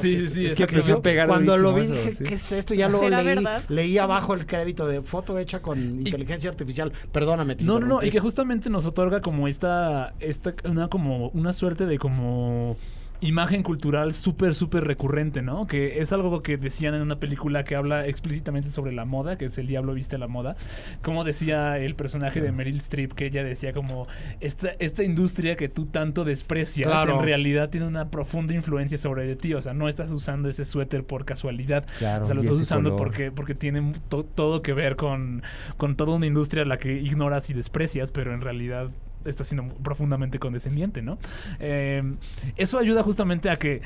Sí, 0.01 0.19
sí, 0.21 0.29
sí. 0.29 0.47
Es 0.47 0.55
que 0.55 0.65
a 0.65 1.01
pegar 1.01 1.29
Cuando 1.29 1.59
lo 1.59 1.75
vi 1.75 1.87
dije, 1.87 2.15
sí. 2.15 2.25
¿qué 2.25 2.35
es 2.35 2.53
esto? 2.53 2.73
Ya 2.73 2.91
¿Será 2.91 3.23
leí, 3.23 3.35
verdad? 3.35 3.63
leí 3.69 3.99
abajo 3.99 4.33
el 4.33 4.47
crédito 4.47 4.87
de 4.87 5.03
foto 5.03 5.39
hecha 5.39 5.61
con 5.61 5.79
inteligencia 5.79 6.51
artificial. 6.51 6.91
Perdóname, 7.13 7.57
te 7.57 7.65
No, 7.65 7.79
no, 7.79 7.87
no, 7.87 8.03
y 8.03 8.11
que 8.11 8.21
justamente 8.21 8.71
nos 8.71 8.87
otorga 8.87 9.21
como 9.21 9.47
esta, 9.47 10.15
esta 10.21 10.55
una 10.65 10.89
como 10.89 11.29
una 11.29 11.53
suerte 11.53 11.85
de 11.85 11.99
como 11.99 12.79
imagen 13.21 13.63
cultural 13.63 14.15
súper, 14.15 14.55
súper 14.55 14.85
recurrente, 14.85 15.43
¿no? 15.43 15.67
Que 15.67 16.01
es 16.01 16.13
algo 16.13 16.43
que 16.43 16.57
decían 16.57 16.95
en 16.95 17.03
una 17.03 17.19
película 17.19 17.65
que 17.65 17.75
habla 17.75 18.07
explícitamente 18.07 18.69
sobre 18.71 18.93
la 18.93 19.05
moda, 19.05 19.37
que 19.37 19.47
es 19.47 19.59
El 19.59 19.67
Diablo 19.67 19.95
Viste 19.95 20.17
a 20.17 20.19
la 20.19 20.29
Moda. 20.29 20.57
Como 21.03 21.25
decía 21.25 21.79
el 21.79 21.95
personaje 21.97 22.41
de 22.41 22.53
Meryl 22.53 22.77
Streep, 22.77 23.13
que 23.13 23.27
ella 23.27 23.43
decía 23.43 23.73
como, 23.73 24.07
esta, 24.41 24.71
esta 24.79 25.03
industria 25.03 25.57
que 25.57 25.69
tú 25.69 25.87
tanto 25.87 26.25
desprecias, 26.25 26.89
Claro. 26.89 27.19
en 27.19 27.25
realidad 27.25 27.71
tiene 27.71 27.87
una 27.87 28.11
profunda 28.11 28.55
influencia 28.55 28.99
sobre 28.99 29.27
de 29.27 29.37
ti. 29.37 29.55
O 29.55 29.61
sea, 29.61 29.75
no 29.75 29.89
estás 29.89 30.13
usando 30.13 30.49
ese 30.49 30.65
suéter 30.65 31.05
por 31.05 31.25
casualidad. 31.25 31.87
Claro, 31.99 32.23
o 32.23 32.27
sea, 32.27 32.35
lo 32.35 32.43
estás 32.43 32.61
usando 32.61 32.91
color. 32.91 32.99
porque, 33.09 33.33
porque 33.33 33.55
tiene 33.55 33.93
to- 34.09 34.25
todo 34.25 34.63
que 34.63 34.73
ver 34.73 34.97
con, 34.97 35.43
con 35.77 35.97
toda 35.97 36.15
una 36.17 36.27
industria 36.27 36.63
a 36.63 36.67
la 36.67 36.79
que 36.79 36.93
ignoras 37.01 37.51
y 37.51 37.55
desprecias, 37.55 38.11
pero 38.13 38.33
en 38.33 38.41
realidad 38.41 38.91
está 39.25 39.45
siendo 39.45 39.75
profundamente 39.77 40.39
condescendiente, 40.39 41.03
¿no? 41.03 41.19
Eh, 41.59 42.03
eso 42.57 42.79
ayuda 42.79 43.03
justamente 43.03 43.51
a 43.51 43.57
que 43.57 43.83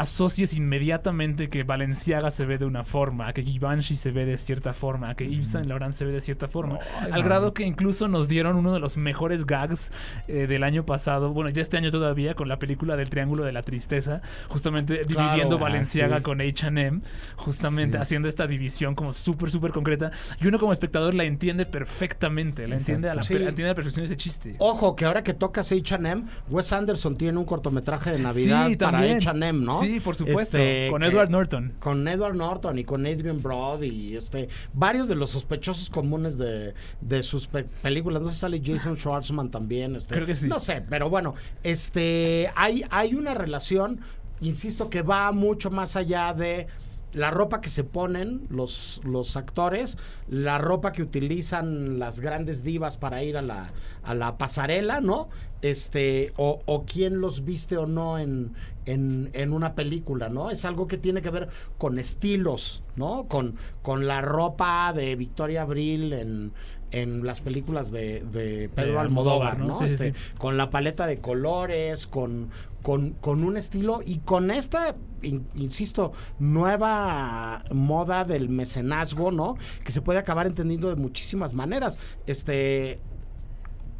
asocies 0.00 0.54
inmediatamente 0.56 1.48
que 1.48 1.64
Valenciaga 1.64 2.30
se 2.30 2.44
ve 2.46 2.58
de 2.58 2.64
una 2.64 2.84
forma, 2.84 3.32
que 3.32 3.42
Givenchy 3.42 3.96
se 3.96 4.10
ve 4.10 4.24
de 4.24 4.36
cierta 4.36 4.72
forma, 4.72 5.14
que 5.14 5.28
Yves 5.28 5.48
Saint 5.50 5.66
Laurent 5.68 5.92
se 5.92 6.04
ve 6.04 6.12
de 6.12 6.20
cierta 6.20 6.46
forma, 6.48 6.78
al 7.02 7.10
man. 7.10 7.22
grado 7.24 7.52
que 7.54 7.64
incluso 7.64 8.06
nos 8.08 8.28
dieron 8.28 8.56
uno 8.56 8.72
de 8.72 8.80
los 8.80 8.96
mejores 8.96 9.44
gags 9.46 9.90
eh, 10.28 10.46
del 10.46 10.62
año 10.62 10.84
pasado, 10.86 11.32
bueno, 11.32 11.50
ya 11.50 11.62
este 11.62 11.76
año 11.76 11.90
todavía, 11.90 12.34
con 12.34 12.48
la 12.48 12.58
película 12.58 12.96
del 12.96 13.10
Triángulo 13.10 13.44
de 13.44 13.52
la 13.52 13.62
Tristeza, 13.62 14.22
justamente 14.48 15.00
Claro. 15.00 15.28
dividiendo 15.30 15.58
Valenciaga 15.58 16.18
sí. 16.18 16.22
con 16.22 16.40
H&M, 16.40 17.00
justamente 17.36 17.98
Sí. 17.98 18.02
haciendo 18.02 18.28
esta 18.28 18.46
división 18.46 18.94
como 18.94 19.12
súper, 19.12 19.50
súper 19.50 19.72
concreta, 19.72 20.10
y 20.40 20.46
uno 20.46 20.58
como 20.58 20.72
espectador 20.72 21.14
la 21.14 21.24
entiende 21.24 21.66
perfectamente, 21.66 22.68
la 22.68 22.76
entiende 22.76 23.10
a 23.10 23.14
la, 23.14 23.22
Sí. 23.22 23.32
per- 23.32 23.42
entiende 23.42 23.64
a 23.64 23.68
la 23.68 23.74
perfección 23.74 24.04
ese 24.04 24.16
chiste. 24.16 24.54
Ojo, 24.58 24.94
que 24.94 25.04
ahora 25.04 25.22
que 25.24 25.34
tocas 25.34 25.72
H&M, 25.72 26.22
Wes 26.48 26.72
Anderson 26.72 27.16
tiene 27.16 27.36
un 27.38 27.44
cortometraje 27.44 28.10
de 28.12 28.18
Navidad 28.20 28.70
para. 28.78 28.98
H&M, 29.00 29.64
¿no? 29.64 29.80
Sí, 29.88 30.00
por 30.00 30.14
supuesto, 30.16 30.58
con 30.90 31.02
que- 31.02 31.08
Edward 31.08 31.30
Norton. 31.30 31.72
Con 31.80 32.06
Edward 32.08 32.34
Norton 32.36 32.78
y 32.78 32.84
con 32.84 33.06
Adrian 33.06 33.42
Broad 33.42 33.82
y 33.82 34.16
este 34.16 34.48
varios 34.74 35.08
de 35.08 35.14
los 35.14 35.30
sospechosos 35.30 35.88
comunes 35.90 36.36
de, 36.38 36.74
de 37.00 37.22
sus 37.22 37.46
pe- 37.46 37.64
películas. 37.82 38.22
No 38.22 38.30
sé 38.30 38.36
sale 38.36 38.60
Jason 38.64 38.96
Schwartzman 38.96 39.50
también. 39.50 39.96
Este, 39.96 40.14
Creo 40.14 40.26
que 40.26 40.34
sí. 40.34 40.46
No 40.48 40.58
sé, 40.58 40.82
pero 40.88 41.08
bueno, 41.08 41.34
este 41.62 42.50
hay, 42.54 42.84
hay 42.90 43.14
una 43.14 43.34
relación, 43.34 44.00
insisto, 44.40 44.90
que 44.90 45.02
va 45.02 45.32
mucho 45.32 45.70
más 45.70 45.96
allá 45.96 46.32
de 46.34 46.66
la 47.12 47.30
ropa 47.30 47.60
que 47.60 47.68
se 47.68 47.84
ponen 47.84 48.46
los, 48.50 49.00
los 49.04 49.36
actores, 49.36 49.96
la 50.28 50.58
ropa 50.58 50.92
que 50.92 51.02
utilizan 51.02 51.98
las 51.98 52.20
grandes 52.20 52.62
divas 52.62 52.96
para 52.96 53.22
ir 53.22 53.36
a 53.36 53.42
la, 53.42 53.72
a 54.02 54.14
la 54.14 54.36
pasarela, 54.38 55.00
¿no? 55.00 55.28
Este, 55.62 56.32
o, 56.36 56.62
o 56.66 56.84
quién 56.84 57.20
los 57.20 57.44
viste 57.44 57.76
o 57.76 57.86
no 57.86 58.18
en, 58.18 58.52
en, 58.86 59.30
en 59.32 59.52
una 59.52 59.74
película, 59.74 60.28
¿no? 60.28 60.50
Es 60.50 60.64
algo 60.64 60.86
que 60.86 60.98
tiene 60.98 61.20
que 61.22 61.30
ver 61.30 61.48
con 61.78 61.98
estilos, 61.98 62.82
¿no? 62.96 63.26
Con, 63.26 63.56
con 63.82 64.06
la 64.06 64.20
ropa 64.20 64.92
de 64.92 65.16
Victoria 65.16 65.62
Abril 65.62 66.12
en, 66.12 66.52
en 66.90 67.24
las 67.26 67.40
películas 67.40 67.90
de, 67.90 68.24
de 68.32 68.68
Pedro 68.74 68.92
De 68.94 68.98
Almodóvar, 68.98 69.52
Almodóvar, 69.52 69.58
¿no? 69.58 69.66
¿no? 69.68 69.74
Sí, 69.74 69.84
Este, 69.84 70.12
sí. 70.12 70.18
Con 70.38 70.56
la 70.56 70.70
paleta 70.70 71.06
de 71.06 71.18
colores, 71.18 72.06
con, 72.06 72.48
con, 72.82 73.10
con 73.20 73.44
un 73.44 73.56
estilo 73.56 74.00
y 74.04 74.18
con 74.18 74.50
esta, 74.50 74.96
in- 75.22 75.46
insisto, 75.54 76.12
nueva 76.38 77.62
moda 77.72 78.24
del 78.24 78.48
mecenazgo, 78.48 79.30
¿no? 79.30 79.56
Que 79.84 79.92
se 79.92 80.00
puede 80.00 80.18
acabar 80.18 80.46
entendiendo 80.46 80.88
de 80.88 80.96
muchísimas 80.96 81.54
maneras. 81.54 81.98
Este, 82.26 83.00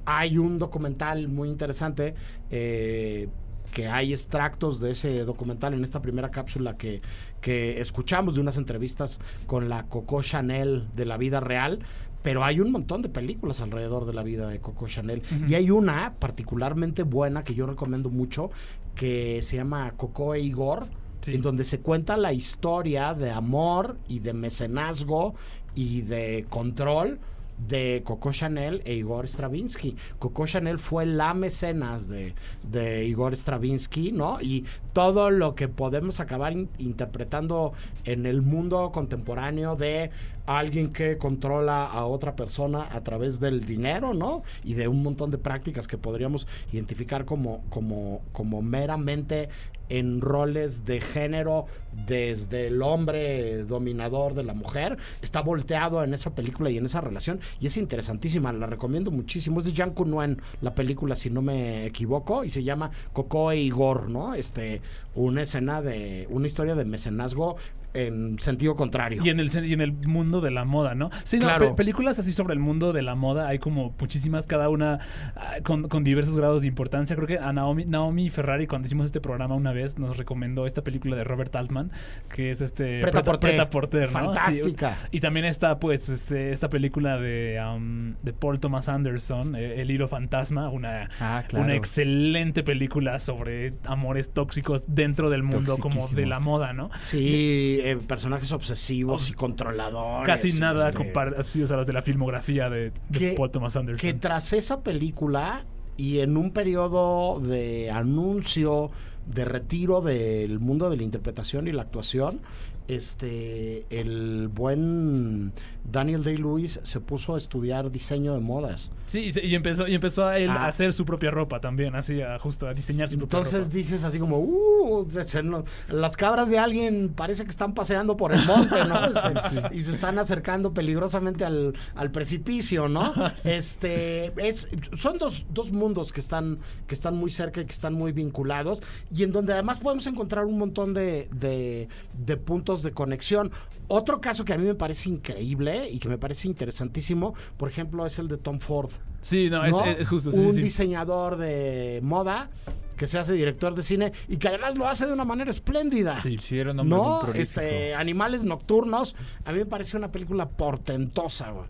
hay 0.04 0.38
un 0.38 0.58
documental 0.58 1.28
muy 1.28 1.48
interesante 1.50 2.14
eh, 2.50 3.28
que 3.72 3.86
hay 3.88 4.14
extractos 4.14 4.80
de 4.80 4.92
ese 4.92 5.24
documental 5.24 5.74
en 5.74 5.84
esta 5.84 6.00
primera 6.00 6.30
cápsula 6.30 6.78
que, 6.78 7.02
que 7.42 7.80
escuchamos 7.82 8.34
de 8.34 8.40
unas 8.40 8.56
entrevistas 8.56 9.20
con 9.46 9.68
la 9.68 9.84
Coco 9.84 10.22
Chanel 10.22 10.88
de 10.96 11.04
la 11.04 11.18
vida 11.18 11.40
real. 11.40 11.80
Pero 12.22 12.44
hay 12.44 12.60
un 12.60 12.72
montón 12.72 13.02
de 13.02 13.08
películas 13.08 13.60
alrededor 13.60 14.06
de 14.06 14.12
la 14.12 14.22
vida 14.22 14.48
de 14.48 14.60
Coco 14.60 14.88
Chanel. 14.88 15.22
Y 15.46 15.54
hay 15.54 15.70
una 15.70 16.14
particularmente 16.18 17.02
buena 17.02 17.44
que 17.44 17.54
yo 17.54 17.66
recomiendo 17.66 18.10
mucho 18.10 18.50
que 18.94 19.40
se 19.42 19.56
llama 19.56 19.92
Coco 19.96 20.34
e 20.34 20.40
Igor, 20.40 20.88
en 21.26 21.42
donde 21.42 21.64
se 21.64 21.80
cuenta 21.80 22.16
la 22.16 22.32
historia 22.32 23.14
de 23.14 23.30
amor 23.30 23.96
y 24.08 24.18
de 24.18 24.32
mecenazgo 24.32 25.34
y 25.74 26.02
de 26.02 26.46
control 26.48 27.20
de 27.66 28.02
Coco 28.04 28.32
Chanel 28.32 28.82
e 28.84 28.94
Igor 28.94 29.26
Stravinsky. 29.26 29.96
Coco 30.18 30.46
Chanel 30.46 30.78
fue 30.78 31.06
la 31.06 31.34
mecenas 31.34 32.08
de, 32.08 32.34
de 32.68 33.04
Igor 33.06 33.34
Stravinsky, 33.34 34.12
¿no? 34.12 34.40
Y 34.40 34.64
todo 34.92 35.30
lo 35.30 35.54
que 35.54 35.68
podemos 35.68 36.20
acabar 36.20 36.52
in- 36.52 36.68
interpretando 36.78 37.72
en 38.04 38.26
el 38.26 38.42
mundo 38.42 38.90
contemporáneo 38.92 39.76
de 39.76 40.10
alguien 40.46 40.92
que 40.92 41.18
controla 41.18 41.86
a 41.86 42.06
otra 42.06 42.34
persona 42.34 42.88
a 42.90 43.02
través 43.02 43.38
del 43.38 43.66
dinero, 43.66 44.14
¿no? 44.14 44.42
Y 44.64 44.74
de 44.74 44.88
un 44.88 45.02
montón 45.02 45.30
de 45.30 45.38
prácticas 45.38 45.86
que 45.86 45.98
podríamos 45.98 46.46
identificar 46.72 47.24
como, 47.24 47.62
como, 47.68 48.22
como 48.32 48.62
meramente 48.62 49.48
en 49.88 50.20
roles 50.20 50.84
de 50.84 51.00
género 51.00 51.66
desde 52.06 52.68
el 52.68 52.82
hombre 52.82 53.64
dominador 53.64 54.34
de 54.34 54.44
la 54.44 54.54
mujer. 54.54 54.98
Está 55.22 55.40
volteado 55.40 56.02
en 56.04 56.14
esa 56.14 56.34
película 56.34 56.70
y 56.70 56.78
en 56.78 56.84
esa 56.84 57.00
relación 57.00 57.40
y 57.60 57.66
es 57.66 57.76
interesantísima, 57.76 58.52
la 58.52 58.66
recomiendo 58.66 59.10
muchísimo. 59.10 59.58
Es 59.58 59.64
de 59.64 59.72
Jean 59.72 59.90
Cunuen 59.90 60.40
la 60.60 60.74
película, 60.74 61.16
si 61.16 61.30
no 61.30 61.42
me 61.42 61.86
equivoco, 61.86 62.44
y 62.44 62.50
se 62.50 62.62
llama 62.62 62.90
Coco 63.12 63.50
e 63.50 63.58
Igor, 63.58 64.08
¿no? 64.08 64.34
Este, 64.34 64.80
una 65.14 65.42
escena 65.42 65.82
de, 65.82 66.26
una 66.30 66.46
historia 66.46 66.74
de 66.74 66.84
mecenazgo 66.84 67.56
en 67.94 68.38
sentido 68.38 68.74
contrario. 68.74 69.22
Y 69.24 69.30
en 69.30 69.40
el, 69.40 69.48
y 69.66 69.72
en 69.72 69.80
el 69.80 69.92
mundo 69.92 70.40
de 70.40 70.50
la 70.50 70.64
moda, 70.64 70.94
¿no? 70.94 71.10
Sí, 71.24 71.38
no, 71.38 71.46
Claro. 71.46 71.68
pe- 71.70 71.74
películas 71.74 72.18
así 72.18 72.32
sobre 72.32 72.54
el 72.54 72.60
mundo 72.60 72.92
de 72.92 73.02
la 73.02 73.14
moda 73.14 73.48
hay 73.48 73.58
como 73.58 73.94
muchísimas, 73.98 74.46
cada 74.46 74.68
una 74.68 74.98
ah, 75.36 75.56
con, 75.62 75.88
con 75.88 76.04
diversos 76.04 76.36
grados 76.36 76.62
de 76.62 76.68
importancia. 76.68 77.16
Creo 77.16 77.26
que 77.26 77.38
a 77.38 77.52
Naomi, 77.52 77.84
Naomi 77.84 78.28
Ferrari, 78.30 78.66
cuando 78.66 78.86
hicimos 78.86 79.06
este 79.06 79.20
programa 79.20 79.54
una 79.54 79.72
vez, 79.72 79.98
nos 79.98 80.16
recomendó 80.16 80.66
esta 80.66 80.82
película 80.82 81.16
de 81.16 81.24
Robert 81.24 81.54
Altman, 81.56 81.90
que 82.34 82.50
es 82.50 82.60
este... 82.60 83.00
Prêt-à-porter. 83.02 83.50
Prêt-à-porter, 83.50 84.06
¿no? 84.12 84.12
Fantástica. 84.34 84.96
Sí, 85.00 85.06
y 85.12 85.20
también 85.20 85.46
está, 85.46 85.78
pues, 85.78 86.08
este, 86.08 86.52
esta 86.52 86.68
película 86.68 87.18
de, 87.18 87.58
um, 87.74 88.14
de 88.22 88.32
Paul 88.32 88.60
Thomas 88.60 88.88
Anderson, 88.88 89.56
eh, 89.56 89.80
El 89.80 89.90
hilo 89.90 90.08
fantasma, 90.08 90.68
una, 90.68 91.08
Ah, 91.20 91.44
claro. 91.48 91.64
una 91.64 91.74
excelente 91.74 92.62
película 92.62 93.18
sobre 93.18 93.72
amores 93.84 94.30
tóxicos 94.30 94.84
dentro 94.86 95.30
del 95.30 95.42
mundo 95.42 95.78
como 95.78 96.06
de 96.08 96.26
la 96.26 96.38
moda, 96.40 96.72
¿no? 96.72 96.90
Sí, 97.06 97.77
eh, 97.80 97.96
personajes 97.96 98.52
obsesivos 98.52 99.30
y 99.30 99.32
controladores. 99.34 100.26
Casi 100.26 100.58
nada 100.58 100.88
este, 100.90 100.98
comparecidos 101.04 101.70
a 101.72 101.76
los 101.76 101.86
de 101.86 101.92
la 101.92 102.02
filmografía 102.02 102.68
de, 102.70 102.92
de 103.08 103.18
Que- 103.18 103.34
Paul 103.36 103.50
Thomas 103.50 103.76
Anderson. 103.76 104.00
que 104.00 104.14
tras 104.18 104.52
esa 104.52 104.82
película 104.82 105.64
y 105.96 106.20
en 106.20 106.36
un 106.36 106.52
periodo 106.52 107.40
de 107.40 107.90
anuncio 107.90 108.90
de 109.26 109.44
retiro 109.44 110.00
del 110.00 110.58
mundo 110.60 110.88
de 110.90 110.96
la 110.96 111.02
interpretación 111.02 111.68
y 111.68 111.72
la 111.72 111.82
actuación, 111.82 112.40
este 112.88 113.84
el 113.90 114.48
buen 114.48 115.52
Daniel 115.84 116.22
Day-Lewis 116.22 116.80
se 116.82 117.00
puso 117.00 117.34
a 117.34 117.38
estudiar 117.38 117.90
diseño 117.90 118.34
de 118.34 118.40
modas. 118.40 118.90
Sí, 119.06 119.20
y, 119.20 119.32
se- 119.32 119.44
y 119.46 119.54
empezó, 119.54 119.88
y 119.88 119.94
empezó 119.94 120.26
a 120.26 120.38
él 120.38 120.50
Ah. 120.50 120.64
a 120.64 120.66
hacer 120.66 120.92
su 120.92 121.06
propia 121.06 121.30
ropa 121.30 121.60
también, 121.60 121.94
así, 121.96 122.20
a, 122.20 122.38
justo 122.38 122.66
a 122.68 122.74
diseñar 122.74 123.08
su 123.08 123.16
propia 123.16 123.38
Entonces 123.38 123.64
ropa. 123.66 123.74
dices 123.76 124.04
así 124.04 124.18
como, 124.18 124.38
uh, 124.38 125.06
se- 125.08 125.24
se 125.24 125.42
no- 125.42 125.64
las 125.88 126.14
cabras 126.16 126.50
de 126.50 126.58
alguien 126.58 127.12
parece 127.16 127.44
que 127.44 127.50
están 127.50 127.72
paseando 127.72 128.16
por 128.18 128.32
el 128.34 128.44
monte, 128.44 128.84
¿no? 128.84 128.98
Este, 129.08 129.76
Y 129.76 129.82
se 129.82 129.92
están 129.92 130.18
acercando 130.18 130.74
peligrosamente 130.74 131.44
al, 131.46 131.72
al 131.94 132.10
precipicio, 132.10 132.88
¿no? 132.88 133.12
Este, 133.46 134.32
es, 134.46 134.68
son 134.94 135.16
dos, 135.18 135.46
dos 135.50 135.72
mundos 135.72 136.12
que 136.12 136.20
están, 136.20 136.58
que 136.86 136.94
están 136.94 137.16
muy 137.16 137.30
cerca 137.30 137.60
y 137.62 137.64
que 137.64 137.72
están 137.72 137.94
muy 137.94 138.12
vinculados 138.12 138.82
y 139.14 139.22
en 139.22 139.32
donde 139.32 139.54
además 139.54 139.78
podemos 139.78 140.06
encontrar 140.06 140.44
un 140.44 140.58
montón 140.58 140.92
de, 140.94 141.28
de, 141.32 141.88
de 142.26 142.36
puntos 142.36 142.82
de 142.82 142.92
conexión. 142.92 143.50
Otro 143.88 144.20
caso 144.20 144.44
que 144.44 144.52
a 144.52 144.58
mí 144.58 144.64
me 144.64 144.74
parece 144.74 145.08
increíble 145.08 145.88
y 145.90 145.98
que 145.98 146.08
me 146.08 146.18
parece 146.18 146.46
interesantísimo, 146.46 147.34
por 147.56 147.68
ejemplo, 147.68 148.04
es 148.06 148.18
el 148.18 148.28
de 148.28 148.36
Tom 148.36 148.60
Ford. 148.60 148.90
Sí, 149.20 149.48
no, 149.50 149.64
es, 149.64 149.72
¿no? 149.72 149.84
es 149.84 150.06
justo, 150.06 150.30
sí, 150.30 150.38
un 150.38 150.52
sí, 150.52 150.62
diseñador 150.62 151.36
de 151.36 152.00
moda 152.02 152.50
que 152.96 153.06
se 153.06 153.18
hace 153.18 153.32
director 153.32 153.74
de 153.74 153.82
cine 153.82 154.12
y 154.28 154.36
que 154.36 154.48
además 154.48 154.76
lo 154.76 154.86
hace 154.86 155.06
de 155.06 155.12
una 155.12 155.24
manera 155.24 155.50
espléndida. 155.50 156.20
Sí, 156.20 156.36
sí, 156.38 156.58
era 156.58 156.72
un 156.72 156.80
hombre 156.80 156.98
muy 156.98 157.06
no, 157.06 157.20
prolífico. 157.20 157.60
este, 157.60 157.94
Animales 157.94 158.44
Nocturnos, 158.44 159.16
a 159.44 159.52
mí 159.52 159.58
me 159.58 159.66
parece 159.66 159.96
una 159.96 160.10
película 160.10 160.48
portentosa, 160.48 161.50
güey. 161.50 161.66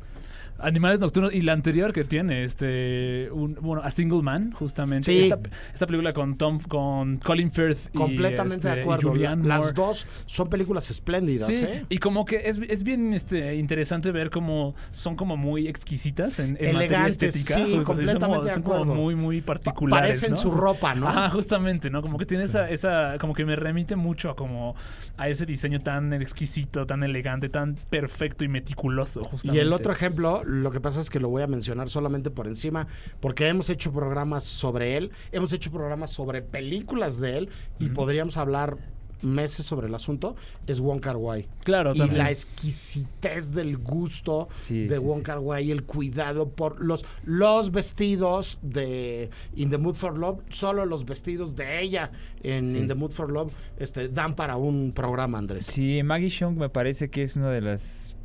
Animales 0.59 1.01
Nocturnos 1.01 1.33
y 1.33 1.43
la 1.43 1.53
anterior 1.53 1.93
que 1.93 2.05
tiene, 2.05 2.43
este, 2.45 3.29
un, 3.33 3.55
bueno, 3.61 3.83
A 3.85 3.91
Single 3.91 4.23
Man, 4.23 4.53
justamente. 4.53 5.13
Sí. 5.13 5.25
Esta, 5.25 5.39
esta 5.73 5.87
película 5.87 6.13
con 6.13 6.37
Tom, 6.37 6.59
con 6.61 7.19
Colin 7.19 7.51
Firth 7.51 7.89
y, 7.95 7.97
Completamente 7.99 8.55
este, 8.57 8.69
de 8.71 8.77
y 8.79 8.81
acuerdo. 8.81 9.09
Julianne 9.11 9.47
Las 9.47 9.61
Moore. 9.61 9.73
dos 9.75 10.07
son 10.27 10.49
películas 10.49 10.91
espléndidas, 10.91 11.47
Sí, 11.47 11.65
¿eh? 11.65 11.85
y 11.89 11.99
como 11.99 12.25
que 12.25 12.37
es, 12.49 12.59
es 12.59 12.83
bien 12.83 13.15
este, 13.15 13.55
interesante 13.57 14.11
ver 14.13 14.31
cómo 14.31 14.75
son 14.91 15.17
como 15.17 15.37
muy 15.37 15.69
exquisitas 15.69 16.39
en, 16.41 16.57
en 16.61 16.75
materia 16.75 17.07
estética. 17.07 17.55
sí, 17.57 17.75
son 17.77 17.85
completamente 17.85 18.27
como, 18.27 18.45
de 18.45 18.55
son 18.55 18.63
como 18.63 18.85
muy, 18.95 19.15
muy 19.15 19.41
particulares. 19.41 20.09
parecen 20.21 20.31
¿no? 20.33 20.37
su 20.37 20.51
ropa, 20.51 20.95
¿no? 20.95 21.09
Ajá, 21.09 21.31
justamente, 21.31 21.89
¿no? 21.91 22.03
Como 22.03 22.19
que 22.19 22.27
tiene 22.27 22.45
esa, 22.45 22.69
esa, 22.69 23.17
como 23.21 23.33
que 23.35 23.45
me 23.45 23.55
remite 23.57 23.95
mucho 23.97 24.31
a 24.31 24.37
como 24.37 24.75
a 25.17 25.29
ese 25.29 25.47
diseño 25.47 25.81
tan 25.81 26.13
exquisito, 26.15 26.87
tan 26.87 27.03
elegante, 27.03 27.49
tan 27.49 27.77
perfecto 27.91 28.45
y 28.45 28.49
meticuloso, 28.49 29.21
Y 29.23 29.29
justamente. 29.29 29.61
el 29.63 29.73
otro 29.73 29.93
ejemplo, 29.93 30.43
lo 30.49 30.71
que 30.71 30.81
pasa 30.81 31.01
es 31.01 31.11
que 31.11 31.21
lo 31.21 31.29
voy 31.29 31.43
a 31.43 31.47
mencionar 31.47 31.89
solamente 31.91 32.31
por 32.31 32.47
encima, 32.49 32.87
porque 33.21 33.49
hemos 33.49 33.69
hecho 33.71 33.93
programas 33.93 34.45
sobre 34.45 34.97
él, 34.97 35.11
hemos 35.31 35.53
hecho 35.53 35.71
programas 35.71 36.11
sobre 36.11 36.43
películas 36.43 37.21
de 37.21 37.39
él 37.39 37.49
y 37.79 37.91
podríamos 37.91 38.37
hablar 38.37 38.79
meses 39.23 39.67
sobre 39.67 39.89
el 39.89 39.95
asunto, 39.95 40.37
es 40.67 40.81
Wong 40.81 41.01
Kar 41.01 41.17
Wai. 41.17 41.49
Claro, 41.65 41.93
y 41.95 41.99
también. 41.99 42.19
la 42.19 42.31
exquisitez 42.31 43.53
del 43.53 43.77
gusto 43.77 44.49
Sí, 44.55 44.87
de 44.87 44.97
sí, 44.97 45.05
Wong 45.05 45.19
sí. 45.19 45.23
Kar 45.25 45.39
Wai, 45.41 45.71
el 45.71 45.85
cuidado 45.85 46.49
por 46.51 46.81
los 46.81 47.05
los 47.25 47.71
vestidos 47.73 48.59
de 48.63 49.31
In 49.57 49.71
the 49.71 49.79
Mood 49.79 49.95
for 49.97 50.17
Love, 50.17 50.41
solo 50.51 50.87
los 50.87 51.05
vestidos 51.05 51.57
de 51.57 51.81
ella 51.83 52.13
en. 52.43 52.77
In 52.77 52.89
the 52.89 52.95
Mood 52.95 53.11
for 53.11 53.31
Love 53.31 53.53
este 53.77 54.09
dan 54.09 54.35
para 54.37 54.57
un 54.57 54.93
programa, 54.93 55.39
Andrés. 55.39 55.67
Sí, 55.67 56.01
Maggie 56.03 56.31
Chung 56.31 56.57
me 56.57 56.69
parece 56.69 57.11
que 57.11 57.25
es 57.25 57.37
una 57.37 57.51
de 57.51 57.61
las 57.61 58.18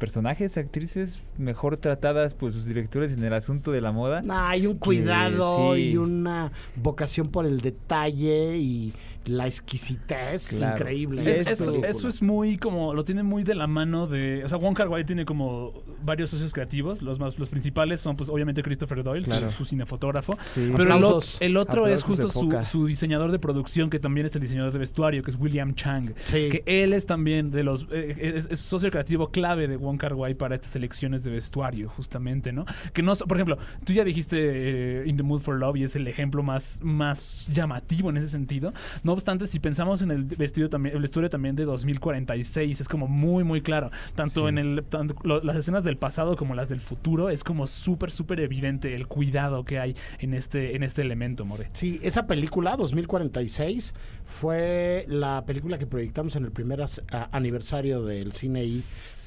personajes, 0.00 0.56
actrices 0.56 1.22
mejor 1.38 1.76
tratadas 1.76 2.34
por 2.34 2.52
sus 2.52 2.66
directores 2.66 3.12
en 3.12 3.22
el 3.22 3.32
asunto 3.32 3.70
de 3.70 3.80
la 3.80 3.92
moda. 3.92 4.24
Hay 4.48 4.66
un 4.66 4.78
cuidado 4.78 5.76
sí. 5.76 5.90
y 5.90 5.96
una 5.96 6.50
vocación 6.74 7.28
por 7.28 7.46
el 7.46 7.60
detalle 7.60 8.56
y 8.56 8.92
la 9.26 9.46
exquisitez 9.46 10.48
Claro. 10.48 10.76
increíble. 10.76 11.30
Es- 11.30 11.46
eso, 11.46 12.08
es 12.08 12.22
muy 12.22 12.56
como, 12.58 12.94
lo 12.94 13.04
tiene 13.04 13.22
muy 13.22 13.42
de 13.44 13.54
la 13.54 13.66
mano 13.66 14.06
de, 14.06 14.42
o 14.44 14.48
sea, 14.48 14.58
Wong 14.58 14.74
Kar 14.74 14.88
Wai 14.88 15.04
tiene 15.04 15.24
como 15.24 15.82
varios 16.02 16.30
socios 16.30 16.52
creativos, 16.52 17.02
los 17.02 17.18
más, 17.18 17.38
los 17.38 17.48
principales 17.48 18.00
son 18.00 18.16
pues 18.16 18.28
obviamente 18.28 18.62
Christopher 18.62 19.02
Doyle, 19.02 19.24
su- 19.24 19.30
Claro. 19.30 19.50
su, 19.50 19.64
cinefotógrafo, 19.64 20.32
Sí. 20.42 20.70
pero 20.72 20.84
el, 20.84 20.90
o- 20.90 20.94
Aplausos. 21.06 21.36
el 21.40 21.56
otro 21.56 21.86
es 21.86 22.02
Aplausos 22.02 22.32
justo 22.34 22.64
su, 22.64 22.86
diseñador 22.86 23.30
de 23.30 23.38
producción, 23.38 23.90
que 23.90 23.98
también 23.98 24.26
es 24.26 24.34
el 24.34 24.42
diseñador 24.42 24.72
de 24.72 24.78
vestuario, 24.78 25.22
que 25.22 25.30
es 25.30 25.36
William 25.38 25.74
Chang, 25.74 26.14
Sí. 26.16 26.48
que 26.50 26.62
él 26.66 26.92
es 26.92 27.06
también 27.06 27.50
de 27.50 27.62
los, 27.62 27.86
eh, 27.90 28.32
es, 28.36 28.48
es 28.50 28.58
socio 28.60 28.90
creativo 28.90 29.30
clave 29.30 29.68
de 29.68 29.76
Wong 29.76 29.98
Kar 29.98 30.14
Wai 30.14 30.34
para 30.34 30.54
estas 30.54 30.72
selecciones 30.72 31.24
de 31.24 31.30
vestuario, 31.30 31.88
justamente, 31.90 32.52
¿no? 32.52 32.64
Que 32.92 33.02
no, 33.02 33.14
por 33.14 33.36
ejemplo, 33.36 33.58
tú 33.84 33.92
ya 33.92 34.04
dijiste 34.04 34.38
eh, 34.40 35.02
In 35.06 35.16
the 35.16 35.22
Mood 35.22 35.40
for 35.40 35.56
Love 35.58 35.76
y 35.76 35.82
es 35.84 35.94
el 35.96 36.08
ejemplo 36.08 36.42
más, 36.42 36.80
más 36.82 37.48
llamativo 37.52 38.10
en 38.10 38.16
ese 38.16 38.28
sentido, 38.28 38.72
no 39.02 39.09
obstante, 39.12 39.46
si 39.46 39.58
pensamos 39.60 40.02
en 40.02 40.10
el 40.10 40.24
vestido 40.24 40.68
también, 40.68 40.94
el 40.96 41.02
vestuario 41.02 41.28
también 41.30 41.54
de 41.54 41.64
2046, 41.64 42.80
es 42.80 42.88
como 42.88 43.06
muy, 43.08 43.44
muy 43.44 43.60
claro. 43.62 43.90
Tanto 44.14 44.42
Sí. 44.42 44.48
en 44.48 44.58
el, 44.58 44.84
tanto 44.88 45.14
lo- 45.22 45.42
las 45.42 45.56
escenas 45.56 45.84
del 45.84 45.96
pasado 45.96 46.36
como 46.36 46.54
las 46.54 46.68
del 46.68 46.80
futuro, 46.80 47.30
es 47.30 47.44
como 47.44 47.66
súper, 47.66 48.10
súper 48.10 48.40
evidente 48.40 48.94
el 48.94 49.06
cuidado 49.06 49.64
que 49.64 49.78
hay 49.78 49.96
en 50.18 50.34
este, 50.34 50.76
en 50.76 50.82
este 50.82 51.02
elemento, 51.02 51.44
More. 51.44 51.68
Sí, 51.72 51.98
esa 52.02 52.26
película, 52.26 52.76
2046, 52.76 53.94
fue 54.24 55.04
la 55.08 55.44
película 55.46 55.78
que 55.78 55.86
proyectamos 55.86 56.36
en 56.36 56.44
el 56.44 56.52
primer 56.52 56.82
as- 56.82 57.02
a- 57.12 57.28
aniversario 57.36 58.02
del 58.04 58.32
cine 58.32 58.64
I, 58.64 58.80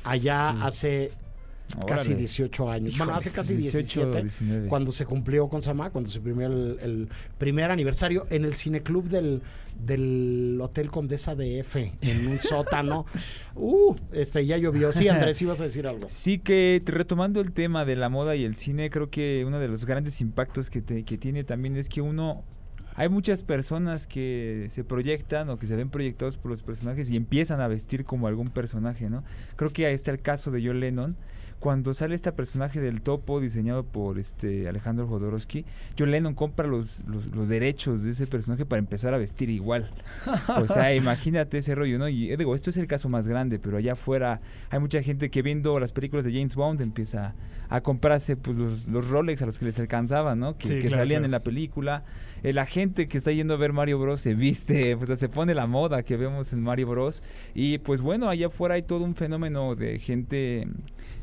allá 0.06 0.54
Sí. 0.54 0.60
hace 0.64 1.12
casi 1.88 2.10
Órale. 2.10 2.16
18 2.16 2.70
años. 2.72 2.98
bueno, 2.98 3.16
hace 3.16 3.32
casi 3.32 3.56
18, 3.56 4.12
17, 4.12 4.22
19. 4.22 4.68
cuando 4.68 4.92
se 4.92 5.06
cumplió 5.06 5.48
con 5.48 5.62
Sama, 5.62 5.90
cuando 5.90 6.10
se 6.10 6.18
imprimió 6.20 6.48
el, 6.48 6.78
el 6.82 7.10
primer 7.38 7.72
aniversario 7.72 8.26
en 8.30 8.46
el 8.46 8.54
cineclub 8.54 9.10
del, 9.10 9.42
del 9.86 10.60
Hotel 10.62 10.90
Condesa 10.92 11.36
de 11.36 11.60
F, 11.60 11.94
en 12.02 12.28
un 12.28 12.40
sótano. 12.42 13.06
Uh, 13.56 13.96
este, 14.12 14.46
ya 14.46 14.58
llovió. 14.58 14.94
Sí, 14.94 15.08
Andrés, 15.08 15.42
ibas 15.42 15.62
a 15.62 15.66
decir 15.66 15.88
algo. 15.88 16.08
Sí 16.10 16.40
que 16.40 16.82
retomando 16.86 17.42
el 17.42 17.52
tema 17.52 17.86
de 17.86 17.96
la 17.96 18.10
moda 18.10 18.36
y 18.36 18.44
el 18.44 18.56
cine, 18.56 18.90
creo 18.90 19.10
que 19.10 19.44
uno 19.48 19.60
de 19.60 19.68
los 19.68 19.86
grandes 19.86 20.22
impactos 20.22 20.70
que, 20.70 20.82
te- 20.82 21.04
que 21.04 21.18
tiene 21.18 21.44
también 21.44 21.76
es 21.78 21.90
que 21.90 22.02
uno... 22.02 22.44
Hay 22.96 23.10
muchas 23.10 23.42
personas 23.42 24.06
que 24.06 24.68
se 24.70 24.84
proyectan 24.84 25.50
o 25.50 25.58
que 25.58 25.66
se 25.66 25.76
ven 25.76 25.90
proyectados 25.90 26.38
por 26.38 26.52
los 26.52 26.62
personajes 26.62 27.10
y 27.10 27.16
empiezan 27.16 27.60
a 27.60 27.68
vestir 27.68 28.06
como 28.06 28.28
algún 28.28 28.52
personaje, 28.52 29.10
¿no? 29.10 29.24
Creo 29.56 29.74
que 29.74 29.88
ahí 29.88 29.96
está 29.96 30.12
el 30.12 30.22
caso 30.22 30.52
de 30.52 30.64
John 30.64 30.80
Lennon. 30.80 31.16
Cuando 31.64 31.94
sale 31.94 32.14
este 32.14 32.30
personaje 32.34 32.82
del 32.82 33.00
topo 33.00 33.40
diseñado 33.40 33.86
por 33.86 34.20
este 34.20 34.68
Alejandro 34.68 35.08
Jodorowsky, 35.08 35.64
John 35.98 36.12
Lennon 36.12 36.34
compra 36.34 36.68
los, 36.68 37.02
los, 37.08 37.28
los 37.28 37.48
derechos 37.48 38.04
de 38.04 38.12
ese 38.12 38.28
personaje 38.28 38.66
para 38.66 38.80
empezar 38.80 39.14
a 39.14 39.18
vestir 39.18 39.50
igual. 39.50 39.90
O 40.58 40.68
sea, 40.68 40.94
imagínate 40.96 41.60
ese 41.60 41.74
rollo, 41.74 41.98
¿no? 41.98 42.10
Y 42.10 42.34
eh, 42.34 42.36
digo, 42.36 42.54
esto 42.54 42.70
es 42.70 42.76
el 42.76 42.86
caso 42.88 43.08
más 43.08 43.30
grande, 43.30 43.60
pero 43.60 43.78
allá 43.78 43.94
afuera 43.94 44.42
hay 44.72 44.80
mucha 44.80 45.02
gente 45.02 45.32
que 45.32 45.42
viendo 45.42 45.80
las 45.80 45.94
películas 45.94 46.26
de 46.26 46.34
James 46.34 46.54
Bond 46.54 46.82
empieza 46.82 47.34
a 47.70 47.80
comprarse 47.80 48.36
pues 48.36 48.58
los, 48.58 48.90
los 48.90 49.10
Rolex 49.10 49.42
a 49.42 49.46
los 49.46 49.58
que 49.58 49.64
les 49.64 49.80
alcanzaba, 49.80 50.36
¿no? 50.36 50.58
Que, 50.58 50.68
Sí, 50.68 50.74
que 50.76 50.88
claro, 50.90 50.96
salían 50.96 51.20
claro. 51.20 51.26
en 51.26 51.32
la 51.32 51.40
película. 51.44 52.04
Eh, 52.44 52.52
la 52.52 52.66
gente 52.66 53.08
que 53.08 53.18
está 53.18 53.32
yendo 53.32 53.54
a 53.54 53.58
ver 53.58 53.72
Mario 53.72 54.00
Bros 54.00 54.20
se 54.20 54.36
viste, 54.36 54.98
pues 55.00 55.18
se 55.18 55.30
pone 55.30 55.56
la 55.56 55.66
moda 55.66 56.04
que 56.04 56.18
vemos 56.18 56.52
en 56.52 56.62
Mario 56.62 56.88
Bros. 56.88 57.24
Y 57.56 57.78
pues 57.78 58.02
bueno, 58.02 58.28
allá 58.28 58.48
afuera 58.48 58.76
hay 58.76 58.84
todo 58.84 59.06
un 59.06 59.16
fenómeno 59.16 59.76
de 59.76 59.98
gente 60.00 60.68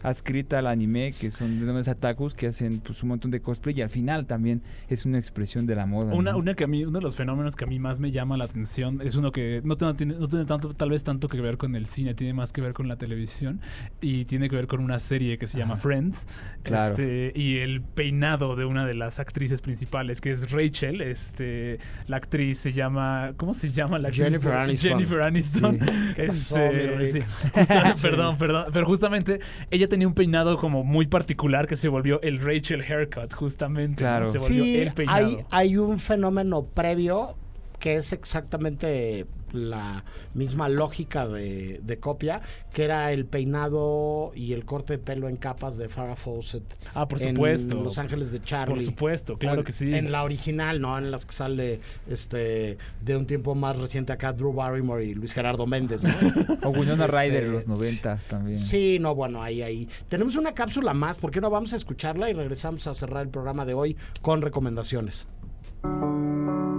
adscrita 0.02 0.58
al 0.58 0.66
anime, 0.66 1.12
que 1.18 1.30
son 1.30 1.48
denominados 1.54 1.88
atakus, 1.88 2.34
que 2.34 2.46
hacen 2.48 2.80
pues 2.80 3.02
un 3.02 3.10
montón 3.10 3.30
de 3.30 3.40
cosplay 3.40 3.78
y 3.78 3.82
al 3.82 3.90
final 3.90 4.26
también 4.26 4.62
es 4.88 5.04
una 5.06 5.18
expresión 5.18 5.66
de 5.66 5.74
la 5.74 5.86
moda. 5.86 6.14
Una, 6.14 6.32
¿no? 6.32 6.38
una 6.38 6.54
que 6.54 6.64
a 6.64 6.66
mí, 6.66 6.84
uno 6.84 6.98
de 6.98 7.02
los 7.02 7.16
fenómenos 7.16 7.56
que 7.56 7.64
a 7.64 7.66
mí 7.66 7.78
más 7.78 7.98
me 8.00 8.10
llama 8.10 8.36
la 8.36 8.44
atención 8.44 9.00
es 9.02 9.14
uno 9.16 9.32
que 9.32 9.60
no, 9.64 9.76
tiene- 9.94 10.14
no 10.14 10.28
tiene 10.28 10.44
tanto, 10.44 10.74
tal 10.74 10.90
vez 10.90 11.04
tanto 11.04 11.28
que 11.28 11.40
ver 11.40 11.56
con 11.56 11.74
el 11.76 11.86
cine, 11.86 12.14
tiene 12.14 12.32
más 12.34 12.52
que 12.52 12.60
ver 12.60 12.72
con 12.72 12.88
la 12.88 12.96
televisión 12.96 13.60
y 14.00 14.24
tiene 14.24 14.48
que 14.48 14.56
ver 14.56 14.66
con 14.66 14.80
una 14.80 14.98
serie 14.98 15.38
que 15.38 15.46
se 15.46 15.58
llama 15.58 15.74
Ajá. 15.74 15.82
Friends. 15.82 16.26
Claro. 16.62 16.90
Este, 16.94 17.32
y 17.34 17.58
el 17.58 17.82
peinado 17.82 18.56
de 18.56 18.64
una 18.64 18.86
de 18.86 18.94
las 18.94 19.20
actrices 19.20 19.60
principales, 19.60 20.20
que 20.20 20.30
es 20.30 20.50
Rachel. 20.50 21.00
Este, 21.00 21.78
la 22.06 22.16
actriz 22.16 22.58
se 22.58 22.72
llama. 22.72 23.32
¿Cómo 23.36 23.54
se 23.54 23.70
llama 23.70 23.98
la 23.98 24.08
actriz? 24.08 24.24
Jennifer 24.26 24.52
Aniston. 24.52 24.90
Jennifer 24.92 25.22
Aniston. 25.22 25.78
Sí. 25.80 25.86
¿Qué 26.16 26.22
pasó, 26.24 26.58
Este, 26.58 27.12
sí, 27.12 27.26
justa- 27.54 27.94
perdón, 28.00 28.36
perdón. 28.38 28.66
Pero 28.72 28.86
justamente 28.86 29.40
ella 29.70 29.88
tenía 29.90 30.08
un 30.08 30.14
peinado 30.14 30.56
como 30.56 30.82
muy 30.84 31.06
particular 31.06 31.66
que 31.66 31.76
se 31.76 31.88
volvió 31.88 32.22
el 32.22 32.40
Rachel 32.40 32.80
haircut, 32.80 33.34
justamente. 33.34 33.96
Claro. 34.02 34.32
Se 34.32 34.38
volvió 34.38 34.64
Sí, 34.64 34.78
el 34.78 34.94
peinado. 34.94 35.26
hay, 35.26 35.36
hay 35.50 35.76
un 35.76 35.98
fenómeno 35.98 36.64
previo 36.64 37.36
que 37.80 37.96
es 37.96 38.12
exactamente 38.12 39.26
la 39.52 40.04
misma 40.32 40.68
lógica 40.68 41.26
de, 41.26 41.80
de 41.82 41.98
copia, 41.98 42.40
que 42.72 42.84
era 42.84 43.10
el 43.12 43.24
peinado 43.26 44.30
y 44.36 44.52
el 44.52 44.64
corte 44.64 44.92
de 44.92 44.98
pelo 45.00 45.28
en 45.28 45.34
capas 45.36 45.76
de 45.76 45.88
Farrah 45.88 46.14
Fawcett. 46.14 46.62
Ah, 46.94 47.08
por 47.08 47.20
en 47.20 47.34
supuesto. 47.34 47.82
Los 47.82 47.98
Ángeles 47.98 48.30
de 48.30 48.40
Charlie. 48.44 48.74
Por 48.76 48.80
supuesto, 48.84 49.36
claro 49.38 49.60
en- 49.60 49.64
que 49.64 49.72
sí. 49.72 49.92
En 49.92 50.12
la 50.12 50.22
original, 50.22 50.80
¿no? 50.80 50.96
En 50.98 51.10
las 51.10 51.26
que 51.26 51.32
sale 51.32 51.80
este 52.08 52.78
de 53.00 53.16
un 53.16 53.26
tiempo 53.26 53.56
más 53.56 53.76
reciente 53.76 54.12
acá 54.12 54.32
Drew 54.32 54.52
Barrymore 54.52 55.04
y 55.04 55.14
Luis 55.14 55.32
Gerardo 55.32 55.66
Méndez, 55.66 56.00
¿no? 56.02 56.10
O 56.68 56.70
Winona 56.70 57.06
Este, 57.06 57.20
Ryder 57.20 57.44
en 57.44 57.52
los 57.52 57.66
noventas 57.66 58.26
también. 58.26 58.58
Sí, 58.58 58.98
no, 59.00 59.16
bueno, 59.16 59.42
ahí, 59.42 59.62
ahí. 59.62 59.88
Tenemos 60.08 60.36
una 60.36 60.52
cápsula 60.54 60.94
más, 60.94 61.18
¿por 61.18 61.32
qué 61.32 61.40
no 61.40 61.50
vamos 61.50 61.72
a 61.72 61.76
escucharla 61.76 62.30
y 62.30 62.34
regresamos 62.34 62.86
a 62.86 62.94
cerrar 62.94 63.22
el 63.22 63.30
programa 63.30 63.64
de 63.64 63.74
hoy 63.74 63.96
con 64.22 64.42
recomendaciones? 64.42 65.26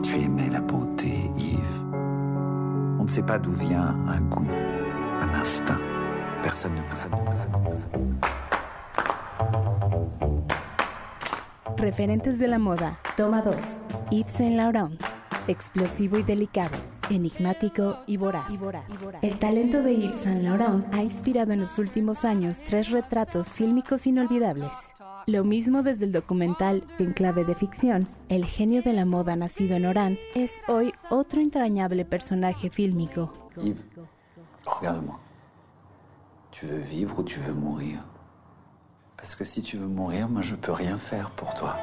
Tu 0.04 0.16
aimais 0.16 0.49
la 0.49 0.62
beauté, 0.62 1.12
Yves. 1.38 1.84
On 2.99 3.04
ne 3.04 3.08
sait 3.08 3.24
pas 3.24 3.39
d'où 3.39 3.52
vient 3.52 3.95
un 4.08 4.22
goût, 4.22 4.47
un 5.20 5.34
instinct. 5.34 5.80
Personne 6.43 6.74
ne 6.76 6.82
vous 6.82 6.95
Referentes 11.78 12.38
de 12.38 12.45
la 12.45 12.60
moda. 12.60 12.97
Toma 13.18 13.41
2. 13.41 13.52
Yves 14.12 14.30
Saint 14.30 14.56
Laurent. 14.56 14.91
Explosivo 15.47 16.20
y 16.20 16.24
delicado. 16.24 16.78
Enigmático 17.10 17.97
y 18.08 18.18
voraz. 18.18 18.45
El 19.22 19.39
talento 19.39 19.82
de 19.82 19.93
Yves 19.93 20.16
Saint 20.16 20.43
Laurent 20.43 20.86
ha 20.93 21.02
inspirado 21.02 21.54
en 21.54 21.62
los 21.62 21.78
últimos 21.78 22.24
años 22.24 22.58
tres 22.66 22.91
retratos 22.91 23.49
fílmicos 23.49 24.06
inolvidables. 24.06 24.90
Lo 25.28 25.43
mismo 25.43 25.84
desde 25.84 26.05
el 26.05 26.11
documental 26.11 26.84
En 26.99 27.13
clave 27.13 27.45
de 27.45 27.55
ficción, 27.55 28.07
el 28.30 28.45
genio 28.45 28.82
de 28.82 28.93
la 28.93 29.05
moda 29.05 29.36
nacido 29.36 29.76
en 29.76 29.86
Orán 29.86 30.17
es 30.36 30.51
hoy 30.67 30.93
otro 31.09 31.41
entrañable 31.41 32.05
personaje 32.05 32.69
fílmico. 32.69 33.34
Yves, 33.57 33.84
regarde-moi. 34.65 35.19
Tu 36.51 36.67
veux 36.67 36.84
vivre 36.84 37.19
ou 37.19 37.24
tu 37.24 37.39
veux 37.39 37.53
mourir 37.53 37.99
Parce 39.17 39.36
que 39.36 39.45
si 39.45 39.61
tu 39.61 39.78
veux 39.78 39.88
mourir, 39.88 40.28
moi 40.28 40.41
je 40.41 40.55
peux 40.55 40.72
rien 40.72 40.97
faire 40.97 41.30
pour 41.32 41.53
toi. 41.53 41.76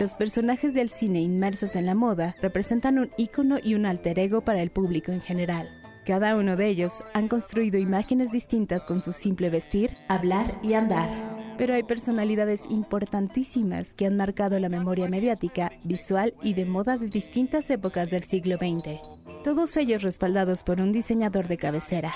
Los 0.00 0.14
personajes 0.14 0.74
del 0.74 0.88
cine 0.88 1.20
inmersos 1.20 1.76
en 1.76 1.86
la 1.86 1.94
moda 1.94 2.34
representan 2.40 2.98
un 2.98 3.10
ícono 3.16 3.58
y 3.62 3.74
un 3.74 3.86
alter 3.86 4.18
ego 4.18 4.40
para 4.40 4.62
el 4.62 4.70
público 4.70 5.12
en 5.12 5.20
general. 5.20 5.68
Cada 6.06 6.36
uno 6.36 6.56
de 6.56 6.66
ellos 6.66 7.04
han 7.12 7.28
construido 7.28 7.78
imágenes 7.78 8.32
distintas 8.32 8.84
con 8.84 9.02
su 9.02 9.12
simple 9.12 9.50
vestir, 9.50 9.96
hablar 10.08 10.58
y 10.62 10.72
andar. 10.74 11.29
Pero 11.60 11.74
hay 11.74 11.82
personalidades 11.82 12.64
importantísimas 12.70 13.92
que 13.92 14.06
han 14.06 14.16
marcado 14.16 14.58
la 14.58 14.70
memoria 14.70 15.10
mediática, 15.10 15.70
visual 15.84 16.32
y 16.42 16.54
de 16.54 16.64
moda 16.64 16.96
de 16.96 17.08
distintas 17.08 17.68
épocas 17.68 18.08
del 18.08 18.24
siglo 18.24 18.56
XX. 18.56 18.98
Todos 19.44 19.76
ellos 19.76 20.02
respaldados 20.02 20.64
por 20.64 20.80
un 20.80 20.90
diseñador 20.90 21.48
de 21.48 21.58
cabecera. 21.58 22.14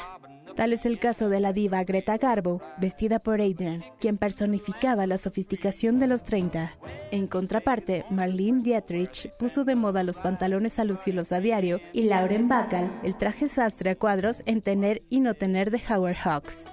Tal 0.57 0.72
es 0.72 0.86
el 0.86 0.99
caso 0.99 1.28
de 1.28 1.40
la 1.40 1.53
diva 1.53 1.84
Greta 1.84 2.16
Garbo, 2.16 2.62
vestida 2.78 3.18
por 3.18 3.42
Adrian, 3.42 3.84
quien 4.01 4.16
personificaba 4.16 5.07
la 5.07 5.18
sofisticación 5.18 5.99
de 6.01 6.07
los 6.07 6.24
30. 6.24 6.78
En 7.11 7.26
contraparte, 7.26 8.07
Marlene 8.09 8.62
Dietrich 8.62 9.28
puso 9.38 9.66
de 9.66 9.74
moda 9.74 10.05
los 10.05 10.20
pantalones 10.20 10.78
a 10.78 10.84
lucirlos 10.84 11.32
a 11.32 11.40
diario 11.40 11.80
y 11.92 12.05
Lauren 12.05 12.49
Bacall 12.49 12.90
el 13.03 13.14
traje 13.18 13.51
sastre 13.51 13.90
a 13.90 13.97
cuadros 13.97 14.42
en 14.47 14.62
tener 14.62 15.03
y 15.11 15.20
no 15.20 15.34
tener 15.34 15.70
de 15.70 15.82
Howard 15.86 16.16
Hawks. 16.16 16.64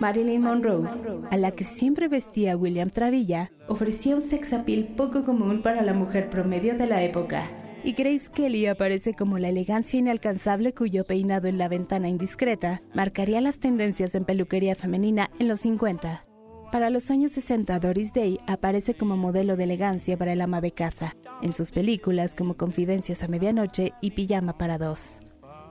Marilyn 0.00 0.42
Monroe, 0.42 0.88
a 1.30 1.36
la 1.36 1.52
que 1.52 1.64
siempre 1.64 2.08
vestía 2.08 2.56
William 2.56 2.90
Travilla, 2.90 3.52
ofrecía 3.68 4.16
un 4.16 4.22
sex 4.22 4.52
appeal 4.52 4.88
poco 4.96 5.24
común 5.24 5.62
para 5.62 5.82
la 5.82 5.94
mujer 5.94 6.30
promedio 6.30 6.76
de 6.76 6.86
la 6.86 7.02
época. 7.02 7.48
Y 7.84 7.92
Grace 7.92 8.28
Kelly 8.32 8.66
aparece 8.66 9.14
como 9.14 9.38
la 9.38 9.50
elegancia 9.50 9.98
inalcanzable 9.98 10.72
cuyo 10.72 11.04
peinado 11.04 11.48
en 11.48 11.58
la 11.58 11.68
ventana 11.68 12.08
indiscreta 12.08 12.82
marcaría 12.94 13.40
las 13.40 13.58
tendencias 13.58 14.14
en 14.14 14.24
peluquería 14.24 14.74
femenina 14.74 15.30
en 15.38 15.48
los 15.48 15.60
50. 15.60 16.24
Para 16.72 16.90
los 16.90 17.10
años 17.10 17.32
60, 17.32 17.78
Doris 17.78 18.12
Day 18.12 18.40
aparece 18.48 18.94
como 18.94 19.16
modelo 19.16 19.56
de 19.56 19.64
elegancia 19.64 20.16
para 20.16 20.32
el 20.32 20.40
ama 20.40 20.60
de 20.60 20.72
casa, 20.72 21.14
en 21.40 21.52
sus 21.52 21.70
películas 21.70 22.34
como 22.34 22.56
Confidencias 22.56 23.22
a 23.22 23.28
Medianoche 23.28 23.92
y 24.00 24.10
Pijama 24.12 24.58
para 24.58 24.78
Dos. 24.78 25.23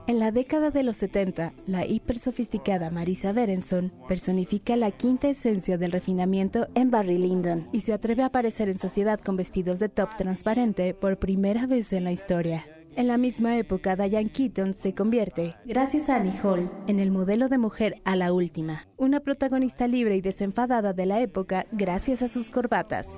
En 0.06 0.18
la 0.18 0.32
década 0.32 0.70
de 0.70 0.82
los 0.82 0.96
70, 0.96 1.54
la 1.66 1.86
hiper 1.86 2.18
sofisticada 2.18 2.90
Marisa 2.90 3.32
Berenson 3.32 3.90
personifica 4.06 4.76
la 4.76 4.90
quinta 4.90 5.28
esencia 5.28 5.78
del 5.78 5.92
refinamiento 5.92 6.68
en 6.74 6.90
Barry 6.90 7.16
Lyndon 7.16 7.68
y 7.72 7.80
se 7.80 7.94
atreve 7.94 8.22
a 8.22 8.26
aparecer 8.26 8.68
en 8.68 8.76
sociedad 8.76 9.18
con 9.18 9.38
vestidos 9.38 9.78
de 9.78 9.88
top 9.88 10.10
transparente 10.18 10.92
por 10.92 11.16
primera 11.16 11.66
vez 11.66 11.94
en 11.94 12.04
la 12.04 12.12
historia. 12.12 12.66
En 12.96 13.06
la 13.06 13.16
misma 13.16 13.56
época, 13.56 13.96
Diane 13.96 14.28
Keaton 14.28 14.74
se 14.74 14.94
convierte, 14.94 15.56
gracias 15.64 16.10
a 16.10 16.16
Annie 16.16 16.38
Hall, 16.42 16.70
en 16.86 17.00
el 17.00 17.10
modelo 17.10 17.48
de 17.48 17.56
mujer 17.56 18.02
a 18.04 18.14
la 18.14 18.34
última, 18.34 18.86
una 18.98 19.20
protagonista 19.20 19.88
libre 19.88 20.16
y 20.16 20.20
desenfadada 20.20 20.92
de 20.92 21.06
la 21.06 21.22
época 21.22 21.66
gracias 21.72 22.20
a 22.20 22.28
sus 22.28 22.50
corbatas. 22.50 23.08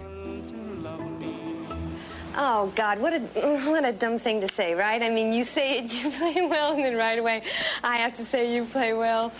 Oh 2.39 2.70
God, 2.74 3.01
what 3.01 3.14
a 3.14 3.20
what 3.70 3.84
a 3.84 3.93
dumb 3.93 4.18
thing 4.18 4.41
to 4.41 4.49
say, 4.49 4.74
right? 4.74 5.03
I 5.03 5.11
mean, 5.11 5.32
you 5.32 5.43
say 5.45 5.78
it, 5.78 5.93
you 6.05 6.11
play 6.11 6.47
well, 6.47 6.74
and 6.74 6.84
then 6.84 6.97
right 6.97 7.18
away, 7.18 7.43
I 7.82 7.97
have 7.97 8.14
to 8.14 8.24
say 8.24 8.55
you 8.55 8.64
play 8.64 8.93
well. 8.93 9.32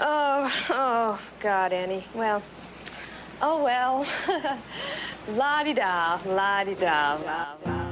Oh, 0.00 0.50
oh 0.70 1.20
God, 1.40 1.72
Annie. 1.72 2.04
Well, 2.14 2.42
oh 3.40 3.62
well. 3.62 4.04
la 5.36 5.62
di 5.62 5.72
da, 5.74 6.18
la 6.26 6.64
di 6.64 6.74
da, 6.74 7.18
la 7.24 7.56
la. 7.64 7.82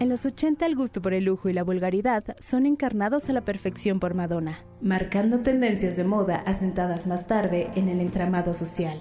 En 0.00 0.08
los 0.08 0.24
80 0.24 0.64
el 0.64 0.76
gusto 0.76 1.02
por 1.02 1.12
el 1.12 1.24
lujo 1.24 1.50
y 1.50 1.52
la 1.52 1.62
vulgaridad 1.62 2.24
son 2.40 2.64
encarnados 2.64 3.28
a 3.28 3.34
la 3.34 3.42
perfección 3.42 4.00
por 4.00 4.14
Madonna, 4.14 4.64
marcando 4.80 5.40
tendencias 5.40 5.94
de 5.94 6.04
moda 6.04 6.42
asentadas 6.46 7.06
más 7.06 7.26
tarde 7.26 7.70
en 7.74 7.90
el 7.90 8.00
entramado 8.00 8.54
social. 8.54 8.98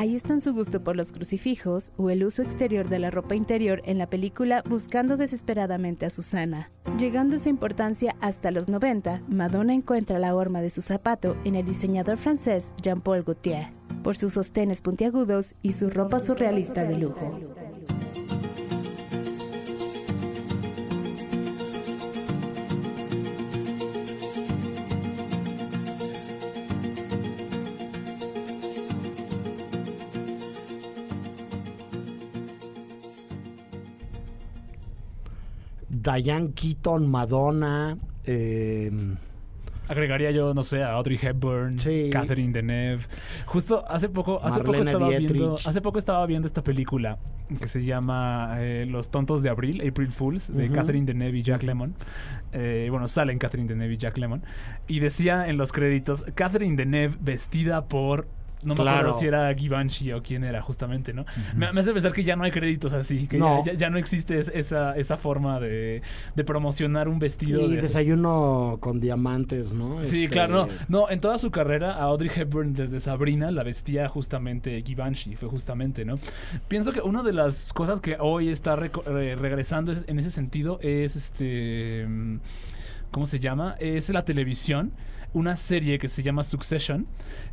Ahí 0.00 0.16
están 0.16 0.40
su 0.40 0.54
gusto 0.54 0.82
por 0.82 0.96
los 0.96 1.12
crucifijos 1.12 1.92
o 1.98 2.08
el 2.08 2.24
uso 2.24 2.40
exterior 2.40 2.88
de 2.88 2.98
la 2.98 3.10
ropa 3.10 3.34
interior 3.34 3.82
en 3.84 3.98
la 3.98 4.06
película 4.06 4.64
Buscando 4.66 5.18
desesperadamente 5.18 6.06
a 6.06 6.10
Susana. 6.10 6.70
Llegando 6.98 7.36
esa 7.36 7.50
importancia 7.50 8.16
hasta 8.22 8.50
los 8.50 8.70
90, 8.70 9.20
Madonna 9.28 9.74
encuentra 9.74 10.18
la 10.18 10.34
horma 10.34 10.62
de 10.62 10.70
su 10.70 10.80
zapato 10.80 11.36
en 11.44 11.54
el 11.54 11.66
diseñador 11.66 12.16
francés 12.16 12.72
Jean-Paul 12.80 13.24
Gaultier, 13.24 13.66
por 14.02 14.16
sus 14.16 14.32
sostenes 14.32 14.80
puntiagudos 14.80 15.54
y 15.60 15.72
su 15.72 15.90
ropa 15.90 16.18
surrealista 16.20 16.84
de 16.84 16.96
lujo. 16.96 17.38
Diane 36.02 36.52
Keaton, 36.52 37.10
Madonna. 37.10 37.96
Eh, 38.24 38.90
Agregaría 39.90 40.30
yo, 40.30 40.54
no 40.54 40.62
sé, 40.62 40.84
a 40.84 40.92
Audrey 40.92 41.18
Hepburn, 41.20 41.76
Catherine 42.12 42.52
Deneuve. 42.52 43.02
Justo 43.44 43.84
hace 43.88 44.08
poco, 44.08 44.40
hace 44.40 44.60
poco 44.60 44.80
estaba 44.80 45.08
Dietrich. 45.08 45.32
viendo, 45.32 45.56
hace 45.56 45.80
poco 45.80 45.98
estaba 45.98 46.24
viendo 46.26 46.46
esta 46.46 46.62
película 46.62 47.18
que 47.60 47.66
se 47.66 47.84
llama 47.84 48.54
eh, 48.58 48.86
Los 48.88 49.10
tontos 49.10 49.42
de 49.42 49.48
abril, 49.50 49.82
April 49.84 50.12
Fools, 50.12 50.54
de. 50.54 50.70
Catherine 50.70 51.04
Deneuve 51.06 51.38
y 51.38 51.42
Jack 51.42 51.64
Lemmon. 51.64 51.96
Eh, 52.52 52.86
bueno, 52.88 53.08
salen 53.08 53.40
Catherine 53.40 53.68
Deneuve 53.68 53.94
y 53.94 53.96
Jack 53.96 54.16
Lemmon. 54.18 54.44
Y 54.86 55.00
decía 55.00 55.48
en 55.48 55.56
los 55.56 55.72
créditos, 55.72 56.22
Catherine 56.36 56.76
Deneuve 56.76 57.16
vestida 57.20 57.88
por 57.88 58.28
no 58.64 58.74
me 58.74 58.88
acuerdo 58.90 59.12
si 59.18 59.26
era 59.26 59.54
Givenchy 59.54 60.12
o 60.12 60.22
quién 60.22 60.44
era, 60.44 60.60
justamente, 60.62 61.12
¿no? 61.14 61.24
me, 61.56 61.72
me 61.72 61.80
hace 61.80 61.92
pensar 61.92 62.12
que 62.12 62.22
ya 62.24 62.36
no 62.36 62.44
hay 62.44 62.50
créditos 62.50 62.92
así, 62.92 63.26
que 63.26 63.38
No. 63.38 63.64
ya, 63.64 63.72
ya- 63.72 63.78
ya 63.78 63.90
no 63.90 63.98
existe 63.98 64.38
es- 64.38 64.50
esa, 64.54 64.94
esa 64.96 65.16
forma 65.16 65.58
de, 65.60 66.02
de 66.36 66.44
promocionar 66.44 67.08
un 67.08 67.18
vestido. 67.18 67.60
y 67.62 67.76
de- 67.76 67.82
desayuno 67.82 68.76
con 68.80 69.00
diamantes, 69.00 69.72
¿no? 69.72 70.04
Sí, 70.04 70.24
Este, 70.24 70.28
claro, 70.34 70.66
no, 70.88 71.00
no, 71.06 71.10
en 71.10 71.20
toda 71.20 71.38
su 71.38 71.50
carrera 71.50 71.94
a 71.94 72.02
Audrey 72.02 72.30
Hepburn 72.34 72.72
desde 72.74 73.00
Sabrina 73.00 73.50
la 73.50 73.62
vestía 73.62 74.08
justamente 74.08 74.82
Givenchy, 74.82 75.36
fue 75.36 75.48
justamente, 75.48 76.04
¿no? 76.04 76.18
Pienso 76.68 76.92
que 76.92 77.00
una 77.00 77.22
de 77.22 77.32
las 77.32 77.72
cosas 77.72 78.00
que 78.00 78.16
hoy 78.20 78.48
está 78.50 78.76
re- 78.76 78.90
regresando 79.36 79.92
es- 79.92 80.04
en 80.06 80.18
ese 80.18 80.30
sentido 80.30 80.78
es 80.82 81.16
este 81.16 82.06
mm, 82.08 82.38
¿cómo 83.10 83.26
se 83.26 83.38
llama? 83.40 83.74
Es 83.80 84.08
la 84.10 84.24
televisión, 84.24 84.92
una 85.32 85.56
serie 85.56 85.98
que 85.98 86.08
se 86.08 86.22
llama 86.22 86.42
Succession, 86.42 87.06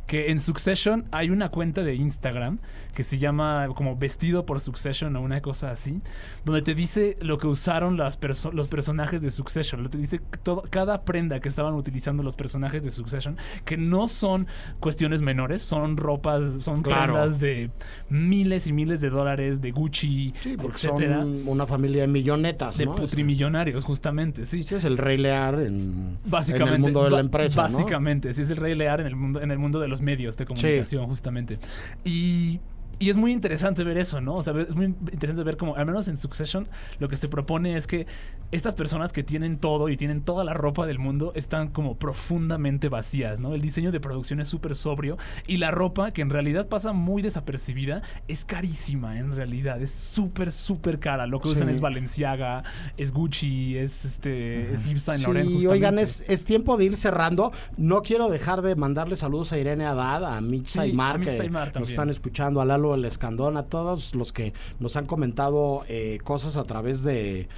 que 0.06 0.30
en 0.30 0.38
Succession 0.40 1.04
hay 1.10 1.30
una 1.30 1.50
cuenta 1.50 1.82
de 1.82 1.94
Instagram 1.94 2.58
que 2.94 3.02
se 3.02 3.18
llama 3.18 3.68
como 3.76 3.94
vestido 3.94 4.44
por 4.46 4.58
Succession 4.58 5.14
o 5.16 5.20
una 5.20 5.40
cosa 5.42 5.70
así, 5.70 6.00
donde 6.44 6.62
te 6.62 6.74
dice 6.74 7.16
lo 7.20 7.38
que 7.38 7.46
usaron 7.46 7.96
las 7.96 8.18
perso- 8.20 8.52
los 8.52 8.66
personajes 8.68 9.20
de 9.22 9.30
Succession, 9.30 9.86
te 9.88 9.98
dice 9.98 10.20
todo, 10.42 10.62
cada 10.70 11.02
prenda 11.02 11.38
que 11.40 11.48
estaban 11.48 11.74
utilizando 11.74 12.22
los 12.22 12.34
personajes 12.36 12.82
de 12.82 12.90
Succession, 12.90 13.36
que 13.64 13.76
no 13.76 14.08
son 14.08 14.46
cuestiones 14.80 15.22
menores, 15.22 15.62
son 15.62 15.96
ropas, 15.96 16.62
son 16.62 16.82
Claro. 16.82 17.14
prendas 17.14 17.38
de 17.40 17.70
miles 18.08 18.66
y 18.66 18.72
miles 18.72 19.00
de 19.00 19.10
dólares, 19.10 19.60
de 19.60 19.70
Gucci, 19.70 20.32
Porque 20.60 20.76
etcétera. 20.76 21.20
son 21.20 21.42
una 21.46 21.66
familia 21.66 22.02
de 22.02 22.08
millonetas, 22.08 22.78
De 22.78 22.86
¿no? 22.86 22.94
putrimillonarios, 22.96 23.84
justamente, 23.84 24.46
sí. 24.46 24.66
es 24.68 24.84
el 24.84 24.96
rey 24.98 25.18
Lear 25.18 25.60
en, 25.60 26.18
Básicamente, 26.24 26.70
en 26.70 26.74
el 26.76 26.80
mundo 26.80 27.04
de 27.04 27.10
la 27.10 27.16
ba- 27.16 27.22
empresa, 27.68 27.78
¿no? 27.78 27.84
Básicamente, 27.84 28.34
sí 28.34 28.42
es 28.42 28.50
el 28.50 28.56
rey 28.56 28.74
Lear 28.74 29.00
en 29.00 29.06
el 29.06 29.16
mundo, 29.16 29.40
en 29.40 29.50
el 29.50 29.58
mundo 29.58 29.80
de 29.80 29.88
los 29.88 30.00
medios 30.00 30.36
de 30.36 30.46
comunicación, 30.46 31.06
justamente. 31.06 31.58
Y 32.04 32.60
y 32.98 33.10
es 33.10 33.16
muy 33.16 33.32
interesante 33.32 33.84
ver 33.84 33.98
eso, 33.98 34.20
¿no? 34.20 34.36
O 34.36 34.42
sea, 34.42 34.54
es 34.60 34.74
muy 34.74 34.86
interesante 34.86 35.42
ver 35.44 35.56
como, 35.56 35.76
al 35.76 35.86
menos 35.86 36.08
en 36.08 36.16
Succession, 36.16 36.68
lo 36.98 37.08
que 37.08 37.16
se 37.16 37.28
propone 37.28 37.76
es 37.76 37.86
que 37.86 38.06
estas 38.50 38.74
personas 38.74 39.12
que 39.12 39.22
tienen 39.22 39.58
todo 39.58 39.88
y 39.88 39.96
tienen 39.96 40.22
toda 40.22 40.42
la 40.44 40.54
ropa 40.54 40.86
del 40.86 40.98
mundo 40.98 41.32
están 41.34 41.68
como 41.68 41.96
profundamente 41.98 42.88
vacías, 42.88 43.40
¿no? 43.40 43.54
El 43.54 43.60
diseño 43.60 43.92
de 43.92 44.00
producción 44.00 44.40
es 44.40 44.48
súper 44.48 44.74
sobrio 44.74 45.16
y 45.46 45.58
la 45.58 45.70
ropa, 45.70 46.10
que 46.12 46.22
en 46.22 46.30
realidad 46.30 46.66
pasa 46.68 46.92
muy 46.92 47.22
desapercibida, 47.22 48.02
es 48.26 48.44
carísima 48.44 49.18
en 49.18 49.34
realidad, 49.36 49.80
es 49.80 49.90
súper, 49.92 50.50
súper 50.50 50.98
cara. 50.98 51.26
Lo 51.26 51.40
que 51.40 51.48
usan 51.50 51.68
Sí. 51.68 51.74
es 51.74 51.80
Balenciaga, 51.80 52.62
es 52.96 53.12
Gucci, 53.12 53.76
es, 53.76 54.04
este, 54.04 54.72
es 54.72 54.84
Yves 54.86 55.02
Saint 55.02 55.18
Sí, 55.20 55.24
Laurent. 55.26 55.48
oigan, 55.48 55.68
justamente. 55.70 56.02
es, 56.02 56.24
es 56.28 56.44
tiempo 56.44 56.76
de 56.76 56.84
ir 56.86 56.96
cerrando. 56.96 57.52
No 57.76 58.02
quiero 58.02 58.28
dejar 58.28 58.62
de 58.62 58.74
mandarle 58.76 59.16
saludos 59.16 59.52
a 59.52 59.58
Irene 59.58 59.84
Haddad, 59.84 60.24
a 60.24 60.40
Mitch 60.40 60.66
Sí, 60.68 60.78
Saimar, 60.78 61.20
que 61.20 61.78
nos 61.80 61.90
están 61.90 62.08
escuchando, 62.10 62.60
a 62.60 62.64
Lalo 62.64 62.87
El 62.94 63.04
Escandón, 63.04 63.56
a 63.56 63.64
todos 63.64 64.14
los 64.14 64.32
que 64.32 64.52
nos 64.80 64.96
han 64.96 65.06
comentado 65.06 65.82
eh, 65.88 66.18
cosas 66.24 66.56
a 66.56 66.64
través 66.64 67.02
de, 67.02 67.48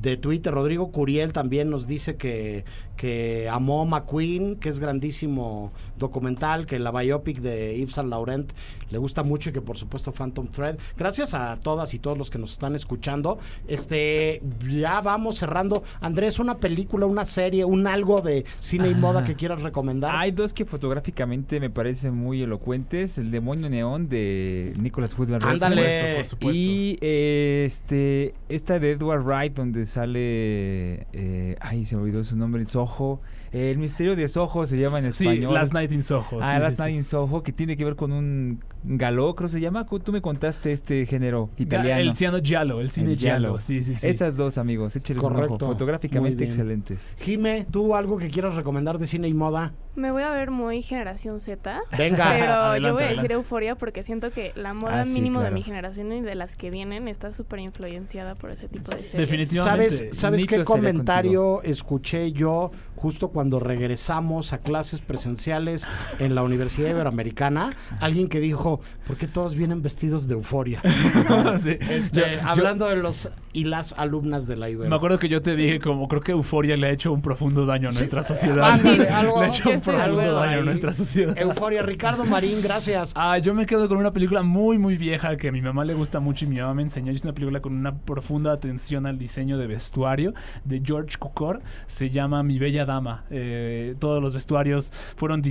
de 0.00 0.16
Twitter. 0.16 0.52
Rodrigo 0.52 0.90
Curiel 0.90 1.32
también 1.32 1.70
nos 1.70 1.86
dice 1.86 2.16
que, 2.16 2.64
que 2.96 3.48
amó 3.48 3.84
McQueen, 3.84 4.56
que 4.56 4.68
es 4.68 4.80
grandísimo 4.80 5.72
documental, 5.98 6.66
que 6.66 6.78
la 6.78 6.90
biopic 6.90 7.40
de 7.40 7.78
Yves 7.78 7.94
Saint 7.94 8.10
Laurent 8.10 8.52
le 8.90 8.98
gusta 8.98 9.22
mucho 9.22 9.50
y 9.50 9.52
que 9.52 9.60
por 9.60 9.76
supuesto 9.76 10.12
Phantom 10.12 10.48
Thread. 10.48 10.76
Gracias 10.96 11.34
a 11.34 11.58
todas 11.62 11.94
y 11.94 11.98
todos 11.98 12.18
los 12.18 12.30
que 12.30 12.38
nos 12.38 12.52
están 12.52 12.74
escuchando. 12.74 13.38
Este, 13.68 14.42
ya 14.68 15.00
vamos 15.00 15.38
cerrando. 15.38 15.82
Andrés, 16.00 16.38
una 16.38 16.58
película, 16.58 17.06
una 17.06 17.24
serie, 17.24 17.64
un 17.64 17.86
algo 17.86 18.20
de 18.20 18.44
cine 18.58 18.88
y 18.90 18.94
moda 18.94 19.20
Ajá. 19.20 19.28
que 19.28 19.34
quieras 19.36 19.62
recomendar. 19.62 20.14
Hay 20.16 20.32
dos 20.32 20.52
que 20.52 20.64
fotográficamente 20.64 21.60
me 21.60 21.70
parecen 21.70 22.14
muy 22.14 22.42
elocuentes. 22.42 23.18
El 23.18 23.30
demonio 23.30 23.68
neón 23.70 24.08
de 24.08 24.74
Nicholas 24.78 25.16
Woodman 25.16 25.40
Refn. 25.40 25.64
Ándale. 25.64 26.14
Por 26.16 26.24
supuesto. 26.24 26.58
Y 26.58 26.98
eh, 27.00 27.64
este 27.66 28.34
esta 28.48 28.78
de 28.78 28.92
Edward 28.92 29.22
Wright 29.24 29.54
donde 29.54 29.86
sale 29.86 31.06
eh, 31.12 31.56
ay 31.60 31.84
se 31.84 31.96
me 31.96 32.02
olvidó 32.02 32.22
su 32.24 32.36
nombre 32.36 32.64
Soho. 32.66 33.20
El 33.52 33.78
misterio 33.78 34.14
de 34.14 34.28
Soho 34.28 34.64
se 34.66 34.78
llama 34.78 35.00
en 35.00 35.12
Sí, 35.12 35.24
español. 35.26 35.54
Last 35.54 35.72
Night 35.72 35.90
in 35.90 36.04
Soho, 36.04 36.38
Ah, 36.40 36.52
sí, 36.52 36.58
Last 36.60 36.70
sí, 36.70 36.76
sí. 36.76 36.82
Night 36.82 36.94
in 36.96 37.04
Soho 37.04 37.42
que 37.42 37.52
tiene 37.52 37.76
que 37.76 37.84
ver 37.84 37.96
con 37.96 38.12
un 38.12 38.60
galó, 38.84 39.34
creo 39.34 39.48
se 39.48 39.60
llama. 39.60 39.86
Tú 39.86 40.12
me 40.12 40.20
contaste 40.20 40.72
este 40.72 41.06
género 41.06 41.50
italiano. 41.56 42.00
El 42.00 42.14
cine 42.14 42.40
giallo, 42.42 42.80
el 42.80 42.90
cine 42.90 43.12
El 43.12 43.18
giallo, 43.18 43.58
sí, 43.60 43.82
sí, 43.82 43.94
sí. 43.94 44.08
Esas 44.08 44.36
dos, 44.36 44.58
amigos, 44.58 44.96
écheles 44.96 45.22
un 45.22 45.32
ojo. 45.32 45.34
Correcto. 45.34 45.66
Fotográficamente 45.66 46.44
excelentes. 46.44 47.14
Jime, 47.18 47.66
¿tú 47.70 47.94
algo 47.94 48.18
que 48.18 48.28
quieras 48.30 48.54
recomendar 48.54 48.98
de 48.98 49.06
cine 49.06 49.28
y 49.28 49.34
moda? 49.34 49.72
Me 49.96 50.12
voy 50.12 50.22
a 50.22 50.30
ver 50.30 50.50
muy 50.50 50.82
generación 50.82 51.40
Z. 51.40 51.80
Venga. 51.98 52.30
Pero 52.38 52.76
yo 52.76 52.92
voy 52.94 53.02
a 53.02 53.06
decir 53.06 53.18
adelante. 53.18 53.34
euforia 53.34 53.74
porque 53.74 54.04
siento 54.04 54.30
que 54.30 54.52
la 54.54 54.72
moda 54.72 55.00
Ah, 55.00 55.04
sí, 55.04 55.14
mínimo 55.14 55.40
de 55.40 55.50
mi 55.50 55.62
generación 55.62 56.12
y 56.12 56.20
de 56.20 56.34
las 56.34 56.56
que 56.56 56.70
vienen 56.70 57.08
está 57.08 57.32
súper 57.32 57.58
influenciada 57.60 58.34
por 58.34 58.50
ese 58.50 58.68
tipo 58.68 58.90
de 58.90 58.98
series. 58.98 59.50
¿Sabes, 59.50 60.04
¿sabes 60.12 60.42
Nito 60.42 60.56
qué 60.56 60.64
comentario 60.64 61.62
escuché 61.62 62.32
yo 62.32 62.70
justo 62.96 63.28
cuando 63.28 63.60
regresamos 63.60 64.52
a 64.52 64.58
clases 64.58 65.00
presenciales 65.00 65.86
en 66.18 66.34
la 66.34 66.42
Universidad 66.42 66.90
Iberoamericana? 66.90 67.76
Alguien 68.00 68.28
que 68.28 68.40
dijo, 68.40 68.69
example 68.74 68.99
¿por 69.10 69.18
qué 69.18 69.26
todos 69.26 69.54
vienen 69.54 69.82
vestidos 69.82 70.26
de 70.28 70.34
euforia? 70.34 70.80
Sí. 71.58 71.76
Este, 71.80 72.20
Yo- 72.20 72.48
hablando 72.48 72.86
de 72.88 72.96
los 72.96 73.28
y 73.52 73.64
las 73.64 73.92
alumnas 73.98 74.46
de 74.46 74.56
la 74.56 74.70
Ibero. 74.70 74.88
Me 74.88 74.94
acuerdo 74.96 75.18
que 75.18 75.28
yo 75.28 75.42
te 75.42 75.56
dije 75.56 75.80
como 75.80 76.06
creo 76.06 76.20
que 76.20 76.30
Euforia 76.32 76.76
le 76.76 76.86
ha 76.86 76.90
hecho 76.90 77.12
un 77.12 77.20
profundo 77.20 77.66
daño 77.66 77.88
a 77.88 77.92
nuestra 77.92 78.22
sociedad. 78.22 78.70
Algo- 78.72 79.40
le 79.40 79.46
ha 79.46 79.48
hecho 79.48 79.68
un 79.70 79.80
profundo 79.80 80.32
daño 80.34 80.60
a 80.60 80.62
nuestra 80.62 80.92
sociedad. 80.92 81.36
Euforia, 81.38 81.82
Ricardo 81.82 82.24
Marín, 82.24 82.60
gracias. 82.62 83.12
Ah, 83.16 83.38
yo 83.38 83.52
me 83.54 83.66
quedo 83.66 83.88
con 83.88 83.98
una 83.98 84.12
película 84.12 84.42
muy, 84.42 84.78
muy 84.78 84.96
vieja 84.96 85.36
que 85.36 85.48
a 85.48 85.52
mi 85.52 85.60
mamá 85.60 85.84
le 85.84 85.94
gusta 85.94 86.20
mucho 86.20 86.44
y 86.44 86.48
mi 86.48 86.56
mamá 86.60 86.74
me 86.74 86.82
enseñó. 86.82 87.10
Es 87.10 87.24
una 87.24 87.32
película 87.32 87.60
con 87.60 87.74
una 87.74 87.96
profunda 87.98 88.52
atención 88.52 89.06
al 89.06 89.18
diseño 89.18 89.58
de 89.58 89.66
vestuario 89.66 90.32
de 90.64 90.80
George 90.84 91.18
Cukor. 91.18 91.60
Se 91.86 92.08
llama 92.10 92.42
Mi 92.44 92.58
Bella 92.58 92.84
Dama. 92.84 93.24
Eh, 93.30 93.94
todos 93.98 94.22
los 94.22 94.32
vestuarios 94.34 94.92
fueron. 95.16 95.42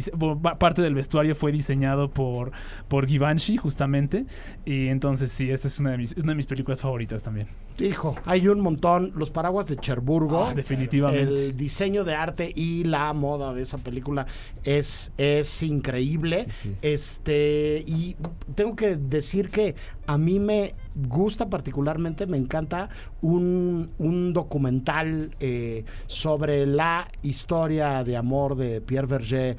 Parte 0.58 0.82
del 0.82 0.96
vestuario 0.96 1.36
fue 1.36 1.52
diseñado 1.52 2.10
por, 2.10 2.52
por 2.88 3.08
Givenchy, 3.08 3.49
justamente. 3.58 4.26
Y 4.66 4.88
entonces, 4.88 5.32
sí, 5.32 5.50
esta 5.50 5.68
es 5.68 5.80
una 5.80 5.92
de 5.92 5.98
mis, 5.98 6.14
una 6.14 6.32
de 6.32 6.36
mis 6.36 6.46
películas 6.46 6.82
favoritas 6.82 7.24
también. 7.24 7.48
Hijo, 7.80 8.16
hay 8.26 8.48
un 8.48 8.60
montón. 8.60 9.12
Los 9.16 9.30
paraguas 9.30 9.68
de 9.68 9.78
Cherburgo. 9.78 10.46
Ah, 10.46 10.54
definitivamente. 10.54 11.46
El 11.48 11.58
diseño 11.58 12.04
de 12.04 12.16
arte 12.16 12.52
y 12.56 12.84
la 12.84 13.14
moda 13.14 13.54
de 13.54 13.62
esa 13.62 13.78
película 13.78 14.26
es, 14.64 15.12
es 15.18 15.64
increíble. 15.64 16.48
Este, 16.82 17.84
y 17.88 18.16
tengo 18.56 18.76
que 18.76 18.96
decir 18.96 19.50
que 19.50 19.76
a 20.08 20.18
mí 20.18 20.40
me 20.40 20.76
gusta 20.96 21.50
particularmente, 21.50 22.26
me 22.26 22.38
encanta 22.38 22.90
un, 23.22 23.92
un 23.98 24.34
documental 24.34 25.36
eh, 25.40 25.86
sobre 26.08 26.66
la 26.66 27.08
historia 27.22 28.04
de 28.04 28.18
amor 28.18 28.56
de 28.56 28.82
Pierre 28.82 29.08
Berger 29.08 29.58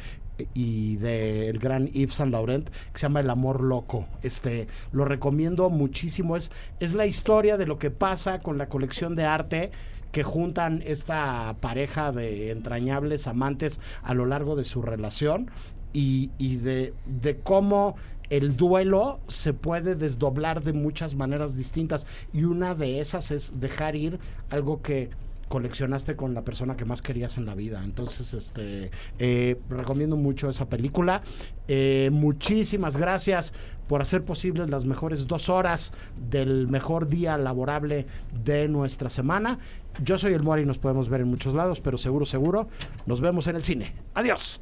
y 0.55 0.97
del 0.97 1.59
gran 1.59 1.87
Yves 1.89 2.15
Saint 2.15 2.33
Laurent 2.33 2.69
que 2.69 2.99
se 2.99 3.03
llama 3.03 3.21
El 3.21 3.31
amor 3.31 3.63
loco. 3.63 4.07
Este 4.23 4.67
lo 4.93 5.05
recomiendo 5.05 5.71
muchísimo. 5.71 6.37
Es, 6.37 6.51
es 6.81 6.95
la 6.95 7.07
historia 7.07 7.57
de 7.57 7.67
lo 7.67 7.79
que 7.79 7.91
pasa 7.91 8.41
con 8.41 8.59
la 8.59 8.69
colección 8.69 9.17
de 9.17 9.25
arte 9.25 9.71
que 10.13 10.23
juntan 10.23 10.83
esta 10.85 11.55
pareja 11.61 12.13
de 12.13 12.51
entrañables 12.51 13.27
amantes 13.27 13.81
a 14.03 14.15
lo 14.15 14.27
largo 14.27 14.57
de 14.57 14.65
su 14.65 14.83
relación 14.83 15.51
y, 15.93 16.31
y 16.39 16.57
de, 16.57 16.95
de 17.07 17.39
cómo 17.39 17.97
el 18.29 18.57
duelo 18.57 19.19
se 19.27 19.53
puede 19.53 19.97
desdoblar 19.97 20.63
de 20.63 20.73
muchas 20.73 21.15
maneras 21.15 21.57
distintas 21.57 22.07
y 22.33 22.45
una 22.45 22.75
de 22.75 23.01
esas 23.01 23.33
es 23.33 23.61
dejar 23.61 23.97
ir 23.97 24.19
algo 24.51 24.83
que 24.83 25.11
coleccionaste 25.51 26.15
con 26.15 26.33
la 26.33 26.43
persona 26.43 26.77
que 26.77 26.85
más 26.85 27.03
querías 27.03 27.37
en 27.37 27.45
la 27.45 27.57
vida. 27.57 27.83
Entonces, 27.83 28.35
este, 28.35 28.93
eh, 29.19 29.61
recomiendo 29.69 30.17
mucho 30.17 30.49
esa 30.49 30.69
película. 30.69 31.23
Eh, 31.67 32.09
muchísimas 32.13 32.97
gracias 32.97 33.53
por 33.89 34.01
hacer 34.01 34.25
posibles 34.25 34.71
las 34.71 34.85
mejores 34.85 35.27
dos 35.27 35.49
horas 35.49 35.93
del 36.17 36.69
mejor 36.69 37.09
día 37.09 37.37
laborable 37.37 38.07
de 38.33 38.69
nuestra 38.69 39.11
semana. 39.11 39.59
Yo 40.01 40.17
soy 40.17 40.35
el 40.35 40.45
Mori 40.45 40.63
y 40.63 40.67
nos 40.67 40.79
podemos 40.79 41.09
ver 41.09 41.23
en 41.23 41.27
muchos 41.27 41.53
lados, 41.53 41.81
pero 41.81 41.99
seguro, 41.99 42.25
seguro, 42.25 42.69
nos 43.07 43.21
vemos 43.21 43.49
en 43.49 43.57
el 43.57 43.65
cine. 43.65 43.93
Adiós. 44.15 44.61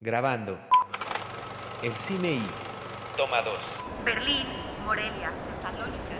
Grabando. 0.00 0.58
El 1.84 1.92
cine 1.92 2.32
y 2.32 2.42
toma 3.16 3.40
dos. 3.42 3.60
Berlín, 4.04 4.46
Morelia, 4.84 5.30
Tesalónica, 5.46 6.18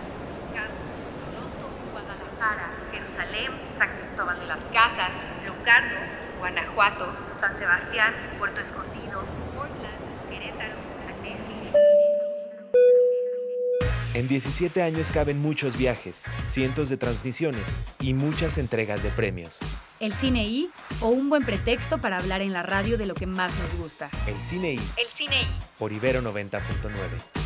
Carlos, 0.55 0.97
Toronto, 1.25 1.93
Guadalajara, 1.93 2.76
Jerusalén, 3.17 3.51
San 3.79 3.99
Cristóbal 3.99 4.41
de 4.41 4.47
las 4.47 4.61
Casas, 4.73 5.11
Locarno, 5.47 5.99
Guanajuato, 6.39 7.15
San 7.41 7.57
Sebastián, 7.59 8.13
Puerto 8.39 8.61
Escondido, 8.61 9.25
Portland, 9.55 10.29
Querétaro, 10.29 10.75
Annecy. 11.09 11.73
En 14.15 14.29
17 14.29 14.83
años 14.83 15.11
caben 15.11 15.41
muchos 15.41 15.79
viajes, 15.79 16.27
cientos 16.45 16.91
de 16.91 16.99
transmisiones 16.99 17.81
y 18.01 18.13
muchas 18.13 18.59
entregas 18.59 19.03
de 19.03 19.11
premios. 19.11 19.61
El 19.99 20.13
cine 20.13 20.45
I 20.45 20.71
o 21.01 21.09
un 21.09 21.31
buen 21.31 21.45
pretexto 21.45 21.99
para 21.99 22.19
hablar 22.19 22.43
en 22.43 22.53
la 22.53 22.63
radio 22.63 22.99
de 22.99 23.07
lo 23.07 23.15
que 23.15 23.27
más 23.27 23.53
nos 23.59 23.81
gusta. 23.81 24.11
El 24.27 24.39
cine 24.39 24.75
y 24.75 24.81
El 25.01 25.09
cine 25.15 25.41
I. 25.41 25.47
por 25.79 25.93
Ibero 25.93 26.21
90.9. 26.21 27.46